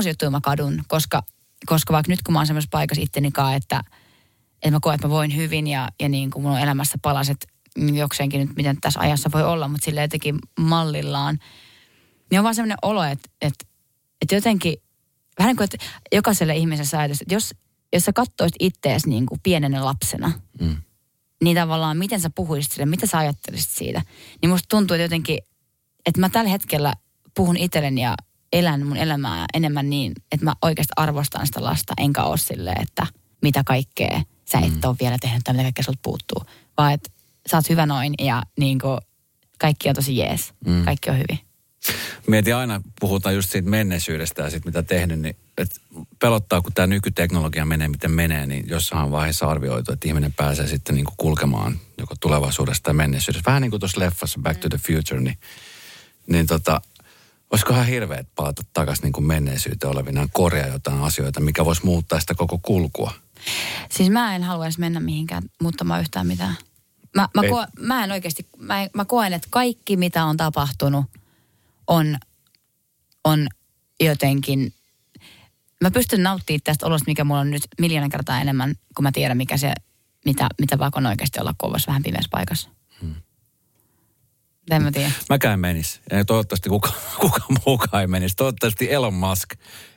juttuja 0.06 0.30
mä 0.30 0.40
kadun, 0.40 0.82
koska, 0.88 1.22
koska 1.66 1.92
vaikka 1.92 2.12
nyt 2.12 2.22
kun 2.22 2.32
mä 2.32 2.38
oon 2.38 2.46
semmoisessa 2.46 2.76
paikassa 2.76 3.02
ittenikaan, 3.02 3.54
että, 3.54 3.84
että 4.54 4.70
mä 4.70 4.78
koen, 4.80 4.94
että 4.94 5.08
mä 5.08 5.14
voin 5.14 5.36
hyvin 5.36 5.66
ja, 5.66 5.88
ja 6.00 6.08
niin 6.08 6.30
kuin 6.30 6.42
mun 6.42 6.52
on 6.52 6.60
elämässä 6.60 6.98
palaset 7.02 7.46
jokseenkin 7.94 8.40
nyt, 8.40 8.56
miten 8.56 8.80
tässä 8.80 9.00
ajassa 9.00 9.30
voi 9.32 9.44
olla, 9.44 9.68
mutta 9.68 9.84
sille 9.84 10.00
jotenkin 10.00 10.38
mallillaan. 10.60 11.38
Niin 12.30 12.38
on 12.40 12.44
vaan 12.44 12.54
semmoinen 12.54 12.78
olo, 12.82 13.04
että, 13.04 13.28
että, 13.40 13.66
että 14.22 14.34
jotenkin, 14.34 14.76
vähän 15.38 15.48
niin 15.48 15.56
kuin, 15.56 15.64
että 15.64 15.78
jokaiselle 16.12 16.56
ihmiselle 16.56 16.88
sä 16.88 17.04
että 17.04 17.34
jos, 17.34 17.54
jos 17.92 18.04
sä 18.04 18.12
katsoisit 18.12 18.56
ittees 18.60 19.06
niin 19.06 19.26
kuin 19.26 19.40
pienenä 19.42 19.84
lapsena, 19.84 20.32
mm. 20.60 20.76
niin 21.44 21.56
tavallaan 21.56 21.96
miten 21.96 22.20
sä 22.20 22.30
puhuisit 22.34 22.72
sille, 22.72 22.86
mitä 22.86 23.06
sä 23.06 23.18
ajattelisit 23.18 23.70
siitä. 23.70 24.02
Niin 24.42 24.50
musta 24.50 24.66
tuntuu 24.68 24.94
että 24.94 25.04
jotenkin, 25.04 25.38
että 26.06 26.20
mä 26.20 26.28
tällä 26.28 26.50
hetkellä 26.50 26.94
puhun 27.34 27.56
itselleni 27.56 28.02
ja 28.02 28.14
elän 28.52 28.86
mun 28.86 28.96
elämää 28.96 29.46
enemmän 29.54 29.90
niin, 29.90 30.12
että 30.32 30.44
mä 30.44 30.54
oikeasti 30.62 30.92
arvostan 30.96 31.46
sitä 31.46 31.64
lasta, 31.64 31.92
enkä 31.98 32.24
ole 32.24 32.38
silleen, 32.38 32.82
että 32.82 33.06
mitä 33.42 33.62
kaikkea 33.66 34.22
sä 34.52 34.58
et 34.58 34.72
mm. 34.72 34.80
ole 34.84 34.96
vielä 35.00 35.18
tehnyt 35.20 35.44
tai 35.44 35.54
mitä 35.54 35.62
kaikkea 35.62 35.84
sulta 35.84 36.00
puuttuu. 36.02 36.42
Vaan 36.76 36.92
että 36.92 37.10
sä 37.50 37.56
oot 37.56 37.68
hyvä 37.68 37.86
noin 37.86 38.14
ja 38.18 38.42
niin 38.58 38.78
kuin, 38.78 38.98
kaikki 39.58 39.88
on 39.88 39.94
tosi 39.94 40.16
jees. 40.16 40.52
Mm. 40.66 40.84
Kaikki 40.84 41.10
on 41.10 41.18
hyvin. 41.18 41.51
Mietin 42.26 42.56
aina, 42.56 42.80
puhutaan 43.00 43.34
just 43.34 43.50
siitä 43.50 43.70
menneisyydestä 43.70 44.42
ja 44.42 44.50
siitä 44.50 44.66
mitä 44.66 44.82
tehnyt, 44.82 45.20
niin 45.20 45.36
että 45.58 45.80
pelottaa, 46.18 46.62
kun 46.62 46.72
tämä 46.72 46.86
nykyteknologia 46.86 47.64
menee 47.64 47.88
miten 47.88 48.10
menee, 48.10 48.46
niin 48.46 48.64
jossain 48.68 49.10
vaiheessa 49.10 49.46
arvioitu, 49.46 49.92
että 49.92 50.08
ihminen 50.08 50.32
pääsee 50.32 50.66
sitten 50.66 50.94
niin 50.94 51.04
kuin 51.04 51.16
kulkemaan 51.16 51.78
joko 51.98 52.14
tulevaisuudesta 52.20 52.82
tai 52.82 52.94
menneisyydessä. 52.94 53.46
Vähän 53.46 53.62
niin 53.62 53.70
kuin 53.70 53.80
tuossa 53.80 54.00
leffassa 54.00 54.40
Back 54.42 54.60
to 54.60 54.68
the 54.68 54.78
Future, 54.78 55.20
niin, 55.20 55.38
niin 56.26 56.46
tota, 56.46 56.80
olisikohan 57.50 57.86
hirveet 57.86 58.28
palata 58.34 58.62
takaisin 58.72 59.02
niin 59.02 59.12
kuin 59.12 59.26
menneisyyteen 59.26 59.92
olevinaan 59.92 60.28
korjaa 60.32 60.68
jotain 60.68 61.00
asioita, 61.00 61.40
mikä 61.40 61.64
voisi 61.64 61.84
muuttaa 61.84 62.20
sitä 62.20 62.34
koko 62.34 62.58
kulkua. 62.58 63.12
Siis 63.90 64.10
mä 64.10 64.36
en 64.36 64.42
haluaisi 64.42 64.80
mennä 64.80 65.00
mihinkään 65.00 65.42
muuttamaan 65.60 66.00
yhtään 66.00 66.26
mitään. 66.26 66.56
Mä, 67.14 67.28
mä, 67.34 67.42
koen, 67.48 67.68
mä 67.78 68.04
en 68.04 68.12
oikeasti, 68.12 68.46
mä, 68.58 68.88
mä 68.94 69.04
koen, 69.04 69.32
että 69.32 69.48
kaikki 69.50 69.96
mitä 69.96 70.24
on 70.24 70.36
tapahtunut 70.36 71.04
on, 71.92 72.16
on 73.24 73.48
jotenkin, 74.00 74.74
mä 75.80 75.90
pystyn 75.90 76.22
nauttimaan 76.22 76.60
tästä 76.64 76.86
olosta, 76.86 77.10
mikä 77.10 77.24
mulla 77.24 77.40
on 77.40 77.50
nyt 77.50 77.62
miljoona 77.80 78.08
kertaa 78.08 78.40
enemmän, 78.40 78.74
kun 78.96 79.02
mä 79.02 79.12
tiedän, 79.12 79.36
mikä 79.36 79.56
se, 79.56 79.72
mitä, 80.24 80.48
mitä 80.60 80.78
vaikka 80.78 81.00
on 81.00 81.06
oikeasti 81.06 81.40
olla 81.40 81.54
kovassa 81.58 81.86
vähän 81.86 82.02
pimeässä 82.02 82.28
paikassa. 82.30 82.68
Hmm. 83.00 83.14
En 84.70 84.82
mä 84.82 84.92
tiedä. 84.92 85.10
Mäkään 85.28 85.60
menis. 85.60 86.00
Ja 86.10 86.24
toivottavasti 86.24 86.68
kuka, 86.68 86.92
kuka 87.20 87.40
muukaan 87.66 88.00
ei 88.00 88.06
menisi. 88.06 88.36
Toivottavasti 88.36 88.92
Elon 88.92 89.14
Musk 89.14 89.54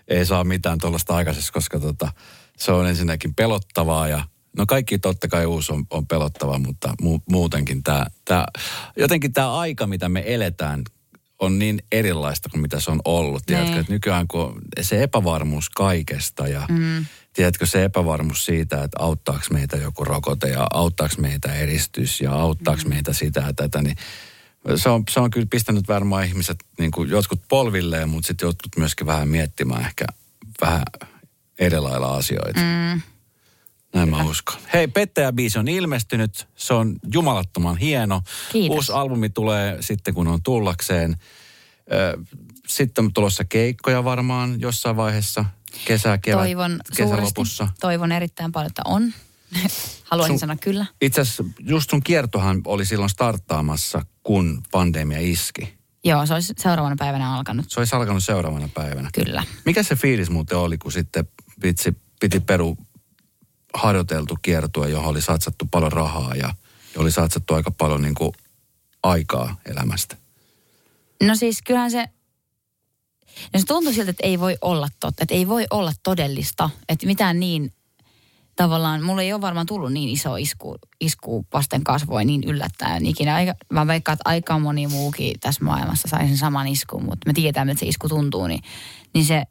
ei 0.07 0.25
saa 0.25 0.43
mitään 0.43 0.77
tuollaista 0.77 1.15
aikaisessa, 1.15 1.53
koska 1.53 1.79
tota, 1.79 2.11
se 2.57 2.71
on 2.71 2.87
ensinnäkin 2.87 3.35
pelottavaa 3.35 4.07
ja 4.07 4.23
No 4.57 4.65
kaikki 4.65 4.99
totta 4.99 5.27
kai 5.27 5.45
uusi 5.45 5.73
on, 5.73 5.85
on 5.89 6.07
pelottava, 6.07 6.59
mutta 6.59 6.93
mu, 7.01 7.19
muutenkin 7.29 7.83
tämä, 7.83 8.05
tämä, 8.25 8.45
jotenkin 8.97 9.33
tämä 9.33 9.57
aika, 9.57 9.87
mitä 9.87 10.09
me 10.09 10.23
eletään, 10.25 10.83
on 11.39 11.59
niin 11.59 11.83
erilaista 11.91 12.49
kuin 12.49 12.61
mitä 12.61 12.79
se 12.79 12.91
on 12.91 13.01
ollut. 13.05 13.43
Niin. 13.47 13.57
Tiedätkö, 13.57 13.79
että 13.79 13.93
nykyään 13.93 14.27
kun 14.27 14.61
se 14.81 15.03
epävarmuus 15.03 15.69
kaikesta 15.69 16.47
ja 16.47 16.65
mm. 16.69 17.05
tiedätkö 17.33 17.65
se 17.65 17.83
epävarmuus 17.83 18.45
siitä, 18.45 18.83
että 18.83 18.97
auttaako 18.99 19.45
meitä 19.51 19.77
joku 19.77 20.03
rokote 20.03 20.47
ja 20.47 20.67
auttaako 20.73 21.15
meitä 21.17 21.53
eristys 21.53 22.21
ja 22.21 22.33
auttaako 22.33 22.81
mm. 22.83 22.89
meitä 22.89 23.13
sitä 23.13 23.39
ja 23.39 23.53
tätä, 23.53 23.81
niin 23.81 23.95
se 24.75 24.89
on, 24.89 25.03
se 25.09 25.19
on 25.19 25.31
kyllä 25.31 25.47
pistänyt 25.49 25.87
varmaan 25.87 26.25
ihmiset 26.25 26.57
niin 26.79 26.91
kuin 26.91 27.09
jotkut 27.09 27.41
polvilleen, 27.47 28.09
mutta 28.09 28.27
sitten 28.27 28.47
jotkut 28.47 28.77
myöskin 28.77 29.07
vähän 29.07 29.27
miettimään 29.27 29.81
ehkä 29.81 30.05
vähän 30.61 30.83
erilailla 31.59 32.15
asioita. 32.15 32.59
Mm. 32.59 33.01
Näin 33.95 34.09
mä 34.09 34.23
uskon. 34.23 34.57
Hei, 34.73 34.87
Pettäjä-biisi 34.87 35.59
on 35.59 35.67
ilmestynyt. 35.67 36.47
Se 36.55 36.73
on 36.73 36.95
jumalattoman 37.13 37.77
hieno. 37.77 38.21
Kiitos. 38.51 38.75
Uusi 38.75 38.91
albumi 38.91 39.29
tulee 39.29 39.77
sitten, 39.79 40.13
kun 40.13 40.27
on 40.27 40.43
tullakseen. 40.43 41.17
Sitten 42.67 43.05
on 43.05 43.13
tulossa 43.13 43.45
keikkoja 43.45 44.03
varmaan 44.03 44.61
jossain 44.61 44.97
vaiheessa. 44.97 45.45
Kesä, 45.85 46.17
kevät, 46.17 46.39
toivon 46.39 46.79
kesän 46.97 47.23
lopussa. 47.23 47.67
Toivon 47.79 48.11
erittäin 48.11 48.51
paljon, 48.51 48.67
että 48.67 48.81
on. 48.85 49.13
Haluaisin 50.03 50.33
sun, 50.33 50.39
sanoa 50.39 50.55
kyllä. 50.61 50.85
Itse 51.01 51.21
asiassa 51.21 51.43
just 51.59 51.89
sun 51.89 52.03
kiertohan 52.03 52.61
oli 52.65 52.85
silloin 52.85 53.09
starttaamassa, 53.09 54.05
kun 54.23 54.63
pandemia 54.71 55.19
iski. 55.19 55.73
Joo, 56.03 56.25
se 56.25 56.33
olisi 56.33 56.53
seuraavana 56.57 56.95
päivänä 56.99 57.35
alkanut. 57.35 57.65
Se 57.69 57.79
olisi 57.79 57.95
alkanut 57.95 58.23
seuraavana 58.23 58.69
päivänä. 58.73 59.09
Kyllä. 59.13 59.43
Mikä 59.65 59.83
se 59.83 59.95
fiilis 59.95 60.29
muuten 60.29 60.57
oli, 60.57 60.77
kun 60.77 60.91
sitten 60.91 61.27
vitsi, 61.63 61.97
piti 62.19 62.39
peru 62.39 62.77
harjoiteltu 63.75 64.37
kiertue, 64.41 64.89
johon 64.89 65.09
oli 65.09 65.21
satsattu 65.21 65.67
paljon 65.71 65.91
rahaa 65.91 66.35
ja 66.35 66.53
oli 66.97 67.11
satsattu 67.11 67.53
aika 67.53 67.71
paljon 67.71 68.01
niin 68.01 68.15
kuin 68.15 68.31
aikaa 69.03 69.55
elämästä? 69.65 70.17
No 71.23 71.35
siis 71.35 71.61
kyllähän 71.61 71.91
se, 71.91 72.09
no 73.53 73.59
se 73.59 73.65
tuntui 73.65 73.93
siltä, 73.93 74.11
että 74.11 74.27
ei 74.27 74.39
voi 74.39 74.57
olla 74.61 74.87
totta, 74.99 75.23
että 75.23 75.35
ei 75.35 75.47
voi 75.47 75.65
olla 75.69 75.91
todellista, 76.03 76.69
että 76.89 77.05
mitään 77.05 77.39
niin 77.39 77.73
tavallaan, 78.55 79.03
mulla 79.03 79.21
ei 79.21 79.33
ole 79.33 79.41
varmaan 79.41 79.65
tullut 79.65 79.93
niin 79.93 80.09
iso 80.09 80.35
isku, 80.35 80.75
isku 81.01 81.45
vasten 81.53 81.83
kasvoin 81.83 82.27
niin 82.27 82.43
yllättäen 82.43 83.05
ikinä. 83.05 83.35
Aika, 83.35 83.53
mä 83.73 83.87
veikkaan, 83.87 84.13
että 84.13 84.29
aika 84.29 84.59
moni 84.59 84.87
muukin 84.87 85.39
tässä 85.39 85.65
maailmassa 85.65 86.07
sai 86.07 86.27
sen 86.27 86.37
saman 86.37 86.67
iskun, 86.67 87.03
mutta 87.03 87.29
me 87.29 87.33
tiedetään, 87.33 87.69
että 87.69 87.79
se 87.79 87.85
isku 87.85 88.09
tuntuu, 88.09 88.47
niin, 88.47 88.61
niin 89.13 89.25
se 89.25 89.43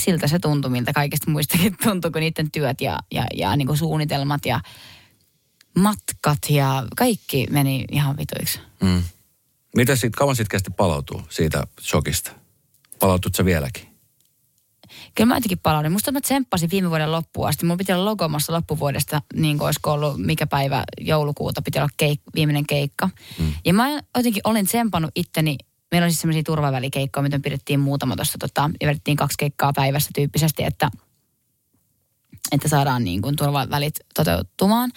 siltä 0.00 0.28
se 0.28 0.38
tuntui, 0.38 0.70
miltä 0.70 0.92
kaikista 0.92 1.30
muistakin 1.30 1.76
tuntui, 1.84 2.10
kun 2.10 2.20
niiden 2.20 2.50
työt 2.50 2.80
ja, 2.80 2.98
ja, 3.12 3.26
ja 3.34 3.56
niin 3.56 3.66
kuin 3.66 3.78
suunnitelmat 3.78 4.46
ja 4.46 4.60
matkat 5.78 6.38
ja 6.50 6.86
kaikki 6.96 7.46
meni 7.50 7.84
ihan 7.90 8.16
vituiksi. 8.16 8.60
Mm. 8.82 9.02
Mitä 9.76 9.94
sitten, 9.94 10.12
kauan 10.12 10.36
sitten 10.36 10.50
kesti 10.50 10.70
palautuu 10.70 11.22
siitä 11.30 11.66
shokista? 11.80 12.32
Palautut 12.98 13.34
sä 13.34 13.44
vieläkin? 13.44 13.96
Kyllä 15.14 15.28
mä 15.28 15.36
jotenkin 15.36 15.58
palaudin. 15.58 15.92
Musta 15.92 16.12
mä 16.12 16.20
tsemppasin 16.20 16.70
viime 16.70 16.90
vuoden 16.90 17.12
loppuun 17.12 17.48
asti. 17.48 17.66
Mulla 17.66 17.76
piti 17.76 17.92
olla 17.92 18.04
logomassa 18.04 18.52
loppuvuodesta, 18.52 19.22
niin 19.34 19.58
kuin 19.58 19.66
olisiko 19.66 19.92
ollut 19.92 20.18
mikä 20.18 20.46
päivä 20.46 20.84
joulukuuta, 21.00 21.62
piti 21.62 21.78
olla 21.78 21.88
keik- 22.02 22.30
viimeinen 22.34 22.66
keikka. 22.66 23.10
Mm. 23.38 23.52
Ja 23.64 23.74
mä 23.74 23.88
jotenkin 24.16 24.42
olin 24.44 24.66
tsempannut 24.66 25.10
itteni 25.14 25.56
meillä 25.90 26.04
oli 26.04 26.12
siis 26.12 26.20
semmoisia 26.20 26.42
turvavälikeikkoja, 26.42 27.22
mitä 27.22 27.40
pidettiin 27.40 27.80
muutama 27.80 28.16
tuossa, 28.16 28.38
tota, 28.38 28.70
ja 28.80 28.88
vedettiin 28.88 29.16
kaksi 29.16 29.34
keikkaa 29.38 29.72
päivässä 29.72 30.10
tyyppisesti, 30.14 30.64
että, 30.64 30.90
että 32.52 32.68
saadaan 32.68 33.04
niin 33.04 33.22
kuin 33.22 33.36
turvavälit 33.36 33.94
toteutumaan. 34.14 34.90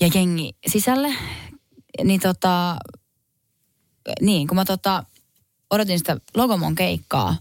Ja 0.00 0.08
jengi 0.14 0.50
sisälle, 0.66 1.14
niin 2.04 2.20
tota, 2.20 2.76
niin 4.20 4.48
kun 4.48 4.56
mä 4.56 4.64
tota, 4.64 5.04
odotin 5.70 5.98
sitä 5.98 6.16
Logomon 6.36 6.74
keikkaa, 6.74 7.36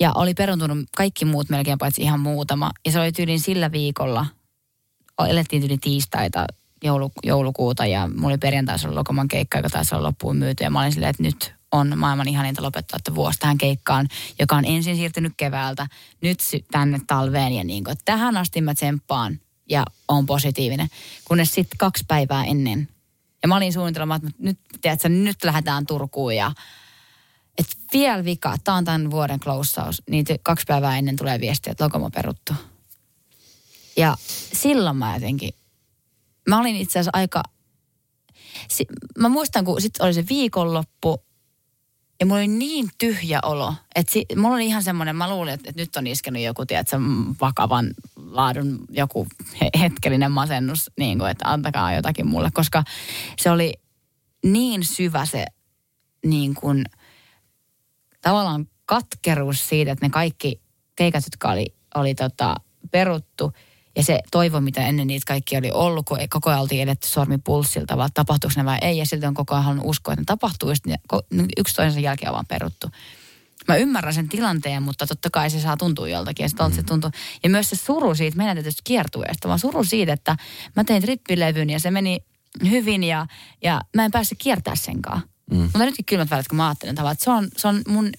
ja 0.00 0.12
oli 0.14 0.34
peruntunut 0.34 0.78
kaikki 0.96 1.24
muut 1.24 1.48
melkein 1.48 1.78
paitsi 1.78 2.02
ihan 2.02 2.20
muutama. 2.20 2.70
Ja 2.86 2.92
se 2.92 3.00
oli 3.00 3.12
tyylin 3.12 3.40
sillä 3.40 3.72
viikolla, 3.72 4.26
elettiin 5.28 5.62
tyyli 5.62 5.78
tiistaita, 5.78 6.46
joulu, 6.84 7.12
joulukuuta 7.22 7.86
ja 7.86 8.08
mulla 8.08 8.28
oli 8.28 8.38
perjantaisi 8.38 8.86
ollut 8.86 8.98
Lokoman 8.98 9.28
keikka, 9.28 9.58
joka 9.58 9.70
taisi 9.70 9.94
olla 9.94 10.08
loppuun 10.08 10.36
myyty. 10.36 10.64
Ja 10.64 10.70
mä 10.70 10.80
olin 10.80 10.92
silleen, 10.92 11.10
että 11.10 11.22
nyt 11.22 11.54
on 11.72 11.98
maailman 11.98 12.28
ihaninta 12.28 12.62
lopettaa 12.62 12.96
että 12.96 13.14
vuosi 13.14 13.38
tähän 13.38 13.58
keikkaan, 13.58 14.08
joka 14.38 14.56
on 14.56 14.64
ensin 14.64 14.96
siirtynyt 14.96 15.32
keväältä, 15.36 15.86
nyt 16.20 16.38
tänne 16.70 17.00
talveen 17.06 17.52
ja 17.52 17.64
niin 17.64 17.84
kuin, 17.84 17.96
tähän 18.04 18.36
asti 18.36 18.60
mä 18.60 18.74
tsemppaan 18.74 19.40
ja 19.70 19.84
on 20.08 20.26
positiivinen. 20.26 20.88
Kunnes 21.24 21.54
sitten 21.54 21.78
kaksi 21.78 22.04
päivää 22.08 22.44
ennen. 22.44 22.88
Ja 23.42 23.48
mä 23.48 23.56
olin 23.56 23.72
suunnitelma, 23.72 24.16
että 24.16 24.28
nyt, 24.38 24.58
tiedätkö, 24.80 25.08
nyt 25.08 25.44
lähdetään 25.44 25.86
Turkuun 25.86 26.36
ja 26.36 26.52
että 27.58 27.76
vielä 27.92 28.24
vika, 28.24 28.56
tämä 28.64 28.76
on 28.76 28.84
tämän 28.84 29.10
vuoden 29.10 29.40
kloussaus, 29.40 30.02
niin 30.10 30.24
kaksi 30.42 30.64
päivää 30.68 30.98
ennen 30.98 31.16
tulee 31.16 31.40
viesti, 31.40 31.70
että 31.70 31.84
Lokomo 31.84 32.10
peruttu. 32.10 32.52
Ja 33.96 34.16
silloin 34.52 34.96
mä 34.96 35.14
jotenkin 35.14 35.54
mä 36.48 36.60
olin 36.60 36.76
itse 36.76 36.98
asiassa 36.98 37.10
aika, 37.12 37.42
si, 38.68 38.86
mä 39.18 39.28
muistan 39.28 39.64
kun 39.64 39.80
sitten 39.80 40.06
oli 40.06 40.14
se 40.14 40.24
viikonloppu 40.28 41.24
ja 42.20 42.26
mulla 42.26 42.38
oli 42.38 42.48
niin 42.48 42.88
tyhjä 42.98 43.40
olo, 43.42 43.74
että 43.94 44.12
si, 44.12 44.24
mulla 44.36 44.54
oli 44.54 44.66
ihan 44.66 44.82
semmoinen, 44.82 45.16
mä 45.16 45.30
luulin, 45.30 45.54
että, 45.54 45.70
että 45.70 45.82
nyt 45.82 45.96
on 45.96 46.06
iskenut 46.06 46.42
joku, 46.42 46.66
tiedätkö, 46.66 46.96
vakavan 47.40 47.90
laadun 48.16 48.84
joku 48.90 49.26
hetkellinen 49.80 50.32
masennus, 50.32 50.90
niin 50.98 51.18
kuin, 51.18 51.30
että 51.30 51.50
antakaa 51.50 51.94
jotakin 51.94 52.26
mulle, 52.26 52.50
koska 52.52 52.84
se 53.38 53.50
oli 53.50 53.72
niin 54.44 54.84
syvä 54.84 55.26
se 55.26 55.46
niin 56.26 56.54
kuin, 56.54 56.84
tavallaan 58.20 58.68
katkeruus 58.86 59.68
siitä, 59.68 59.92
että 59.92 60.06
ne 60.06 60.10
kaikki 60.10 60.60
keikat, 60.96 61.24
jotka 61.24 61.50
oli 61.50 61.66
oli 61.94 62.14
tota, 62.14 62.54
peruttu. 62.90 63.52
Ja 63.96 64.04
se 64.04 64.20
toivo, 64.30 64.60
mitä 64.60 64.86
ennen 64.86 65.06
niitä 65.06 65.24
kaikki 65.26 65.56
oli 65.56 65.70
ollut, 65.70 66.06
kun 66.06 66.18
koko 66.30 66.50
ajan 66.50 66.60
oltiin 66.60 66.82
edetty 66.82 67.08
sormi 67.08 67.38
pulssilta, 67.38 67.96
vaan 67.96 68.10
tapahtuuko 68.14 68.54
ne 68.56 68.64
vai 68.64 68.78
ei. 68.82 68.98
Ja 68.98 69.06
silti 69.06 69.26
on 69.26 69.34
koko 69.34 69.54
ajan 69.54 69.64
halunnut 69.64 69.86
uskoa, 69.88 70.14
että 70.14 70.20
ne 70.20 70.24
tapahtuu. 70.24 70.70
Ja 70.70 70.96
yksi 71.58 71.74
toisensa 71.74 72.00
jälkeen 72.00 72.30
on 72.30 72.34
vaan 72.34 72.46
peruttu. 72.46 72.86
Mä 73.68 73.76
ymmärrän 73.76 74.14
sen 74.14 74.28
tilanteen, 74.28 74.82
mutta 74.82 75.06
totta 75.06 75.30
kai 75.30 75.50
se 75.50 75.60
saa 75.60 75.76
tuntua 75.76 76.08
joltakin. 76.08 76.44
Ja, 76.44 76.68
mm. 76.68 76.74
se 76.74 76.82
tuntuu. 76.82 77.10
ja 77.42 77.50
myös 77.50 77.70
se 77.70 77.76
suru 77.76 78.14
siitä 78.14 78.36
menetetystä 78.36 78.82
kiertueesta, 78.84 79.48
vaan 79.48 79.58
suru 79.58 79.84
siitä, 79.84 80.12
että 80.12 80.36
mä 80.76 80.84
tein 80.84 81.02
trippilevyn 81.02 81.70
ja 81.70 81.80
se 81.80 81.90
meni 81.90 82.20
hyvin 82.70 83.04
ja, 83.04 83.26
ja 83.62 83.80
mä 83.96 84.04
en 84.04 84.10
päässyt 84.10 84.38
kiertää 84.38 84.76
senkaan. 84.76 85.22
Mm. 85.50 85.56
Mutta 85.56 85.78
nytkin 85.78 86.04
kylmät 86.04 86.30
välit, 86.30 86.48
kun 86.48 86.56
mä 86.56 86.68
ajattelen 86.68 86.94
tavallaan, 86.94 87.12
että 87.12 87.24
se 87.24 87.30
on, 87.30 87.48
se 87.56 87.68
on 87.68 87.82
mun 87.88 88.10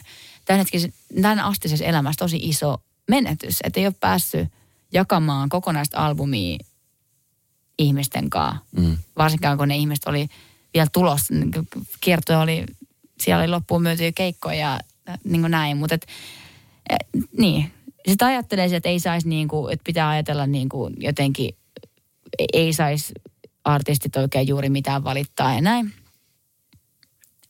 tämän, 0.45 0.59
hetkisen, 0.59 0.93
tämän 1.21 1.39
astisessa 1.39 1.85
elämässä 1.85 2.19
tosi 2.19 2.37
iso 2.41 2.83
menetys, 3.09 3.59
että 3.63 3.79
ei 3.79 3.87
ole 3.87 3.95
päässyt 3.99 4.47
jakamaan 4.93 5.49
kokonaista 5.49 6.05
albumia 6.05 6.57
ihmisten 7.79 8.29
kanssa. 8.29 8.61
Mm. 8.77 8.97
Varsinkaan 9.17 9.57
kun 9.57 9.67
ne 9.67 9.77
ihmiset 9.77 10.05
oli 10.05 10.27
vielä 10.73 10.87
tulos, 10.93 11.21
kierto 12.01 12.39
oli, 12.39 12.65
siellä 13.19 13.41
oli 13.43 13.51
loppuun 13.51 13.81
myytyjä 13.81 14.11
keikkoja 14.11 14.59
ja 14.59 14.79
niin 15.23 15.41
kuin 15.41 15.51
näin, 15.51 15.77
mutta 15.77 15.95
et, 15.95 16.07
et, 16.89 17.07
niin. 17.37 17.71
Sitten 18.07 18.27
ajattelee, 18.27 18.75
että 18.75 18.89
ei 18.89 18.99
saisi 18.99 19.29
niin 19.29 19.47
kuin, 19.47 19.73
että 19.73 19.83
pitää 19.83 20.09
ajatella 20.09 20.47
niin 20.47 20.69
kuin 20.69 20.93
jotenkin, 20.97 21.55
ei 22.53 22.73
saisi 22.73 23.13
artistit 23.63 24.15
oikein 24.15 24.47
juuri 24.47 24.69
mitään 24.69 25.03
valittaa 25.03 25.53
ja 25.53 25.61
näin. 25.61 25.93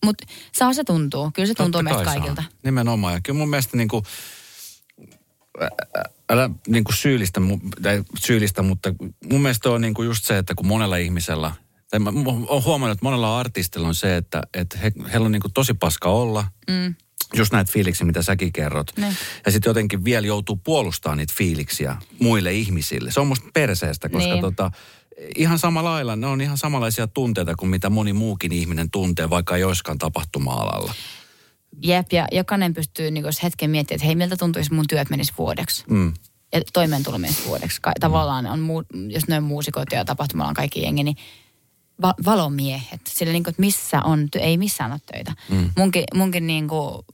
Mutta 0.06 0.26
saa 0.52 0.74
se 0.74 0.84
tuntuu. 0.84 1.32
Kyllä 1.34 1.48
se 1.48 1.54
Totta 1.54 1.64
tuntuu 1.64 1.82
meistä 1.82 2.04
kaikilta. 2.04 2.42
Saa. 2.42 2.52
Nimenomaan. 2.64 3.14
Ja 3.14 3.22
kyllä 3.24 3.38
mun 3.38 3.50
mielestä 3.50 3.78
niin 3.78 3.88
kuin, 3.88 4.04
älä 6.30 6.50
niin 6.68 6.84
kuin 6.84 6.96
syyllistä, 6.96 7.42
tai 7.82 8.04
syyllistä, 8.20 8.62
mutta 8.62 8.94
mun 9.32 9.42
mielestä 9.42 9.70
on 9.70 9.82
niin 9.82 9.94
kuin 9.94 10.06
just 10.06 10.26
se, 10.26 10.38
että 10.38 10.56
kun 10.56 10.68
monella 10.68 10.98
ihmisellä, 10.98 11.52
tai 11.90 12.00
mä 12.00 12.12
oon 12.50 12.64
huomannut, 12.64 12.96
että 12.96 13.06
monella 13.06 13.40
artistilla 13.40 13.88
on 13.88 13.96
se, 13.96 14.18
että, 14.18 14.42
että 14.54 14.78
he, 14.78 14.92
heillä 15.12 15.26
on 15.26 15.32
niin 15.32 15.42
kuin 15.42 15.54
tosi 15.54 15.74
paska 15.74 16.10
olla. 16.10 16.48
Mm. 16.70 16.96
Just 17.34 17.54
näitä 17.54 17.72
fiiliksiä, 17.72 18.08
mitä 18.08 18.22
säkin 18.22 18.54
kerrot. 18.54 18.92
Ne. 18.98 19.16
Ja 19.46 19.52
sitten 19.52 19.70
jotenkin 19.70 20.04
vielä 20.04 20.28
joutuu 20.28 20.56
puolustamaan 20.56 21.18
niitä 21.18 21.34
fiiliksiä 21.38 21.98
muille 22.20 22.54
ihmisille. 22.54 23.12
Se 23.12 23.20
on 23.20 23.28
musta 23.28 23.48
perseestä, 23.54 24.10
koska 24.10 24.34
niin. 24.34 24.42
tota, 24.42 24.72
ihan 25.36 25.60
samalla 25.60 25.92
lailla, 25.92 26.16
ne 26.16 26.28
on 26.28 26.42
ihan 26.42 26.58
samanlaisia 26.58 27.08
tunteita 27.08 27.56
kuin 27.56 27.70
mitä 27.70 27.90
moni 27.90 28.14
muukin 28.14 28.52
ihminen 28.52 28.92
tuntee, 28.92 29.30
vaikka 29.30 29.56
ei 29.56 29.64
olisikaan 29.64 29.98
tapahtuma-alalla. 29.98 30.94
Jep, 31.84 32.14
ja 32.14 32.28
jokainen 32.32 32.74
pystyy 32.74 33.12
niin 33.12 33.26
hetken 33.44 33.70
miettimään, 33.70 33.98
että 33.98 34.06
hei, 34.06 34.16
miltä 34.16 34.38
tuntuisi 34.38 34.74
mun 34.74 34.86
työt 34.90 35.10
menisi 35.10 35.34
vuodeksi. 35.38 35.84
Mm. 35.90 36.14
Ja 36.54 36.62
toimeentulo 36.74 37.18
menisi 37.18 37.46
vuodeksi. 37.46 37.82
Tavallaan 38.00 38.46
on, 38.46 38.68
jos 39.10 39.28
ne 39.28 39.38
on 39.38 39.44
muusikot 39.44 39.92
ja 39.92 40.06
tapahtumalla 40.06 40.50
on 40.50 40.56
kaikki 40.56 40.82
jengi, 40.82 41.04
niin 41.04 41.16
va- 42.02 42.16
valomiehet. 42.26 43.02
Sillä 43.10 43.34
niin 43.34 43.44
kuin, 43.44 43.52
että 43.52 43.62
missä 43.62 44.02
on, 44.02 44.28
ei 44.40 44.58
missään 44.58 44.92
ole 44.92 45.00
töitä. 45.12 45.34
Mm. 45.50 45.70
Munkin, 45.78 46.04
munkin 46.14 46.48
niin 46.48 46.68
kuin 46.68 47.06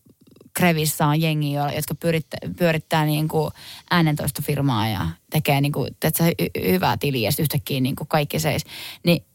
Krevissä 0.54 1.08
on 1.08 1.22
jengi, 1.22 1.54
jotka 1.54 1.96
pyörittää, 1.96 2.40
pyörittää 2.58 3.06
niin 3.06 3.28
kuin 3.28 3.52
äänentoistofirmaa 3.90 4.88
ja 4.88 5.08
tekee 5.30 5.62
niin 5.62 5.72
kuin, 5.72 5.98
teetkö, 6.00 6.24
hy- 6.24 6.72
hyvää 6.72 6.98
tiliä 6.98 7.30
ja 7.30 7.44
yhtäkkiä 7.44 7.80
niin 7.80 7.96
kuin 7.96 8.08
kaikki 8.08 8.40
seis. 8.40 8.64
Niin 9.06 9.26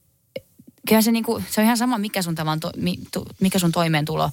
kyllä 0.89 1.03
se, 1.03 1.12
niin 1.12 1.25
kuin, 1.25 1.45
se 1.51 1.61
on 1.61 1.64
ihan 1.64 1.77
sama, 1.77 1.99
mikä 1.99 2.23
sun, 2.23 2.35
tavan, 2.35 2.61
mikä 3.41 3.59
sun 3.59 3.73
toimeentulo 3.73 4.31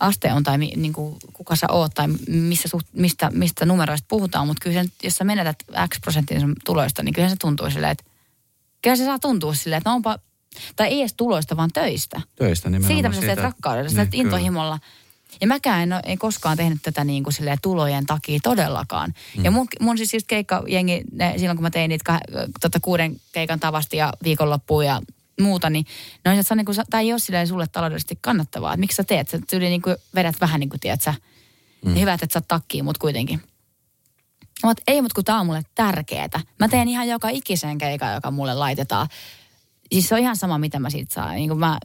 aste 0.00 0.32
on 0.32 0.42
tai 0.42 0.58
niin 0.58 0.92
kuin, 0.92 1.16
kuka 1.32 1.56
sä 1.56 1.66
oot 1.70 1.94
tai 1.94 2.08
missä 2.28 2.68
suht, 2.68 2.86
mistä, 2.92 3.30
mistä 3.30 3.66
numeroista 3.66 4.06
puhutaan. 4.08 4.46
Mutta 4.46 4.62
kyllä 4.62 4.82
se, 4.82 4.90
jos 5.02 5.14
sä 5.14 5.24
menetät 5.24 5.56
X 5.94 6.00
prosentin 6.00 6.54
tuloista, 6.64 7.02
niin 7.02 7.14
kyllä 7.14 7.28
se 7.28 7.36
tuntuu 7.40 7.70
silleen, 7.70 7.92
että 7.92 8.04
kyllä 8.82 8.96
se 8.96 9.04
saa 9.04 9.18
tuntua 9.18 9.54
silleen, 9.54 9.78
että 9.78 9.90
no 9.90 9.96
onpa, 9.96 10.18
tai 10.76 10.88
ei 10.88 11.00
edes 11.00 11.14
tuloista, 11.14 11.56
vaan 11.56 11.70
töistä. 11.74 12.20
Töistä 12.36 12.70
nimenomaan. 12.70 12.94
Siitä, 12.94 13.08
mitä 13.08 13.20
sä 13.20 13.26
teet 13.26 13.38
rakkaudella, 13.38 13.90
niin, 13.90 14.08
intohimolla. 14.12 14.78
Ja 15.40 15.46
mäkään 15.46 15.82
en, 15.82 15.92
ole, 15.92 16.02
en 16.04 16.18
koskaan 16.18 16.56
tehnyt 16.56 16.78
tätä 16.82 17.04
niin 17.04 17.24
kuin 17.24 17.34
tulojen 17.62 18.06
takia 18.06 18.38
todellakaan. 18.42 19.14
Mm. 19.36 19.44
Ja 19.44 19.50
mun, 19.50 19.66
mun 19.80 19.96
siis 19.96 20.14
just 20.14 20.26
keikkajengi, 20.26 21.04
ne, 21.12 21.34
silloin 21.36 21.56
kun 21.56 21.62
mä 21.62 21.70
tein 21.70 21.88
niitä 21.88 22.04
kah, 22.04 22.20
tota 22.60 22.80
kuuden 22.80 23.20
keikan 23.32 23.60
tavasti 23.60 23.96
ja 23.96 24.12
viikonloppuun 24.24 24.86
ja 24.86 25.02
muuta, 25.40 25.70
niin 25.70 25.86
no, 26.24 26.32
että 26.32 26.54
niin 26.54 26.64
kuin, 26.64 26.76
tämä 26.90 27.00
ei 27.00 27.12
ole 27.12 27.18
silleen 27.18 27.48
sulle 27.48 27.66
taloudellisesti 27.66 28.18
kannattavaa. 28.20 28.72
Että 28.72 28.80
miksi 28.80 28.96
sä 28.96 29.04
teet? 29.04 29.28
Sä 29.28 29.38
tyyli 29.50 29.68
niin 29.68 29.82
kuin 29.82 29.96
vedät 30.14 30.40
vähän 30.40 30.60
niin 30.60 30.70
kuin, 30.70 30.80
tiedät 30.80 31.02
sä. 31.02 31.14
Mm. 31.84 31.94
Hyvä, 31.94 32.12
että 32.12 32.26
sä 32.32 32.40
takkii, 32.40 32.82
mutta 32.82 33.00
kuitenkin. 33.00 33.42
Mutta 34.64 34.82
ei, 34.86 35.02
mutta 35.02 35.14
kun 35.14 35.24
tämä 35.24 35.40
on 35.40 35.46
mulle 35.46 35.62
tärkeetä. 35.74 36.40
Mä 36.58 36.68
teen 36.68 36.88
ihan 36.88 37.08
joka 37.08 37.28
ikisen 37.28 37.78
keikan, 37.78 38.14
joka 38.14 38.30
mulle 38.30 38.54
laitetaan. 38.54 39.08
Siis 39.92 40.08
se 40.08 40.14
on 40.14 40.20
ihan 40.20 40.36
sama, 40.36 40.58
mitä 40.58 40.78
mä 40.78 40.90
siitä 40.90 41.14
saan. 41.14 41.34
Niin 41.34 41.48
kuin 41.48 41.60
mä 41.60 41.78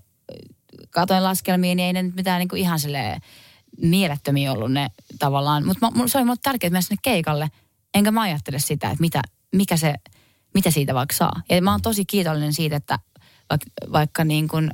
katoin 0.90 1.24
laskelmia, 1.24 1.76
niin 1.76 1.86
ei 1.86 1.94
ne 1.94 2.04
nyt 2.04 2.16
mitään 2.16 2.40
niin 2.40 2.50
kuin 2.50 2.62
ihan 2.62 2.80
silleen 2.80 3.22
mielettömiä 3.82 4.52
ollut 4.52 4.72
ne 4.72 4.88
tavallaan. 5.20 5.66
Mutta 5.66 5.92
se 6.06 6.18
oli 6.18 6.26
mulle 6.26 6.40
tärkeää 6.44 6.70
mennä 6.70 6.82
sinne 6.82 7.00
keikalle, 7.02 7.52
enkä 7.94 8.12
mä 8.12 8.22
ajattele 8.22 8.60
sitä, 8.60 8.88
että 8.88 9.02
mitä, 9.02 9.22
mikä 9.56 9.78
se, 9.78 9.96
mitä 10.54 10.72
siitä 10.72 10.94
vaikka 10.94 11.16
saa. 11.16 11.42
Ja 11.50 11.62
mä 11.62 11.72
oon 11.72 11.82
tosi 11.82 12.06
kiitollinen 12.06 12.54
siitä, 12.54 12.76
että 12.76 13.00
vaikka, 13.50 13.92
vaikka 13.92 14.24
niin 14.24 14.48
kuin, 14.48 14.72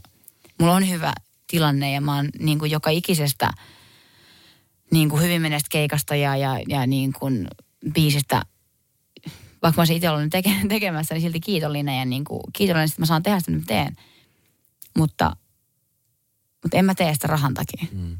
mulla 0.59 0.73
on 0.73 0.89
hyvä 0.89 1.13
tilanne 1.47 1.91
ja 1.91 2.01
mä 2.01 2.15
oon 2.15 2.29
niin 2.39 2.59
kuin 2.59 2.71
joka 2.71 2.89
ikisestä 2.89 3.49
niin 4.91 5.09
kuin 5.09 5.21
hyvin 5.23 5.41
menestä 5.41 5.67
keikasta 5.71 6.15
ja, 6.15 6.35
ja, 6.35 6.59
ja 6.67 6.87
niin 6.87 7.13
kuin 7.13 7.47
biisistä, 7.93 8.41
vaikka 9.61 9.77
mä 9.77 9.81
olisin 9.81 9.95
itse 9.95 10.09
ollut 10.09 10.29
teke, 10.29 10.55
tekemässä, 10.69 11.15
niin 11.15 11.21
silti 11.21 11.39
kiitollinen 11.39 11.99
ja 11.99 12.05
niin 12.05 12.23
kuin, 12.23 12.41
kiitollinen, 12.53 12.89
että 12.89 13.01
mä 13.01 13.05
saan 13.05 13.23
tehdä 13.23 13.39
sitä, 13.39 13.51
mitä 13.51 13.65
teen. 13.67 13.95
Mutta 14.97 15.35
mutta 16.63 16.77
en 16.77 16.85
mä 16.85 16.95
tee 16.95 17.13
sitä 17.13 17.27
rahan 17.27 17.53
takia. 17.53 17.87
Mm. 17.91 18.17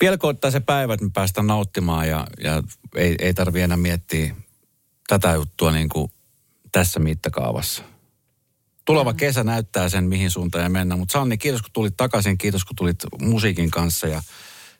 Vielä 0.00 0.18
koittaa 0.18 0.50
se 0.50 0.60
päivä, 0.60 0.94
että 0.94 1.06
me 1.06 1.10
päästään 1.14 1.46
nauttimaan 1.46 2.08
ja, 2.08 2.26
ja 2.42 2.62
ei, 2.96 3.16
ei 3.18 3.34
tarvi 3.34 3.60
enää 3.60 3.76
miettiä 3.76 4.36
tätä 5.08 5.32
juttua 5.32 5.72
niin 5.72 5.88
kuin 5.88 6.12
tässä 6.72 7.00
mittakaavassa. 7.00 7.82
Tuleva 8.88 9.14
kesä 9.14 9.44
näyttää 9.44 9.88
sen, 9.88 10.04
mihin 10.04 10.30
suuntaan 10.30 10.64
ja 10.64 10.70
mennä. 10.70 10.96
Mutta 10.96 11.12
Sanni, 11.12 11.38
kiitos 11.38 11.62
kun 11.62 11.70
tulit 11.72 11.96
takaisin, 11.96 12.38
kiitos 12.38 12.64
kun 12.64 12.76
tulit 12.76 12.98
musiikin 13.22 13.70
kanssa 13.70 14.06
ja 14.06 14.22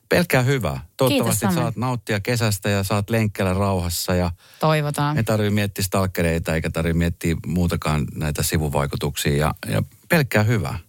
pelkkää 0.09 0.41
hyvää. 0.41 0.85
Toivottavasti 0.97 1.45
kiitos, 1.45 1.55
saat 1.55 1.75
nauttia 1.75 2.19
kesästä 2.19 2.69
ja 2.69 2.83
saat 2.83 3.09
lenkkellä 3.09 3.53
rauhassa. 3.53 4.15
Ja 4.15 4.31
Toivotaan. 4.59 5.17
Ei 5.17 5.23
tarvitse 5.23 5.49
miettiä 5.53 5.83
stalkereita 5.83 6.55
eikä 6.55 6.69
tarvitse 6.69 6.97
miettiä 6.97 7.35
muutakaan 7.45 8.05
näitä 8.15 8.43
sivuvaikutuksia 8.43 9.37
ja, 9.37 9.53
ja 9.67 9.83
pelkkää 10.09 10.43
hyvää. 10.43 10.79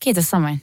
Kiitos 0.00 0.30
samoin. 0.30 0.62